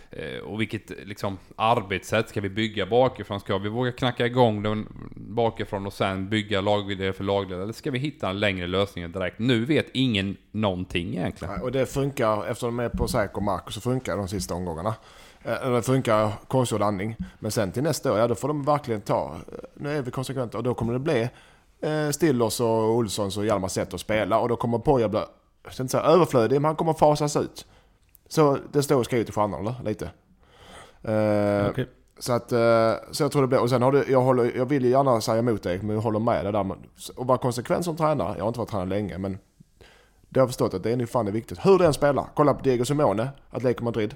eh, 0.09 0.39
och 0.39 0.61
vilket 0.61 0.91
liksom 1.05 1.37
arbetssätt 1.55 2.29
ska 2.29 2.41
vi 2.41 2.49
bygga 2.49 2.85
bakifrån? 2.85 3.39
Ska 3.39 3.57
vi 3.57 3.69
våga 3.69 3.91
knacka 3.91 4.25
igång 4.25 4.63
den 4.63 4.87
bakifrån 5.37 5.85
och 5.85 5.93
sen 5.93 6.29
bygga 6.29 6.61
lagledare 6.61 7.13
för 7.13 7.23
lagledare? 7.23 7.63
Eller 7.63 7.73
ska 7.73 7.91
vi 7.91 7.99
hitta 7.99 8.29
en 8.29 8.39
längre 8.39 8.67
lösning 8.67 9.11
direkt? 9.11 9.39
Nu 9.39 9.65
vet 9.65 9.85
ingen 9.93 10.37
någonting 10.51 11.07
egentligen. 11.17 11.61
Och 11.61 11.71
det 11.71 11.85
funkar, 11.85 12.45
eftersom 12.47 12.77
de 12.77 12.83
är 12.83 12.89
på 12.89 13.07
säker 13.07 13.41
mark 13.41 13.71
så 13.71 13.81
funkar 13.81 14.17
de 14.17 14.27
sista 14.27 14.53
omgångarna. 14.53 14.95
Eh, 15.43 15.71
Det 15.71 15.81
funkar 15.81 16.31
konstgjord 16.47 16.81
andning. 16.81 17.15
Men 17.39 17.51
sen 17.51 17.71
till 17.71 17.83
nästa 17.83 18.11
år, 18.13 18.19
ja 18.19 18.27
då 18.27 18.35
får 18.35 18.47
de 18.47 18.63
verkligen 18.63 19.01
ta, 19.01 19.35
eh, 19.51 19.57
nu 19.73 19.97
är 19.97 20.01
vi 20.01 20.11
konsekventa 20.11 20.57
och 20.57 20.63
då 20.63 20.73
kommer 20.73 20.93
det 20.93 20.99
bli 20.99 21.29
eh, 21.81 22.09
Stillers 22.11 22.59
och 22.59 22.95
Olssons 22.95 23.37
och 23.37 23.45
Hjalmar 23.45 23.67
sätt 23.67 23.93
att 23.93 23.99
spela 24.01 24.39
och 24.39 24.49
då 24.49 24.55
kommer 24.55 24.79
Poja 24.79 25.09
bli, 25.09 25.19
jag 25.63 25.73
ska 25.73 25.83
inte 25.83 25.91
säga 25.91 26.03
överflödig, 26.03 26.55
men 26.55 26.65
han 26.65 26.75
kommer 26.75 26.93
fasas 26.93 27.35
ut. 27.35 27.65
Så 28.29 28.57
det 28.71 28.83
står 28.83 29.03
skrivet 29.03 29.29
i 29.29 29.31
eller? 29.39 29.73
Lite. 29.85 30.05
Eh, 31.03 31.69
Okej. 31.69 31.87
Så 32.19 32.33
att, 32.33 32.51
eh, 32.51 32.93
så 33.11 33.23
jag 33.23 33.31
tror 33.31 33.41
det 33.41 33.47
blir, 33.47 33.61
och 33.61 33.69
sen 33.69 33.81
har 33.81 33.91
du, 33.91 34.05
jag, 34.07 34.21
håller, 34.21 34.57
jag 34.57 34.65
vill 34.65 34.83
ju 34.85 34.89
gärna 34.89 35.21
säga 35.21 35.39
emot 35.39 35.63
dig, 35.63 35.79
men 35.81 35.95
jag 35.95 36.01
håller 36.01 36.19
med 36.19 36.45
dig 36.45 36.53
där 36.53 36.75
Och 37.15 37.27
vara 37.27 37.37
konsekvent 37.37 37.85
som 37.85 37.95
tränare. 37.95 38.33
Jag 38.37 38.43
har 38.43 38.47
inte 38.47 38.59
varit 38.59 38.69
tränare 38.69 38.89
länge, 38.89 39.17
men 39.17 39.37
det 40.29 40.39
har 40.39 40.41
jag 40.41 40.49
förstått 40.49 40.73
att 40.73 40.83
det 40.83 40.91
är 40.91 40.97
nog 40.97 41.09
fan 41.09 41.27
är 41.27 41.31
viktigt. 41.31 41.65
Hur 41.65 41.79
den 41.79 41.93
spelar. 41.93 42.25
Kolla 42.35 42.53
på 42.53 42.61
Diego 42.61 42.85
Simone, 42.85 43.29
Atletico 43.49 43.83
Madrid. 43.83 44.15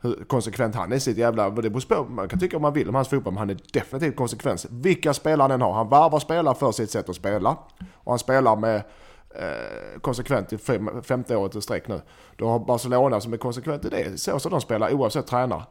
Hur 0.00 0.24
konsekvent 0.24 0.74
han 0.74 0.92
är 0.92 0.96
i 0.96 1.00
sitt 1.00 1.16
jävla... 1.18 1.50
Det 1.50 1.70
beror 1.70 2.04
på, 2.04 2.10
man 2.10 2.28
kan 2.28 2.38
tycka 2.38 2.56
om 2.56 2.62
man 2.62 2.72
vill 2.72 2.88
om 2.88 2.94
hans 2.94 3.08
fotboll, 3.08 3.32
men 3.32 3.38
han 3.38 3.50
är 3.50 3.58
definitivt 3.72 4.16
konsekvent. 4.16 4.66
Vilka 4.70 5.14
spelare 5.14 5.44
han 5.44 5.50
än 5.50 5.62
har. 5.62 5.72
Han 5.72 5.88
varvar 5.88 6.18
spelare 6.18 6.54
för 6.54 6.72
sitt 6.72 6.90
sätt 6.90 7.08
att 7.08 7.16
spela. 7.16 7.56
Och 7.94 8.12
han 8.12 8.18
spelar 8.18 8.56
med 8.56 8.76
eh, 9.30 10.00
konsekvent 10.00 10.52
i 10.52 10.58
fem, 10.58 11.02
femte 11.02 11.36
året 11.36 11.56
i 11.56 11.60
sträck 11.60 11.88
nu. 11.88 12.00
Du 12.36 12.44
har 12.44 12.58
Barcelona 12.58 13.20
som 13.20 13.32
är 13.32 13.36
konsekvent 13.36 13.84
i 13.84 13.88
det. 13.88 14.20
Så 14.20 14.38
som 14.38 14.50
de 14.50 14.60
spelar 14.60 14.92
oavsett 14.92 15.26
tränare. 15.26 15.62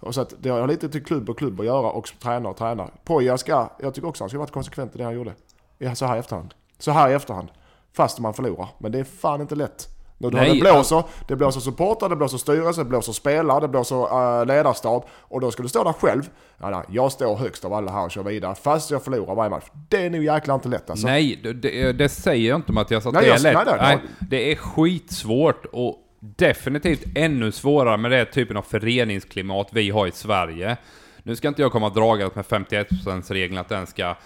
Och 0.00 0.14
så 0.14 0.20
att 0.20 0.34
det 0.40 0.48
har 0.50 0.66
lite 0.68 0.88
till 0.88 1.04
klubb 1.04 1.30
och 1.30 1.38
klubb 1.38 1.60
att 1.60 1.66
göra 1.66 1.90
och 1.90 2.10
tränare 2.22 2.50
och 2.50 2.56
tränare. 2.56 2.90
Poja 3.04 3.38
ska, 3.38 3.68
jag 3.80 3.94
tycker 3.94 4.08
också 4.08 4.24
han 4.24 4.28
ska 4.28 4.38
varit 4.38 4.50
konsekvent 4.50 4.94
i 4.94 4.98
det 4.98 5.04
han 5.04 5.14
gjorde. 5.14 5.32
Ja, 5.78 5.94
så 5.94 6.06
här 6.06 6.16
i 6.16 6.18
efterhand. 6.18 6.54
Så 6.78 6.90
här 6.90 7.10
i 7.10 7.14
efterhand. 7.14 7.48
Fast 7.92 8.18
man 8.18 8.34
förlorar. 8.34 8.68
Men 8.78 8.92
det 8.92 8.98
är 8.98 9.04
fan 9.04 9.40
inte 9.40 9.54
lätt. 9.54 9.86
Nu, 10.18 10.30
Nej, 10.30 10.54
det 10.54 10.60
blåser, 10.60 11.02
det 11.28 11.36
blåser 11.36 11.60
supportrar, 11.60 12.08
det 12.08 12.16
blåser 12.16 12.38
styrelse, 12.38 12.80
det 12.80 12.84
blåser 12.84 13.12
spelare, 13.12 13.60
det 13.60 13.68
blåser 13.68 13.96
uh, 14.40 14.46
ledarstab. 14.46 15.04
Och 15.18 15.40
då 15.40 15.50
ska 15.50 15.62
du 15.62 15.68
stå 15.68 15.84
där 15.84 15.92
själv. 15.92 16.30
Ja, 16.58 16.70
nej, 16.70 16.82
jag 16.88 17.12
står 17.12 17.36
högst 17.36 17.64
av 17.64 17.72
alla 17.72 17.92
här 17.92 18.04
och 18.04 18.10
kör 18.10 18.22
vidare. 18.22 18.54
Fast 18.54 18.90
jag 18.90 19.02
förlorar 19.02 19.34
varje 19.34 19.50
match. 19.50 19.64
Det 19.88 20.06
är 20.06 20.10
nog 20.10 20.24
jäkla 20.24 20.54
inte 20.54 20.68
lätt 20.68 20.90
alltså. 20.90 21.06
Nej, 21.06 21.40
det- 21.62 21.92
det, 21.92 22.08
säger 22.08 22.48
jag 22.48 22.56
inte 22.58 22.72
Mattias 22.72 23.06
att 23.06 23.12
Nej, 23.12 23.22
det 23.22 23.28
är 23.28 23.32
jag- 23.32 23.42
lätt. 23.42 23.54
nej, 23.54 23.64
Nej, 23.66 23.76
nej, 23.80 23.98
nej. 24.20 24.28
det 24.30 24.52
är 24.52 24.56
skitsvårt 24.56 25.64
och 25.72 25.96
definitivt 26.20 27.06
ännu 27.14 27.52
svårare 27.52 27.96
med 27.96 28.10
den 28.10 28.26
typen 28.26 28.56
av 28.56 28.62
föreningsklimat 28.62 29.68
vi 29.72 29.90
har 29.90 30.06
i 30.06 30.12
Sverige. 30.12 30.76
Nu 31.22 31.36
ska 31.36 31.48
inte 31.48 31.62
jag 31.62 31.72
komma 31.72 31.88
dragandes 31.88 32.34
med 32.34 32.44
51%-regeln 32.44 33.58
att 33.58 33.68
den 33.68 33.86
ska 33.86 34.08
eh, 34.08 34.16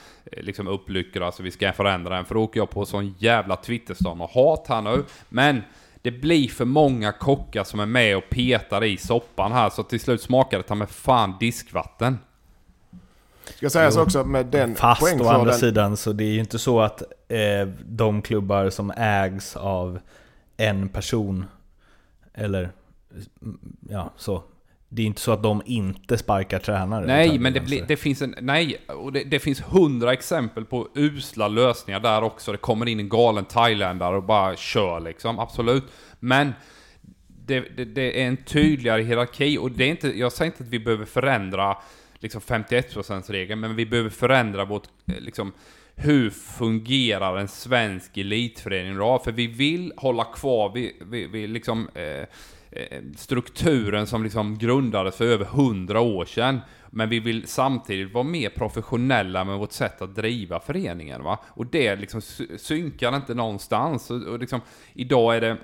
liksom 0.42 0.68
uppluckras 0.68 1.38
och 1.38 1.46
vi 1.46 1.50
ska 1.50 1.72
förändra 1.72 2.16
den, 2.16 2.24
för 2.24 2.34
då 2.34 2.42
åker 2.42 2.60
jag 2.60 2.70
på 2.70 2.84
sån 2.84 3.14
jävla 3.18 3.56
Twitterstorm 3.56 4.20
och 4.20 4.30
hat 4.30 4.66
här 4.68 4.82
nu. 4.82 5.04
Men 5.28 5.62
det 6.02 6.10
blir 6.10 6.48
för 6.48 6.64
många 6.64 7.12
kockar 7.12 7.64
som 7.64 7.80
är 7.80 7.86
med 7.86 8.16
och 8.16 8.30
petar 8.30 8.84
i 8.84 8.96
soppan 8.96 9.52
här, 9.52 9.70
så 9.70 9.82
till 9.82 10.00
slut 10.00 10.22
smakar 10.22 10.56
det 10.56 10.62
ta 10.62 10.74
med 10.74 10.90
fan 10.90 11.36
diskvatten. 11.40 12.18
Ska 13.56 13.70
sägas 13.70 13.96
också 13.96 14.24
med 14.24 14.46
den 14.46 14.74
Fast 14.74 15.20
å 15.20 15.28
andra 15.28 15.52
sidan 15.52 15.96
så 15.96 16.12
det 16.12 16.24
är 16.24 16.32
ju 16.32 16.40
inte 16.40 16.58
så 16.58 16.80
att 16.80 17.02
eh, 17.28 17.68
de 17.86 18.22
klubbar 18.22 18.70
som 18.70 18.90
ägs 18.96 19.56
av 19.56 19.98
en 20.56 20.88
person, 20.88 21.44
eller 22.34 22.72
ja, 23.90 24.12
så. 24.16 24.42
Det 24.88 25.02
är 25.02 25.06
inte 25.06 25.20
så 25.20 25.32
att 25.32 25.42
de 25.42 25.62
inte 25.66 26.18
sparkar 26.18 26.58
tränare. 26.58 27.06
Nej, 27.06 27.38
men 27.38 27.52
det, 27.52 27.60
alltså- 27.60 27.74
blir, 27.74 27.84
det 27.88 27.96
finns 27.96 28.22
en... 28.22 28.34
Nej, 28.40 28.76
och 28.86 29.12
det, 29.12 29.24
det 29.24 29.38
finns 29.38 29.60
hundra 29.60 30.12
exempel 30.12 30.64
på 30.64 30.88
usla 30.94 31.48
lösningar 31.48 32.00
där 32.00 32.22
också. 32.22 32.52
Det 32.52 32.58
kommer 32.58 32.88
in 32.88 33.00
en 33.00 33.08
galen 33.08 33.44
thailändare 33.44 34.16
och 34.16 34.22
bara 34.22 34.56
kör 34.56 35.00
liksom, 35.00 35.38
absolut. 35.38 35.84
Men 36.20 36.52
det, 37.26 37.60
det, 37.60 37.84
det 37.84 38.22
är 38.22 38.26
en 38.26 38.36
tydligare 38.36 39.02
hierarki 39.02 39.58
och 39.58 39.70
det 39.70 39.84
är 39.84 39.88
inte... 39.88 40.18
Jag 40.18 40.32
säger 40.32 40.52
inte 40.52 40.64
att 40.64 40.68
vi 40.68 40.78
behöver 40.78 41.04
förändra 41.04 41.76
liksom 42.18 42.40
51%-regeln, 42.40 43.60
men 43.60 43.76
vi 43.76 43.86
behöver 43.86 44.10
förändra 44.10 44.64
vårt, 44.64 44.84
eh, 45.06 45.20
liksom, 45.20 45.52
hur 45.96 46.30
fungerar 46.30 47.36
en 47.36 47.48
svensk 47.48 48.16
elitförening 48.16 48.96
då? 48.96 49.18
För 49.18 49.32
vi 49.32 49.46
vill 49.46 49.92
hålla 49.96 50.24
kvar 50.24 50.72
vid, 50.72 50.92
vid, 51.00 51.30
vid 51.30 51.50
liksom, 51.50 51.88
eh, 51.94 52.26
eh, 52.70 53.02
strukturen 53.16 54.06
som 54.06 54.22
liksom 54.22 54.58
grundades 54.58 55.16
för 55.16 55.24
över 55.24 55.44
hundra 55.44 56.00
år 56.00 56.24
sedan. 56.24 56.60
Men 56.90 57.08
vi 57.08 57.20
vill 57.20 57.46
samtidigt 57.46 58.14
vara 58.14 58.24
mer 58.24 58.48
professionella 58.48 59.44
med 59.44 59.58
vårt 59.58 59.72
sätt 59.72 60.02
att 60.02 60.14
driva 60.14 60.60
föreningen. 60.60 61.22
Va? 61.22 61.38
Och 61.46 61.66
det 61.66 61.96
liksom 61.96 62.20
synkar 62.56 63.16
inte 63.16 63.34
någonstans. 63.34 64.10
Och, 64.10 64.22
och 64.22 64.38
liksom, 64.38 64.60
idag 64.94 65.36
är 65.36 65.40
det 65.40 65.56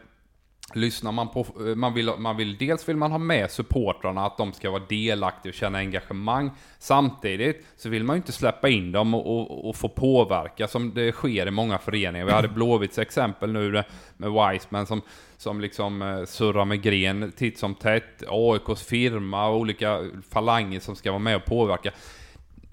Lyssnar 0.74 1.12
man 1.12 1.28
på, 1.28 1.46
man 1.76 1.94
vill, 1.94 2.10
man 2.18 2.36
vill, 2.36 2.56
dels 2.58 2.88
vill 2.88 2.96
man 2.96 3.10
ha 3.10 3.18
med 3.18 3.50
supportrarna, 3.50 4.26
att 4.26 4.38
de 4.38 4.52
ska 4.52 4.70
vara 4.70 4.82
delaktiga 4.88 5.50
och 5.50 5.54
känna 5.54 5.78
engagemang. 5.78 6.50
Samtidigt 6.78 7.66
så 7.76 7.88
vill 7.88 8.04
man 8.04 8.16
ju 8.16 8.18
inte 8.18 8.32
släppa 8.32 8.68
in 8.68 8.92
dem 8.92 9.14
och, 9.14 9.26
och, 9.26 9.68
och 9.68 9.76
få 9.76 9.88
påverka 9.88 10.68
som 10.68 10.94
det 10.94 11.12
sker 11.12 11.46
i 11.46 11.50
många 11.50 11.78
föreningar. 11.78 12.26
Vi 12.26 12.32
hade 12.32 12.48
Blåvitts 12.54 12.98
exempel 12.98 13.52
nu 13.52 13.82
med 14.16 14.30
Wiseman 14.30 14.86
som, 14.86 15.02
som 15.36 15.60
liksom 15.60 16.02
eh, 16.02 16.24
surrar 16.24 16.64
med 16.64 16.82
gren 16.82 17.32
titt 17.36 17.58
som 17.58 17.74
tätt. 17.74 18.22
AIKs 18.28 18.82
firma 18.82 19.46
och 19.46 19.56
olika 19.56 20.04
falanger 20.30 20.80
som 20.80 20.96
ska 20.96 21.10
vara 21.10 21.18
med 21.18 21.36
och 21.36 21.44
påverka 21.44 21.90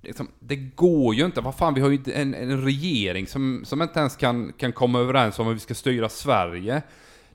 liksom, 0.08 0.28
det 0.40 0.56
går 0.56 1.16
ju 1.16 1.26
inte. 1.26 1.42
Vad 1.42 1.56
fan, 1.56 1.74
vi 1.74 1.82
har 1.82 1.90
ju 1.90 2.00
en, 2.14 2.34
en 2.34 2.64
regering 2.64 3.28
som, 3.28 3.62
som 3.66 3.82
inte 3.82 4.00
ens 4.00 4.16
kan, 4.16 4.54
kan 4.54 4.72
komma 4.72 5.00
överens 5.00 5.40
om 5.40 5.48
hur 5.48 5.54
vi 5.54 5.60
ska 5.60 5.74
styra 5.74 6.10
Sverige. 6.10 6.82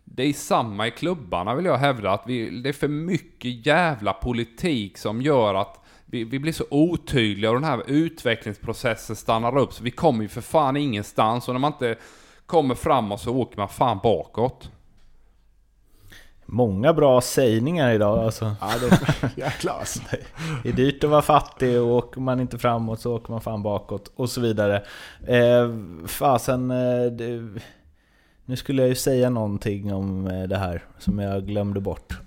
Det 0.04 0.22
är 0.22 0.32
samma 0.32 0.86
i 0.86 0.90
klubbarna 0.90 1.54
vill 1.54 1.64
jag 1.64 1.76
hävda, 1.76 2.10
att 2.10 2.22
vi, 2.26 2.62
det 2.62 2.68
är 2.68 2.72
för 2.72 2.88
mycket 2.88 3.66
jävla 3.66 4.12
politik 4.12 4.98
som 4.98 5.22
gör 5.22 5.54
att 5.54 5.78
vi, 6.06 6.24
vi 6.24 6.38
blir 6.38 6.52
så 6.52 6.64
otydliga 6.70 7.50
och 7.50 7.56
den 7.56 7.70
här 7.70 7.82
utvecklingsprocessen 7.86 9.16
stannar 9.16 9.58
upp. 9.58 9.72
Så 9.72 9.84
vi 9.84 9.90
kommer 9.90 10.22
ju 10.22 10.28
för 10.28 10.40
fan 10.40 10.76
ingenstans 10.76 11.48
och 11.48 11.54
när 11.54 11.60
man 11.60 11.72
inte 11.72 11.96
kommer 12.46 12.74
framåt 12.74 13.20
så 13.20 13.36
åker 13.36 13.58
man 13.58 13.68
fan 13.68 14.00
bakåt. 14.02 14.70
Många 16.46 16.92
bra 16.92 17.20
sägningar 17.20 17.92
idag 17.92 18.18
alltså. 18.18 18.54
Ja, 18.60 18.70
det 18.80 18.86
är 18.86 19.30
jäklar 19.36 19.78
alltså. 19.78 20.00
Det 20.62 20.68
är 20.68 20.72
dyrt 20.72 21.04
att 21.04 21.10
vara 21.10 21.22
fattig 21.22 21.80
och 21.80 21.88
åker 21.88 22.20
man 22.20 22.40
inte 22.40 22.58
framåt 22.58 23.00
så 23.00 23.16
åker 23.16 23.32
man 23.32 23.40
fan 23.40 23.62
bakåt 23.62 24.12
och 24.16 24.30
så 24.30 24.40
vidare. 24.40 24.82
Eh, 25.26 25.70
fasen, 26.06 26.70
eh, 26.70 27.04
det, 27.12 27.60
nu 28.52 28.56
skulle 28.56 28.82
jag 28.82 28.88
ju 28.88 28.94
säga 28.94 29.30
någonting 29.30 29.94
om 29.94 30.26
eh, 30.26 30.42
det 30.42 30.56
här 30.56 30.84
som 30.98 31.18
jag 31.18 31.46
glömde 31.46 31.80
bort. 31.80 32.18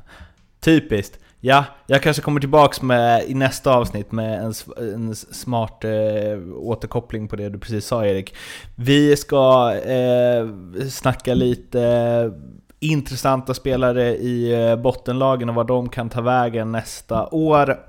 Typiskt. 0.60 1.18
Ja, 1.40 1.64
jag 1.86 2.02
kanske 2.02 2.22
kommer 2.22 2.40
tillbaks 2.40 2.82
med, 2.82 3.24
i 3.28 3.34
nästa 3.34 3.74
avsnitt 3.74 4.12
med 4.12 4.44
en, 4.44 4.52
en 4.76 5.14
smart 5.14 5.84
eh, 5.84 6.38
återkoppling 6.54 7.28
på 7.28 7.36
det 7.36 7.48
du 7.48 7.58
precis 7.58 7.86
sa 7.86 8.06
Erik. 8.06 8.34
Vi 8.76 9.16
ska 9.16 9.74
eh, 9.74 10.48
snacka 10.90 11.34
lite 11.34 11.82
eh, 11.82 12.32
intressanta 12.80 13.54
spelare 13.54 14.16
i 14.16 14.68
eh, 14.68 14.76
bottenlagen 14.76 15.48
och 15.48 15.54
vad 15.54 15.66
de 15.66 15.88
kan 15.88 16.10
ta 16.10 16.20
vägen 16.20 16.72
nästa 16.72 17.28
år. 17.28 17.80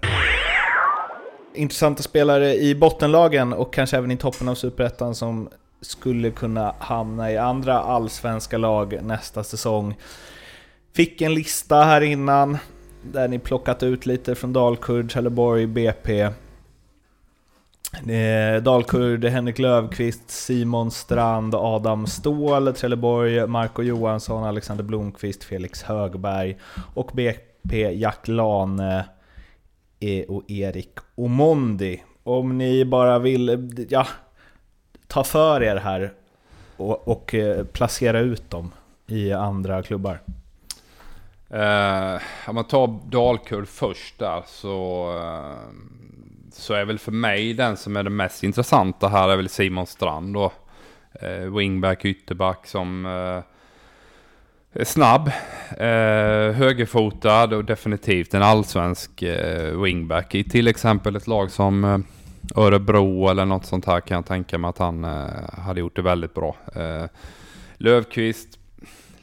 Intressanta 1.53 2.03
spelare 2.03 2.55
i 2.55 2.75
bottenlagen 2.75 3.53
och 3.53 3.73
kanske 3.73 3.97
även 3.97 4.11
i 4.11 4.17
toppen 4.17 4.49
av 4.49 4.55
Superettan 4.55 5.15
som 5.15 5.49
skulle 5.81 6.31
kunna 6.31 6.75
hamna 6.79 7.31
i 7.31 7.37
andra 7.37 7.79
allsvenska 7.79 8.57
lag 8.57 8.99
nästa 9.03 9.43
säsong. 9.43 9.95
Fick 10.95 11.21
en 11.21 11.33
lista 11.33 11.83
här 11.83 12.01
innan 12.01 12.57
där 13.01 13.27
ni 13.27 13.39
plockat 13.39 13.83
ut 13.83 14.05
lite 14.05 14.35
från 14.35 14.53
Dalkurd, 14.53 15.11
Trelleborg, 15.11 15.67
BP. 15.67 16.21
Eh, 17.93 18.61
Dalkurd, 18.63 19.25
Henrik 19.25 19.59
Lövqvist, 19.59 20.29
Simon 20.29 20.91
Strand, 20.91 21.55
Adam 21.55 22.07
Ståhl, 22.07 22.73
Trelleborg, 22.73 23.47
Marco 23.47 23.81
Johansson, 23.83 24.43
Alexander 24.43 24.83
Blomqvist, 24.83 25.43
Felix 25.43 25.83
Högberg 25.83 26.57
och 26.95 27.11
BP 27.13 27.91
Jack 27.91 28.27
Lane 28.27 29.05
e- 29.99 30.25
och 30.25 30.51
Erik 30.51 30.91
Omondi. 31.15 32.03
Om 32.23 32.57
ni 32.57 32.85
bara 32.85 33.19
vill 33.19 33.69
ja, 33.89 34.07
ta 35.17 35.23
för 35.23 35.63
er 35.63 35.75
här 35.75 36.13
och, 36.77 37.07
och 37.07 37.35
eh, 37.35 37.65
placera 37.65 38.19
ut 38.19 38.49
dem 38.49 38.71
i 39.07 39.33
andra 39.33 39.83
klubbar. 39.83 40.19
Eh, 41.49 42.21
om 42.47 42.55
man 42.55 42.63
tar 42.63 42.99
Dalkurd 43.09 43.67
först 43.67 44.19
där 44.19 44.43
så, 44.47 45.09
eh, 45.17 45.73
så 46.51 46.73
är 46.73 46.85
väl 46.85 46.99
för 46.99 47.11
mig 47.11 47.53
den 47.53 47.77
som 47.77 47.97
är 47.97 48.03
det 48.03 48.09
mest 48.09 48.43
intressanta 48.43 49.07
här 49.07 49.29
är 49.29 49.35
väl 49.35 49.49
Simon 49.49 49.87
Strand 49.87 50.33
då. 50.33 50.51
Eh, 51.13 51.55
wingback, 51.57 52.05
ytterback 52.05 52.67
som 52.67 53.05
eh, 53.05 53.43
är 54.81 54.85
snabb, 54.85 55.27
eh, 55.77 56.55
högerfotad 56.55 57.55
och 57.55 57.65
definitivt 57.65 58.33
en 58.33 58.43
allsvensk 58.43 59.21
eh, 59.21 59.81
wingback 59.81 60.35
i 60.35 60.43
till 60.43 60.67
exempel 60.67 61.15
ett 61.15 61.27
lag 61.27 61.51
som 61.51 61.83
eh, 61.83 61.97
Örebro 62.55 63.29
eller 63.29 63.45
något 63.45 63.65
sånt 63.65 63.85
här 63.85 64.01
kan 64.01 64.15
jag 64.15 64.25
tänka 64.25 64.57
mig 64.57 64.69
att 64.69 64.77
han 64.77 65.03
eh, 65.03 65.59
hade 65.59 65.79
gjort 65.79 65.95
det 65.95 66.01
väldigt 66.01 66.33
bra. 66.33 66.55
Eh, 66.75 67.05
Lövqvist 67.77 68.59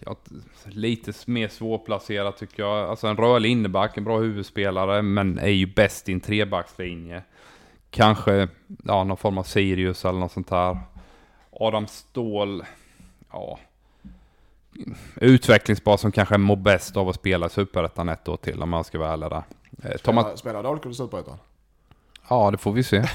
ja, 0.07 0.17
lite 0.65 1.13
mer 1.27 1.49
svårplacerad 1.49 2.37
tycker 2.37 2.63
jag. 2.63 2.91
Alltså 2.91 3.07
en 3.07 3.17
rörlig 3.17 3.51
inneback, 3.51 3.97
en 3.97 4.05
bra 4.05 4.19
huvudspelare, 4.19 5.03
men 5.03 5.39
är 5.39 5.49
ju 5.49 5.67
bäst 5.67 6.09
i 6.09 6.13
en 6.13 6.21
trebackslinje. 6.21 7.23
Kanske 7.91 8.49
ja, 8.85 9.05
någon 9.05 9.17
form 9.17 9.39
av 9.39 9.43
Sirius 9.43 10.05
eller 10.05 10.19
något 10.19 10.33
sånt 10.33 10.51
här. 10.51 10.79
Adam 11.51 11.87
Ståhl, 11.87 12.65
ja. 13.33 13.59
Utvecklingsbar 15.17 15.97
som 15.97 16.13
kanske 16.13 16.39
mår 16.39 16.57
bäst 16.57 16.97
av 16.97 17.09
att 17.09 17.15
spela 17.15 17.47
i 17.47 17.51
Superettan 17.51 18.09
ett 18.09 18.29
år 18.29 18.37
till 18.37 18.63
om 18.63 18.71
man 18.71 18.85
ska 18.85 18.99
vara 18.99 19.13
ärlig 19.13 19.31
där. 19.31 19.43
Eh, 19.83 19.97
Thomas, 19.97 20.39
Spelar, 20.39 20.63
Dalkurd 20.63 20.93
i 20.93 20.95
Superettan? 20.95 21.39
Ja 22.29 22.51
det 22.51 22.59
får 22.59 22.73
vi 22.73 22.83
se. 22.83 23.03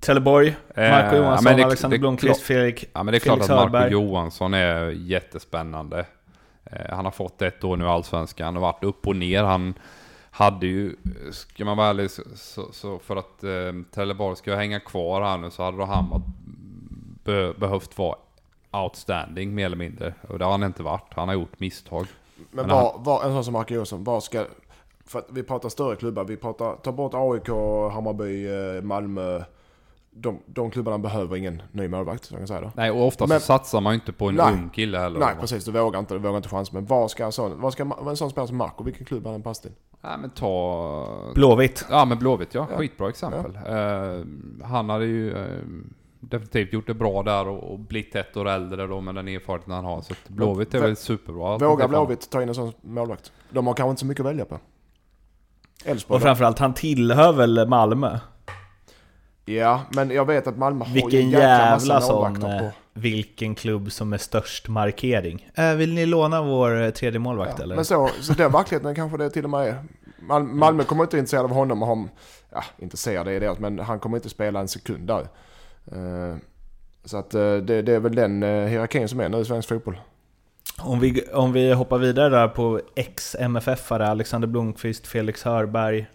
Trelleborg, 0.00 0.56
Marco 0.76 1.14
Eh, 1.14 1.16
Johansson, 1.18 1.44
men 1.44 1.56
det- 1.56 1.64
Alexander 1.64 1.96
det- 1.96 2.00
Blomqvist, 2.00 2.40
Fredrik 2.42 2.84
Ja 2.92 3.02
men 3.02 3.12
det 3.12 3.18
är 3.18 3.20
Felix 3.20 3.24
klart 3.24 3.40
att 3.40 3.48
Marco 3.48 3.76
Hörberg. 3.76 3.92
Johansson 3.92 4.54
är 4.54 4.90
jättespännande. 4.90 6.06
Eh, 6.64 6.94
han 6.94 7.04
har 7.04 7.12
fått 7.12 7.42
ett 7.42 7.64
år 7.64 7.76
nu 7.76 7.84
i 7.84 7.88
Allsvenskan. 7.88 8.44
Han 8.44 8.54
har 8.54 8.62
varit 8.62 8.84
upp 8.84 9.06
och 9.06 9.16
ner. 9.16 9.42
Han 9.44 9.74
hade 10.30 10.66
ju, 10.66 10.96
ska 11.32 11.64
man 11.64 11.76
vara 11.76 11.88
ärlig, 11.88 12.10
så, 12.10 12.22
så, 12.36 12.68
så 12.72 12.98
för 12.98 13.16
att 13.16 13.44
eh, 13.44 13.50
Trelleborg 13.94 14.36
ska 14.36 14.54
hänga 14.56 14.80
kvar 14.80 15.22
här 15.22 15.38
nu 15.38 15.50
så 15.50 15.62
hade 15.62 15.76
då 15.76 15.84
han 15.84 16.10
varit, 16.10 16.22
be, 17.24 17.52
behövt 17.60 17.98
vara 17.98 18.16
outstanding 18.72 19.54
mer 19.54 19.66
eller 19.66 19.76
mindre. 19.76 20.14
Och 20.28 20.38
det 20.38 20.44
har 20.44 20.52
han 20.52 20.62
inte 20.62 20.82
varit. 20.82 21.12
Han 21.14 21.28
har 21.28 21.34
gjort 21.34 21.60
misstag. 21.60 22.06
Men, 22.36 22.66
Men 22.66 22.76
var, 22.76 22.94
var, 22.98 23.24
en 23.24 23.30
sån 23.32 23.44
som 23.44 23.52
Marco 23.52 23.74
Johansson, 23.74 24.04
var 24.04 24.20
ska... 24.20 24.44
För 25.10 25.18
att 25.18 25.26
vi 25.30 25.42
pratar 25.42 25.68
större 25.68 25.96
klubbar, 25.96 26.24
vi 26.24 26.36
pratar, 26.36 26.76
ta 26.76 26.92
bort 26.92 27.12
AIK, 27.14 27.48
Hammarby, 27.92 28.46
eh, 28.76 28.82
Malmö. 28.82 29.42
De, 30.12 30.38
de 30.46 30.70
klubbarna 30.70 30.98
behöver 30.98 31.36
ingen 31.36 31.62
ny 31.72 31.88
målvakt, 31.88 32.24
så 32.24 32.34
jag 32.34 32.40
kan 32.40 32.48
säga 32.48 32.60
då. 32.60 32.70
Nej 32.76 32.90
och 32.90 33.06
ofta 33.06 33.26
Men- 33.26 33.40
så 33.40 33.46
satsar 33.46 33.80
man 33.80 33.92
ju 33.92 33.94
inte 33.94 34.12
på 34.12 34.28
en 34.28 34.34
Nej. 34.34 34.52
ung 34.52 34.70
kille 34.70 34.98
heller. 34.98 35.20
Nej 35.20 35.34
precis, 35.40 35.64
du 35.64 35.70
vågar 35.72 36.00
inte, 36.00 36.14
du 36.14 36.20
vågar 36.20 36.36
inte 36.36 36.48
chans. 36.48 36.72
Men 36.72 36.86
var 36.86 37.08
ska 37.08 37.24
en 37.24 37.32
sån, 37.32 37.60
var 37.60 37.70
ska 37.70 37.82
en 38.08 38.16
sån 38.16 38.30
spelare 38.30 38.48
som 38.48 38.56
Marco, 38.56 38.84
vilken 38.84 39.06
klubb 39.06 39.24
har 39.24 39.32
han 39.32 39.42
passat 39.42 39.62
till? 39.62 39.72
Nej 40.00 40.18
men 40.18 40.30
ta... 40.30 41.32
Blåvitt. 41.34 41.86
Ja 41.90 42.04
men 42.04 42.18
Blåvitt 42.18 42.54
ja, 42.54 42.66
Ja. 42.70 42.76
skitbra 42.76 43.08
exempel. 43.08 43.56
Eh, 43.56 44.24
han 44.66 44.88
hade 44.90 45.04
ju 45.06 45.36
eh, 45.38 45.46
definitivt 46.20 46.72
gjort 46.72 46.86
det 46.86 46.94
bra 46.94 47.22
där 47.22 47.48
och, 47.48 47.72
och 47.72 47.78
blivit 47.78 48.16
ett 48.16 48.36
år 48.36 48.48
äldre 48.48 48.86
då 48.86 49.00
med 49.00 49.14
den 49.14 49.28
erfarenheten 49.28 49.74
han 49.74 49.84
har. 49.84 50.00
Så 50.00 50.14
Blåvitt 50.28 50.74
är 50.74 50.78
vä- 50.78 50.82
väl 50.82 50.96
superbra. 50.96 51.52
Vågar 51.52 51.68
honom. 51.68 51.88
Blåvitt 51.90 52.30
ta 52.30 52.42
in 52.42 52.48
en 52.48 52.54
sån 52.54 52.72
målvakt? 52.80 53.32
De 53.50 53.66
har 53.66 53.74
kanske 53.74 53.90
inte 53.90 54.00
så 54.00 54.06
mycket 54.06 54.20
att 54.20 54.26
välja 54.32 54.44
på. 54.44 54.58
Elfsborg 55.84 56.16
Och 56.16 56.22
framförallt, 56.22 56.58
han 56.58 56.74
tillhör 56.74 57.32
väl 57.32 57.68
Malmö? 57.68 58.18
Ja, 59.44 59.82
men 59.90 60.10
jag 60.10 60.24
vet 60.24 60.46
att 60.46 60.58
Malmö 60.58 60.84
har 60.84 60.94
Vilken 60.94 61.20
en 61.20 61.30
jävla 61.30 61.70
massa 61.70 62.00
sån... 62.00 62.32
målvakter 62.32 62.54
eh, 62.54 62.60
på. 62.60 62.70
Vilken 62.92 63.54
klubb 63.54 63.92
som 63.92 64.12
är 64.12 64.18
störst 64.18 64.68
markering. 64.68 65.48
Äh, 65.54 65.74
vill 65.74 65.94
ni 65.94 66.06
låna 66.06 66.42
vår 66.42 66.82
eh, 66.82 66.90
tredje 66.90 67.18
målvakt 67.18 67.54
Ja, 67.58 67.64
eller? 67.64 67.74
men 67.74 67.84
så, 67.84 68.10
så 68.20 68.32
den 68.32 68.52
verkligheten 68.52 68.94
kanske 68.94 69.18
det 69.18 69.30
till 69.30 69.44
och 69.44 69.50
med 69.50 69.68
är. 69.68 69.84
Mal 70.20 70.42
Malmö 70.42 70.84
kommer 70.84 71.02
inte 71.04 71.18
intresserad 71.18 71.44
av 71.44 71.50
honom 71.50 71.82
och 71.82 71.88
han, 71.88 72.08
ja, 72.50 72.64
intresserad 72.78 73.28
är 73.28 73.40
det, 73.40 73.58
men 73.58 73.78
han 73.78 74.00
kommer 74.00 74.16
inte 74.16 74.28
spela 74.28 74.60
en 74.60 74.68
sekund 74.68 75.06
där. 75.06 75.26
Eh, 75.92 76.36
så 77.04 77.16
att 77.16 77.34
eh, 77.34 77.56
det, 77.56 77.82
det 77.82 77.92
är 77.92 78.00
väl 78.00 78.14
den 78.14 78.42
uh, 78.42 78.66
hierarkin 78.66 79.08
som 79.08 79.20
är 79.20 79.28
nu 79.28 79.38
i 79.38 79.44
svensk 79.44 79.68
fotboll. 79.68 79.96
Om 80.82 81.00
vi, 81.00 81.22
om 81.32 81.52
vi 81.52 81.72
hoppar 81.72 81.98
vidare 81.98 82.28
där 82.28 82.48
på 82.48 82.80
ex-MFF-are, 82.94 84.06
Alexander 84.06 84.48
Blomqvist, 84.48 85.06
Felix 85.06 85.42
Hörberg. 85.42 86.06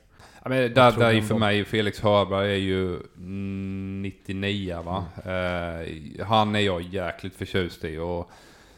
Ja, 0.44 0.50
men 0.50 0.74
där, 0.74 0.92
där 0.92 1.14
är 1.14 1.22
för 1.22 1.36
mig 1.36 1.66
Felix 1.66 2.02
Hörberg 2.02 2.52
är 2.52 2.58
ju 2.58 3.00
mm, 3.18 4.02
99 4.02 4.82
va. 4.82 5.06
Eh, 5.26 6.26
han 6.26 6.56
är 6.56 6.60
jag 6.60 6.82
jäkligt 6.82 7.36
förtjust 7.36 7.84
i 7.84 7.98
och 7.98 8.32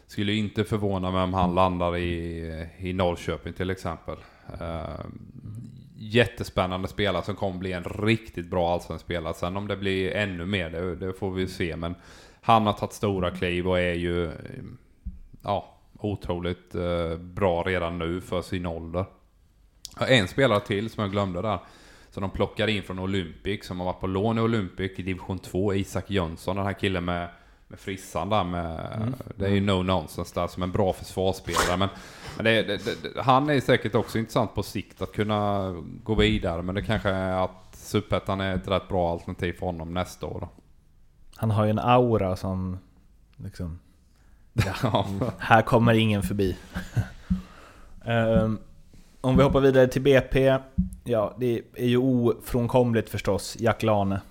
skulle 0.07 0.33
inte 0.33 0.63
förvåna 0.63 1.11
mig 1.11 1.21
om 1.21 1.33
han 1.33 1.55
landar 1.55 1.97
i, 1.97 2.67
i 2.77 2.93
Norrköping 2.93 3.53
till 3.53 3.69
exempel. 3.69 4.17
Eh, 4.59 5.05
jättespännande 5.97 6.87
spelare 6.87 7.23
som 7.23 7.35
kommer 7.35 7.57
bli 7.57 7.73
en 7.73 7.83
riktigt 7.83 8.47
bra 8.47 8.73
allsvensk 8.73 9.05
spelare. 9.05 9.33
Sen 9.33 9.57
om 9.57 9.67
det 9.67 9.77
blir 9.77 10.11
ännu 10.11 10.45
mer, 10.45 10.69
det, 10.69 10.95
det 10.95 11.13
får 11.13 11.31
vi 11.31 11.47
se. 11.47 11.75
Men 11.75 11.95
han 12.41 12.65
har 12.65 12.73
tagit 12.73 12.93
stora 12.93 13.31
kliv 13.31 13.67
och 13.67 13.79
är 13.79 13.93
ju 13.93 14.31
ja, 15.41 15.76
otroligt 15.99 16.75
eh, 16.75 17.17
bra 17.17 17.63
redan 17.63 17.97
nu 17.97 18.21
för 18.21 18.41
sin 18.41 18.65
ålder. 18.65 19.05
En 19.99 20.27
spelare 20.27 20.59
till 20.59 20.89
som 20.89 21.01
jag 21.01 21.11
glömde 21.11 21.41
där. 21.41 21.59
Som 22.09 22.21
de 22.21 22.31
plockade 22.31 22.71
in 22.71 22.83
från 22.83 22.99
Olympic, 22.99 23.65
som 23.65 23.79
har 23.79 23.85
varit 23.85 23.99
på 23.99 24.07
lån 24.07 24.37
i 24.37 24.41
Olympic 24.41 24.91
i 24.99 25.03
division 25.03 25.39
2. 25.39 25.73
Isak 25.73 26.09
Jönsson, 26.11 26.55
den 26.55 26.65
här 26.65 26.73
killen 26.73 27.05
med, 27.05 27.29
med 27.67 27.79
frissan 27.79 28.29
där 28.29 28.43
med... 28.43 29.13
Det 29.35 29.45
är 29.45 29.49
ju 29.49 29.61
no 29.61 29.83
nonsense 29.83 30.39
där, 30.39 30.47
som 30.47 30.63
en 30.63 30.71
bra 30.71 30.93
försvarsspelare. 30.93 31.77
Men, 31.77 31.89
men 32.35 32.45
det, 32.45 32.63
det, 32.63 32.77
det, 32.77 33.21
han 33.21 33.49
är 33.49 33.59
säkert 33.59 33.95
också 33.95 34.19
intressant 34.19 34.55
på 34.55 34.63
sikt 34.63 35.01
att 35.01 35.11
kunna 35.11 35.71
gå 36.03 36.15
vidare. 36.15 36.61
Men 36.61 36.75
det 36.75 36.81
kanske 36.81 37.09
är 37.09 37.43
att 37.43 37.75
Superettan 37.75 38.41
är 38.41 38.55
ett 38.55 38.67
rätt 38.67 38.87
bra 38.87 39.11
alternativ 39.11 39.53
för 39.53 39.65
honom 39.65 39.93
nästa 39.93 40.25
år. 40.25 40.39
Då. 40.39 40.49
Han 41.35 41.51
har 41.51 41.65
ju 41.65 41.69
en 41.69 41.79
aura 41.79 42.35
som... 42.35 42.77
Liksom, 43.35 43.79
Ja. 44.83 45.05
här 45.39 45.61
kommer 45.61 45.93
ingen 45.93 46.23
förbi. 46.23 46.57
Ehm, 48.05 48.59
om 49.21 49.37
vi 49.37 49.43
hoppar 49.43 49.59
vidare 49.59 49.87
till 49.87 50.01
BP. 50.01 50.57
Ja, 51.03 51.35
det 51.39 51.61
är 51.75 51.85
ju 51.87 51.97
ofrånkomligt 51.97 53.09
förstås, 53.09 53.57
Jack 53.59 53.83
Lane. 53.83 54.21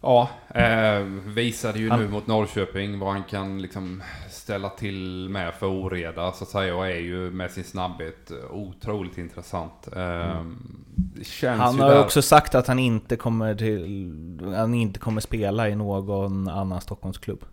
Ja, 0.00 0.28
eh, 0.54 0.98
visade 1.26 1.78
ju 1.78 1.90
Han- 1.90 2.00
nu 2.00 2.08
mot 2.08 2.26
Norrköping 2.26 2.98
vad 2.98 3.12
han 3.12 3.24
kan 3.24 3.62
liksom 3.62 4.02
ställa 4.30 4.68
till 4.68 5.28
med 5.28 5.54
för 5.54 5.66
oreda 5.66 6.32
så 6.32 6.44
att 6.44 6.50
säga 6.50 6.76
och 6.76 6.86
är 6.86 7.00
ju 7.00 7.30
med 7.30 7.50
sin 7.50 7.64
snabbhet 7.64 8.32
otroligt 8.50 9.18
intressant. 9.18 9.88
Eh, 9.96 10.02
Han 10.02 11.74
ju 11.76 11.82
har 11.82 11.90
där... 11.90 12.04
också 12.04 12.22
sagt 12.22 12.54
att 12.54 12.66
han 12.66 12.78
inte 12.78 13.16
kommer 13.16 13.54
till... 13.54 14.54
Han 14.56 14.74
inte 14.74 14.98
kommer 15.00 15.20
spela 15.20 15.68
i 15.68 15.74
någon 15.76 16.48
annan 16.48 16.80
Stockholmsklubb. 16.80 17.44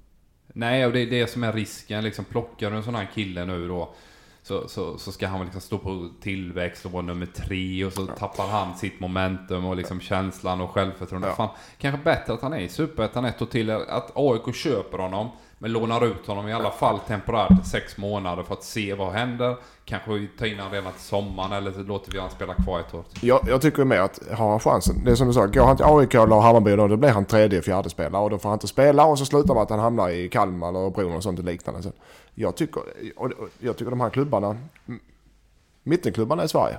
Nej, 0.53 0.85
och 0.85 0.93
det 0.93 0.99
är 0.99 1.09
det 1.09 1.27
som 1.27 1.43
är 1.43 1.53
risken. 1.53 2.03
Liksom, 2.03 2.25
plockar 2.25 2.71
du 2.71 2.77
en 2.77 2.83
sån 2.83 2.95
här 2.95 3.09
kille 3.13 3.45
nu 3.45 3.67
då 3.67 3.93
så, 4.49 4.67
så, 4.67 4.97
så 4.97 5.11
ska 5.11 5.27
han 5.27 5.43
liksom 5.43 5.61
stå 5.61 5.77
på 5.77 6.09
tillväxt 6.21 6.85
och 6.85 6.91
vara 6.91 7.01
nummer 7.01 7.25
tre 7.25 7.85
och 7.85 7.93
så 7.93 8.05
tappar 8.05 8.47
han 8.47 8.77
sitt 8.77 8.99
momentum 8.99 9.65
och 9.65 9.75
liksom 9.75 9.99
känslan 9.99 10.61
och 10.61 10.69
självförtroendet. 10.69 11.29
Ja. 11.29 11.35
Fan, 11.35 11.57
kanske 11.77 12.03
bättre 12.03 12.33
att 12.33 12.41
han 12.41 12.53
är 12.53 12.59
i 12.59 12.69
Superettan 12.69 13.25
ett 13.25 13.41
år 13.41 13.45
till. 13.45 13.69
Att 13.69 14.11
AIK 14.15 14.55
köper 14.55 14.97
honom 14.97 15.29
men 15.61 15.71
lånar 15.71 16.05
ut 16.05 16.27
honom 16.27 16.47
i 16.47 16.53
alla 16.53 16.71
fall 16.71 16.99
temporärt 16.99 17.65
sex 17.65 17.97
månader 17.97 18.43
för 18.43 18.53
att 18.53 18.63
se 18.63 18.93
vad 18.93 19.11
händer. 19.11 19.57
Kanske 19.85 20.11
vi 20.11 20.27
tar 20.27 20.45
in 20.45 20.57
honom 20.57 20.73
redan 20.73 20.93
till 20.93 21.01
sommaren 21.01 21.51
eller 21.51 21.71
så 21.71 21.79
låter 21.79 22.11
vi 22.11 22.17
honom 22.17 22.31
spela 22.31 22.53
kvar 22.53 22.79
ett 22.79 22.93
år. 22.93 23.03
Jag, 23.21 23.39
jag 23.47 23.61
tycker 23.61 23.85
mer 23.85 23.99
att 23.99 24.19
har 24.31 24.49
han 24.49 24.59
chansen, 24.59 25.03
det 25.05 25.11
är 25.11 25.15
som 25.15 25.27
du 25.27 25.33
sa, 25.33 25.45
går 25.45 25.65
han 25.65 25.77
till 25.77 25.85
AIK 25.85 26.13
eller 26.13 26.41
Hammarby 26.41 26.75
då, 26.75 26.87
då 26.87 26.97
blir 26.97 27.09
han 27.09 27.25
tredje, 27.25 27.61
fjärde 27.61 27.89
spelare 27.89 28.23
och 28.23 28.29
då 28.29 28.37
får 28.39 28.49
han 28.49 28.55
inte 28.55 28.67
spela 28.67 29.05
och 29.05 29.19
så 29.19 29.25
slutar 29.25 29.53
med 29.53 29.63
att 29.63 29.69
han 29.69 29.79
hamnar 29.79 30.09
i 30.09 30.29
Kalmar 30.29 30.69
eller 30.69 30.79
Örebro 30.79 31.15
och 31.15 31.23
sånt 31.23 31.39
liknande. 31.39 31.83
Så 31.83 31.91
jag, 32.33 32.55
tycker, 32.55 32.81
och, 33.15 33.25
och, 33.25 33.49
jag 33.59 33.77
tycker 33.77 33.89
de 33.89 34.01
här 34.01 34.09
klubbarna, 34.09 34.57
mittenklubbarna 35.83 36.43
i 36.43 36.47
Sverige, 36.47 36.77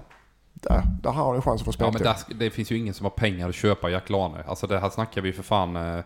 där, 0.53 0.83
där 1.03 1.11
har 1.11 1.27
han 1.27 1.35
en 1.35 1.43
chans 1.43 1.61
att 1.61 1.65
få 1.65 1.73
spela 1.73 1.89
Ja 1.89 1.93
men 1.93 2.03
där, 2.03 2.17
det 2.35 2.51
finns 2.51 2.73
ju 2.73 2.79
ingen 2.79 2.95
som 2.95 3.05
har 3.05 3.11
pengar 3.11 3.49
att 3.49 3.55
köpa 3.55 3.91
Jack 3.91 4.11
Lane. 4.11 4.45
Alltså 4.47 4.67
det 4.67 4.79
här 4.79 4.91
snackar 4.91 5.21
vi 5.21 5.33
för 5.33 5.43
fan... 5.43 5.77
eh, 5.77 6.05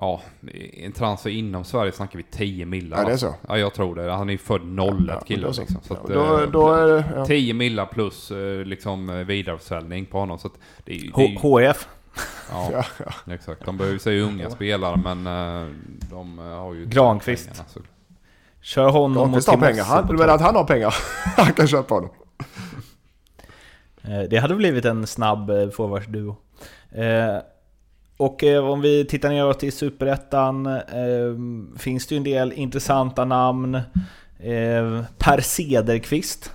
Ja, 0.00 0.20
en 0.72 0.92
transfer 0.92 1.30
inom 1.30 1.64
Sverige 1.64 1.92
snackar 1.92 2.16
vi 2.16 2.22
10 2.22 2.66
millar. 2.66 2.98
Ja, 2.98 3.04
det 3.04 3.12
är 3.12 3.16
så. 3.16 3.34
Ja, 3.48 3.58
jag 3.58 3.74
tror 3.74 3.94
det. 3.94 4.12
Han 4.12 4.28
är 4.28 4.32
ju 4.32 4.38
född 4.38 4.60
01 4.62 4.94
Ja, 5.08 5.20
killen 5.26 5.54
så. 5.54 5.60
liksom. 5.60 5.80
Så 5.82 5.94
att, 5.94 6.00
Ja, 6.08 6.14
då, 6.14 6.40
eh, 6.42 6.50
då 6.50 6.72
är 6.72 6.86
det, 6.86 7.04
ja. 7.16 7.26
10 7.26 7.54
millar 7.54 7.86
plus 7.86 8.30
eh, 8.30 8.64
liksom 8.64 9.10
eh, 9.10 9.16
vidareförsäljning 9.16 10.06
på 10.06 10.18
honom. 10.18 10.38
Så 10.38 10.46
att 10.46 10.52
det 10.84 10.92
är, 10.96 11.12
det 11.16 11.34
är, 11.34 11.38
HF. 11.70 11.88
ja, 12.50 12.70
Ja, 12.72 12.84
ja. 13.26 13.32
exakt. 13.34 13.64
De 13.64 13.76
behöver 13.76 13.98
sig 13.98 14.20
unga 14.20 14.50
spelare 14.50 14.96
men 14.96 15.24
de 16.10 16.38
har 16.38 16.74
ju... 16.74 16.86
Granqvist. 16.86 17.48
pengarna, 17.48 17.68
så- 17.68 17.80
Kör 18.60 18.88
honom 18.90 19.30
mot 19.30 19.46
Granqvist 19.46 19.48
har 19.48 19.54
Timossi 19.54 19.72
pengar. 19.72 19.84
Han, 19.84 20.06
du 20.06 20.16
menar 20.16 20.34
att 20.34 20.40
han 20.40 20.54
har 20.56 20.64
pengar? 20.64 20.94
han 21.36 21.52
kan 21.52 21.68
köpa 21.68 21.94
honom. 21.94 22.10
Det 24.30 24.36
hade 24.38 24.54
blivit 24.54 24.84
en 24.84 25.06
snabb 25.06 25.46
forwardsduo. 25.72 26.36
Och 28.18 28.44
eh, 28.44 28.70
om 28.70 28.80
vi 28.80 29.04
tittar 29.04 29.28
neråt 29.28 29.62
i 29.62 29.70
Superettan 29.70 30.66
eh, 30.66 30.78
finns 31.78 32.06
det 32.06 32.14
ju 32.14 32.16
en 32.16 32.24
del 32.24 32.52
intressanta 32.52 33.24
namn. 33.24 33.74
Eh, 34.38 35.02
per 35.18 35.40
Cederqvist. 35.40 36.52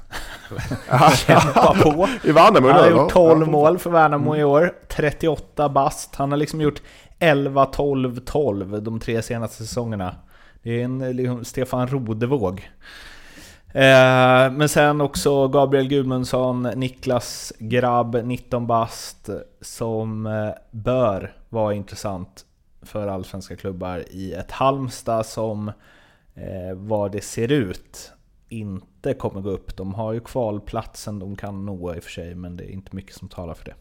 Kämpa 1.15 1.75
på. 1.83 2.07
I 2.23 2.31
Värnamo 2.31 2.67
Han 2.67 2.79
har 2.79 2.89
gjort 2.89 2.99
va? 2.99 3.09
12 3.09 3.41
Ja, 3.41 3.51
mål 3.51 3.79
för 3.79 3.89
Värnamo 3.89 4.35
i 4.35 4.43
år. 4.43 4.73
38 4.87 5.69
bast. 5.69 6.15
Han 6.15 6.31
har 6.31 6.37
liksom 6.37 6.61
gjort 6.61 6.81
11, 7.19 7.65
12, 7.65 8.19
12 8.19 8.83
de 8.83 8.99
tre 8.99 9.21
senaste 9.21 9.57
säsongerna. 9.57 10.15
Det 10.63 10.81
är 10.81 10.83
en 10.83 11.15
liksom, 11.15 11.45
Stefan 11.45 11.87
Rodevåg. 11.87 12.69
Eh, 13.75 14.51
men 14.51 14.69
sen 14.69 15.01
också 15.01 15.47
Gabriel 15.47 15.87
Gudmundsson, 15.87 16.61
Niklas 16.63 17.53
Grabb, 17.59 18.21
19 18.23 18.67
bast, 18.67 19.29
som 19.61 20.25
eh, 20.25 20.49
bör 20.71 21.35
vara 21.49 21.73
intressant 21.73 22.45
för 22.81 23.07
allsvenska 23.07 23.55
klubbar 23.55 24.03
i 24.11 24.33
ett 24.33 24.51
Halmstad 24.51 25.25
som 25.25 25.67
eh, 26.33 26.75
vad 26.75 27.11
det 27.11 27.23
ser 27.23 27.51
ut 27.51 28.11
inte 28.49 29.13
kommer 29.13 29.41
gå 29.41 29.49
upp. 29.49 29.77
De 29.77 29.93
har 29.93 30.13
ju 30.13 30.19
kvalplatsen 30.19 31.19
de 31.19 31.35
kan 31.35 31.65
nå 31.65 31.95
i 31.95 31.99
och 31.99 32.03
för 32.03 32.11
sig, 32.11 32.35
men 32.35 32.57
det 32.57 32.63
är 32.63 32.71
inte 32.71 32.95
mycket 32.95 33.15
som 33.15 33.29
talar 33.29 33.53
för 33.53 33.65
det. 33.65 33.75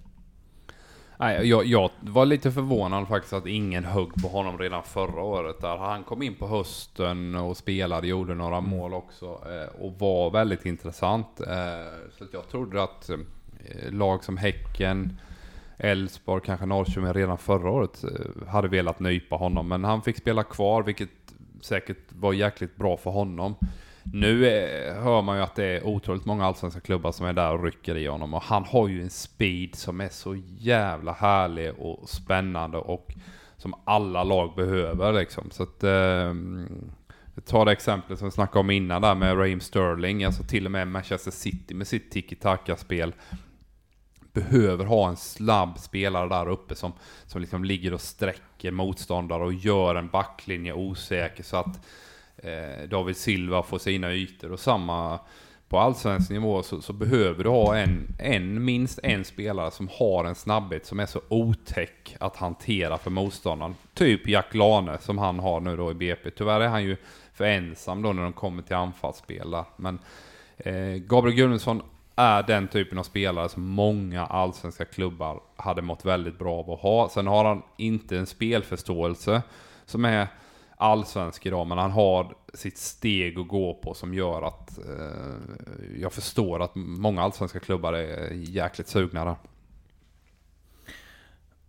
Nej, 1.22 1.48
jag, 1.48 1.64
jag 1.64 1.90
var 2.00 2.26
lite 2.26 2.52
förvånad 2.52 3.08
faktiskt 3.08 3.32
att 3.32 3.46
ingen 3.46 3.84
högg 3.84 4.08
på 4.22 4.28
honom 4.28 4.58
redan 4.58 4.82
förra 4.82 5.22
året. 5.22 5.60
Där 5.60 5.76
han 5.76 6.04
kom 6.04 6.22
in 6.22 6.34
på 6.34 6.46
hösten 6.46 7.34
och 7.34 7.56
spelade, 7.56 8.06
gjorde 8.06 8.34
några 8.34 8.56
Mm. 8.56 8.70
mål 8.70 8.94
också 8.94 9.26
eh, 9.26 9.80
och 9.84 9.92
var 9.98 10.30
väldigt 10.30 10.66
intressant. 10.66 11.40
Eh, 11.40 11.48
Så 12.18 12.24
jag 12.32 12.48
trodde 12.48 12.82
att 12.82 13.10
eh, 13.10 13.16
lag 13.90 14.24
som 14.24 14.36
Häcken, 14.36 15.18
Elfsborg, 15.76 16.42
kanske 16.44 16.66
Norrköping 16.66 17.12
redan 17.12 17.38
förra 17.38 17.70
året 17.70 18.04
eh, 18.04 18.48
hade 18.48 18.68
velat 18.68 19.00
nypa 19.00 19.36
honom. 19.36 19.68
Men 19.68 19.84
han 19.84 20.02
fick 20.02 20.16
spela 20.16 20.42
kvar, 20.42 20.82
vilket 20.82 21.10
säkert 21.60 21.98
var 22.08 22.32
jäkligt 22.32 22.76
bra 22.76 22.96
för 22.96 23.10
honom. 23.10 23.54
Nu 24.04 24.46
eh, 24.46 25.02
hör 25.02 25.22
man 25.22 25.36
ju 25.36 25.42
att 25.42 25.54
det 25.54 25.64
är 25.64 25.86
otroligt 25.86 26.24
många 26.24 26.46
allsvenska 26.46 26.80
klubbar 26.80 27.12
som 27.12 27.26
är 27.26 27.32
där 27.32 27.52
och 27.52 27.64
rycker 27.64 27.96
i 27.96 28.06
honom. 28.06 28.34
Och 28.34 28.42
han 28.42 28.64
har 28.64 28.88
ju 28.88 29.02
en 29.02 29.10
speed 29.10 29.74
som 29.74 30.00
är 30.00 30.08
så 30.08 30.36
jävla 30.58 31.12
härlig 31.12 31.72
och 31.78 32.08
spännande 32.08 32.78
och 32.78 33.14
som 33.56 33.74
alla 33.84 34.24
lag 34.24 34.54
behöver 34.56 35.12
liksom. 35.12 35.50
Så 35.50 35.62
att... 35.62 35.84
Eh, 35.84 36.34
Ta 37.44 37.64
det 37.64 37.72
exemplet 37.72 38.18
som 38.18 38.28
vi 38.28 38.32
snackade 38.32 38.58
om 38.58 38.70
innan 38.70 39.02
där 39.02 39.14
med 39.14 39.38
Raheem 39.38 39.60
Sterling. 39.60 40.24
Alltså 40.24 40.42
till 40.42 40.66
och 40.66 40.72
med 40.72 40.88
Manchester 40.88 41.30
City 41.30 41.74
med 41.74 41.86
sitt 41.86 42.10
tiki-taka-spel 42.10 43.14
behöver 44.32 44.84
ha 44.84 45.08
en 45.08 45.16
snabb 45.16 45.78
spelare 45.78 46.28
där 46.28 46.48
uppe 46.48 46.74
som, 46.74 46.92
som 47.26 47.40
liksom 47.40 47.64
ligger 47.64 47.94
och 47.94 48.00
sträcker 48.00 48.70
motståndare 48.70 49.44
och 49.44 49.52
gör 49.52 49.94
en 49.94 50.08
backlinje 50.08 50.72
osäker 50.72 51.42
så 51.42 51.56
att 51.56 51.86
eh, 52.42 52.88
David 52.88 53.16
Silva 53.16 53.62
får 53.62 53.78
sina 53.78 54.12
ytor 54.12 54.52
och 54.52 54.60
samma 54.60 55.18
på 55.72 55.78
allsvensk 55.78 56.30
nivå 56.30 56.62
så, 56.62 56.80
så 56.80 56.92
behöver 56.92 57.44
du 57.44 57.50
ha 57.50 57.76
en, 57.76 58.14
en, 58.18 58.64
minst 58.64 58.98
en 59.02 59.24
spelare 59.24 59.70
som 59.70 59.88
har 59.92 60.24
en 60.24 60.34
snabbhet 60.34 60.86
som 60.86 61.00
är 61.00 61.06
så 61.06 61.20
otäck 61.28 62.16
att 62.20 62.36
hantera 62.36 62.98
för 62.98 63.10
motståndaren. 63.10 63.74
Typ 63.94 64.28
Jack 64.28 64.54
Lane 64.54 64.98
som 64.98 65.18
han 65.18 65.38
har 65.38 65.60
nu 65.60 65.76
då 65.76 65.90
i 65.90 65.94
BP. 65.94 66.30
Tyvärr 66.30 66.60
är 66.60 66.68
han 66.68 66.84
ju 66.84 66.96
för 67.34 67.44
ensam 67.44 68.02
då 68.02 68.12
när 68.12 68.22
de 68.22 68.32
kommer 68.32 68.62
till 68.62 68.76
anfallsspel 68.76 69.50
där. 69.50 69.64
Men 69.76 69.98
eh, 70.56 70.94
Gabriel 70.96 71.36
Gunnarsson 71.36 71.82
är 72.16 72.42
den 72.42 72.68
typen 72.68 72.98
av 72.98 73.02
spelare 73.02 73.48
som 73.48 73.62
många 73.62 74.26
allsvenska 74.26 74.84
klubbar 74.84 75.40
hade 75.56 75.82
mått 75.82 76.04
väldigt 76.04 76.38
bra 76.38 76.58
av 76.58 76.70
att 76.70 76.80
ha. 76.80 77.08
Sen 77.08 77.26
har 77.26 77.44
han 77.44 77.62
inte 77.76 78.18
en 78.18 78.26
spelförståelse 78.26 79.42
som 79.86 80.04
är 80.04 80.26
allsvensk 80.82 81.46
idag, 81.46 81.66
men 81.66 81.78
han 81.78 81.90
har 81.90 82.34
sitt 82.54 82.78
steg 82.78 83.38
att 83.38 83.48
gå 83.48 83.74
på 83.74 83.94
som 83.94 84.14
gör 84.14 84.42
att 84.42 84.78
eh, 84.78 86.00
jag 86.00 86.12
förstår 86.12 86.62
att 86.62 86.72
många 86.74 87.22
allsvenska 87.22 87.60
klubbar 87.60 87.92
är 87.92 88.30
jäkligt 88.32 88.88
sugna 88.88 89.24
där. 89.24 89.36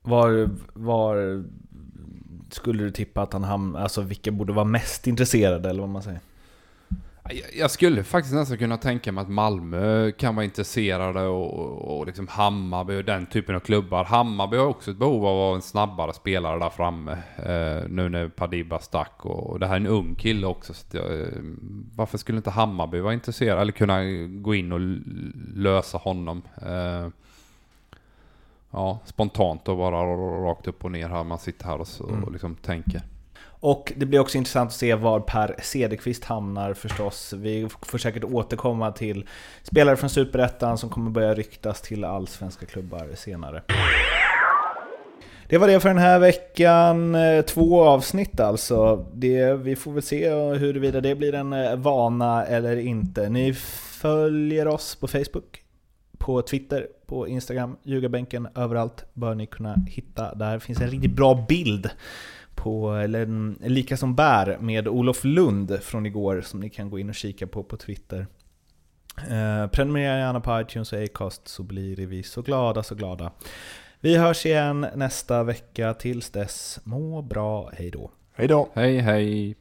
Var, 0.02 0.50
var 0.74 1.44
skulle 2.50 2.84
du 2.84 2.92
tippa 2.92 3.22
att 3.22 3.34
han 3.34 3.44
hamnar, 3.44 3.80
alltså 3.80 4.02
vilka 4.02 4.32
borde 4.32 4.54
vara 4.54 4.66
mest 4.66 5.08
intresserade 5.08 5.70
eller 5.70 5.82
vad 5.82 5.90
man 5.90 6.04
säger? 6.04 6.20
Jag- 7.54 7.72
skulle 7.72 8.04
faktiskt 8.04 8.36
nästan 8.36 8.58
kunna 8.58 8.78
tänka 8.78 9.12
mig 9.12 9.22
att 9.22 9.30
Malmö 9.30 10.12
kan 10.12 10.36
vara 10.36 10.46
intresserade 10.46 11.22
och, 11.28 11.98
och, 11.98 12.06
liksom 12.06 12.28
Hammarby 12.28 13.00
och 13.00 13.06
den 13.06 13.26
typen 13.26 13.56
av 13.56 13.60
klubbar. 13.60 14.04
Hammarby 14.04 14.58
har 14.58 14.66
också 14.66 14.92
ett 14.92 14.98
behov 14.98 15.26
av 15.26 15.56
en 15.56 15.62
snabbare 15.62 16.14
spelare 16.14 16.60
där 16.60 16.70
framme. 16.70 17.12
Eh, 17.38 17.90
nu 17.90 18.10
när 18.10 18.28
Padiba 18.30 18.80
stack 18.80 19.26
och, 19.26 19.50
och 19.50 19.60
det 19.60 19.68
här 19.68 19.74
är 19.74 19.80
en 19.80 19.88
ung 19.88 20.16
kille 20.16 20.48
också. 20.48 20.74
Så 20.74 20.98
jag, 20.98 21.22
eh, 21.22 21.28
varför 21.96 22.18
skulle 22.18 22.38
inte 22.38 22.50
Hammarby 22.52 23.00
vara 23.00 23.14
intresserad 23.14 23.62
eller 23.62 23.72
kunna 23.72 24.04
gå 24.42 24.56
in 24.56 24.72
och 24.72 24.80
lösa 25.56 25.98
honom? 25.98 26.42
Eh, 26.62 27.08
ja, 28.72 29.00
spontant 29.06 29.68
och 29.68 29.78
bara 29.78 30.04
rakt 30.50 30.68
upp 30.68 30.86
och 30.86 30.92
ner 30.92 31.10
här. 31.10 31.24
Man 31.24 31.40
sitter 31.40 31.66
här 31.66 31.78
och, 31.78 31.88
så, 31.88 32.04
och 32.26 32.32
liksom 32.32 32.56
tänker. 32.56 33.02
Och 33.64 33.94
det 33.96 34.06
blir 34.06 34.20
också 34.20 34.38
intressant 34.38 34.68
att 34.68 34.76
se 34.76 34.96
var 34.96 35.20
Per 35.20 35.56
Cederqvist 35.62 36.24
hamnar 36.24 36.74
förstås. 36.74 37.34
Vi 37.34 37.68
får 37.82 37.98
säkert 37.98 38.24
återkomma 38.24 38.92
till 38.92 39.28
spelare 39.64 39.96
från 39.96 40.10
Superettan 40.10 40.78
som 40.78 40.90
kommer 40.90 41.12
börja 41.12 41.34
ryktas 41.34 41.82
till 41.82 42.04
allsvenska 42.04 42.66
klubbar 42.66 43.10
senare. 43.16 43.64
Det 45.48 45.58
var 45.58 45.68
det 45.68 45.80
för 45.80 45.90
den 45.90 45.98
här 45.98 46.20
veckan. 46.20 47.16
Eh, 47.16 47.42
två 47.42 47.84
avsnitt 47.84 48.40
alltså. 48.40 49.06
Det, 49.14 49.54
vi 49.54 49.76
får 49.76 49.92
väl 49.92 50.04
se 50.04 50.30
huruvida 50.34 51.02
det 51.02 51.16
blir 51.16 51.34
en 51.34 51.54
eh, 51.54 51.76
vana 51.76 52.46
eller 52.46 52.78
inte. 52.78 53.30
Ni 53.30 53.54
följer 53.54 54.68
oss 54.68 54.96
på 54.96 55.08
Facebook, 55.08 55.64
på 56.18 56.42
Twitter, 56.42 56.88
på 57.06 57.28
Instagram, 57.28 57.78
Ljugarbänken, 57.84 58.48
överallt 58.56 59.06
bör 59.14 59.36
ni 59.36 59.46
kunna 59.46 59.76
hitta. 59.88 60.36
Där 60.36 60.60
finns 60.60 60.82
en 60.82 60.90
riktigt 60.90 61.16
bra 61.16 61.46
bild 61.50 61.90
på, 62.56 62.92
eller 62.92 63.22
en 63.22 63.58
lika 63.62 63.98
som 63.98 64.16
bär 64.16 64.58
med 64.60 64.88
Olof 64.88 65.24
Lund 65.24 65.80
från 65.82 66.06
igår 66.06 66.42
som 66.42 66.60
ni 66.60 66.70
kan 66.70 66.90
gå 66.90 67.00
in 67.00 67.10
och 67.10 67.16
kika 67.16 67.48
på 67.48 67.64
på 67.64 67.78
Twitter. 67.78 68.28
Eh, 69.18 69.68
prenumerera 69.68 70.18
gärna 70.18 70.40
på 70.40 70.62
iTunes 70.62 70.94
och 70.94 71.04
Acast 71.04 71.48
så 71.48 71.64
blir 71.64 71.96
vi 71.96 72.24
så 72.24 72.42
glada, 72.42 72.84
så 72.84 72.96
glada. 72.96 73.32
Vi 74.00 74.18
hörs 74.18 74.46
igen 74.46 74.88
nästa 74.96 75.44
vecka. 75.44 75.94
Tills 75.94 76.30
dess, 76.30 76.80
må 76.84 77.22
bra, 77.22 77.72
hej 77.74 77.92
då. 77.92 78.12
Hej 78.36 78.48
då! 78.48 78.70
Hej 78.74 78.98
hej! 78.98 79.56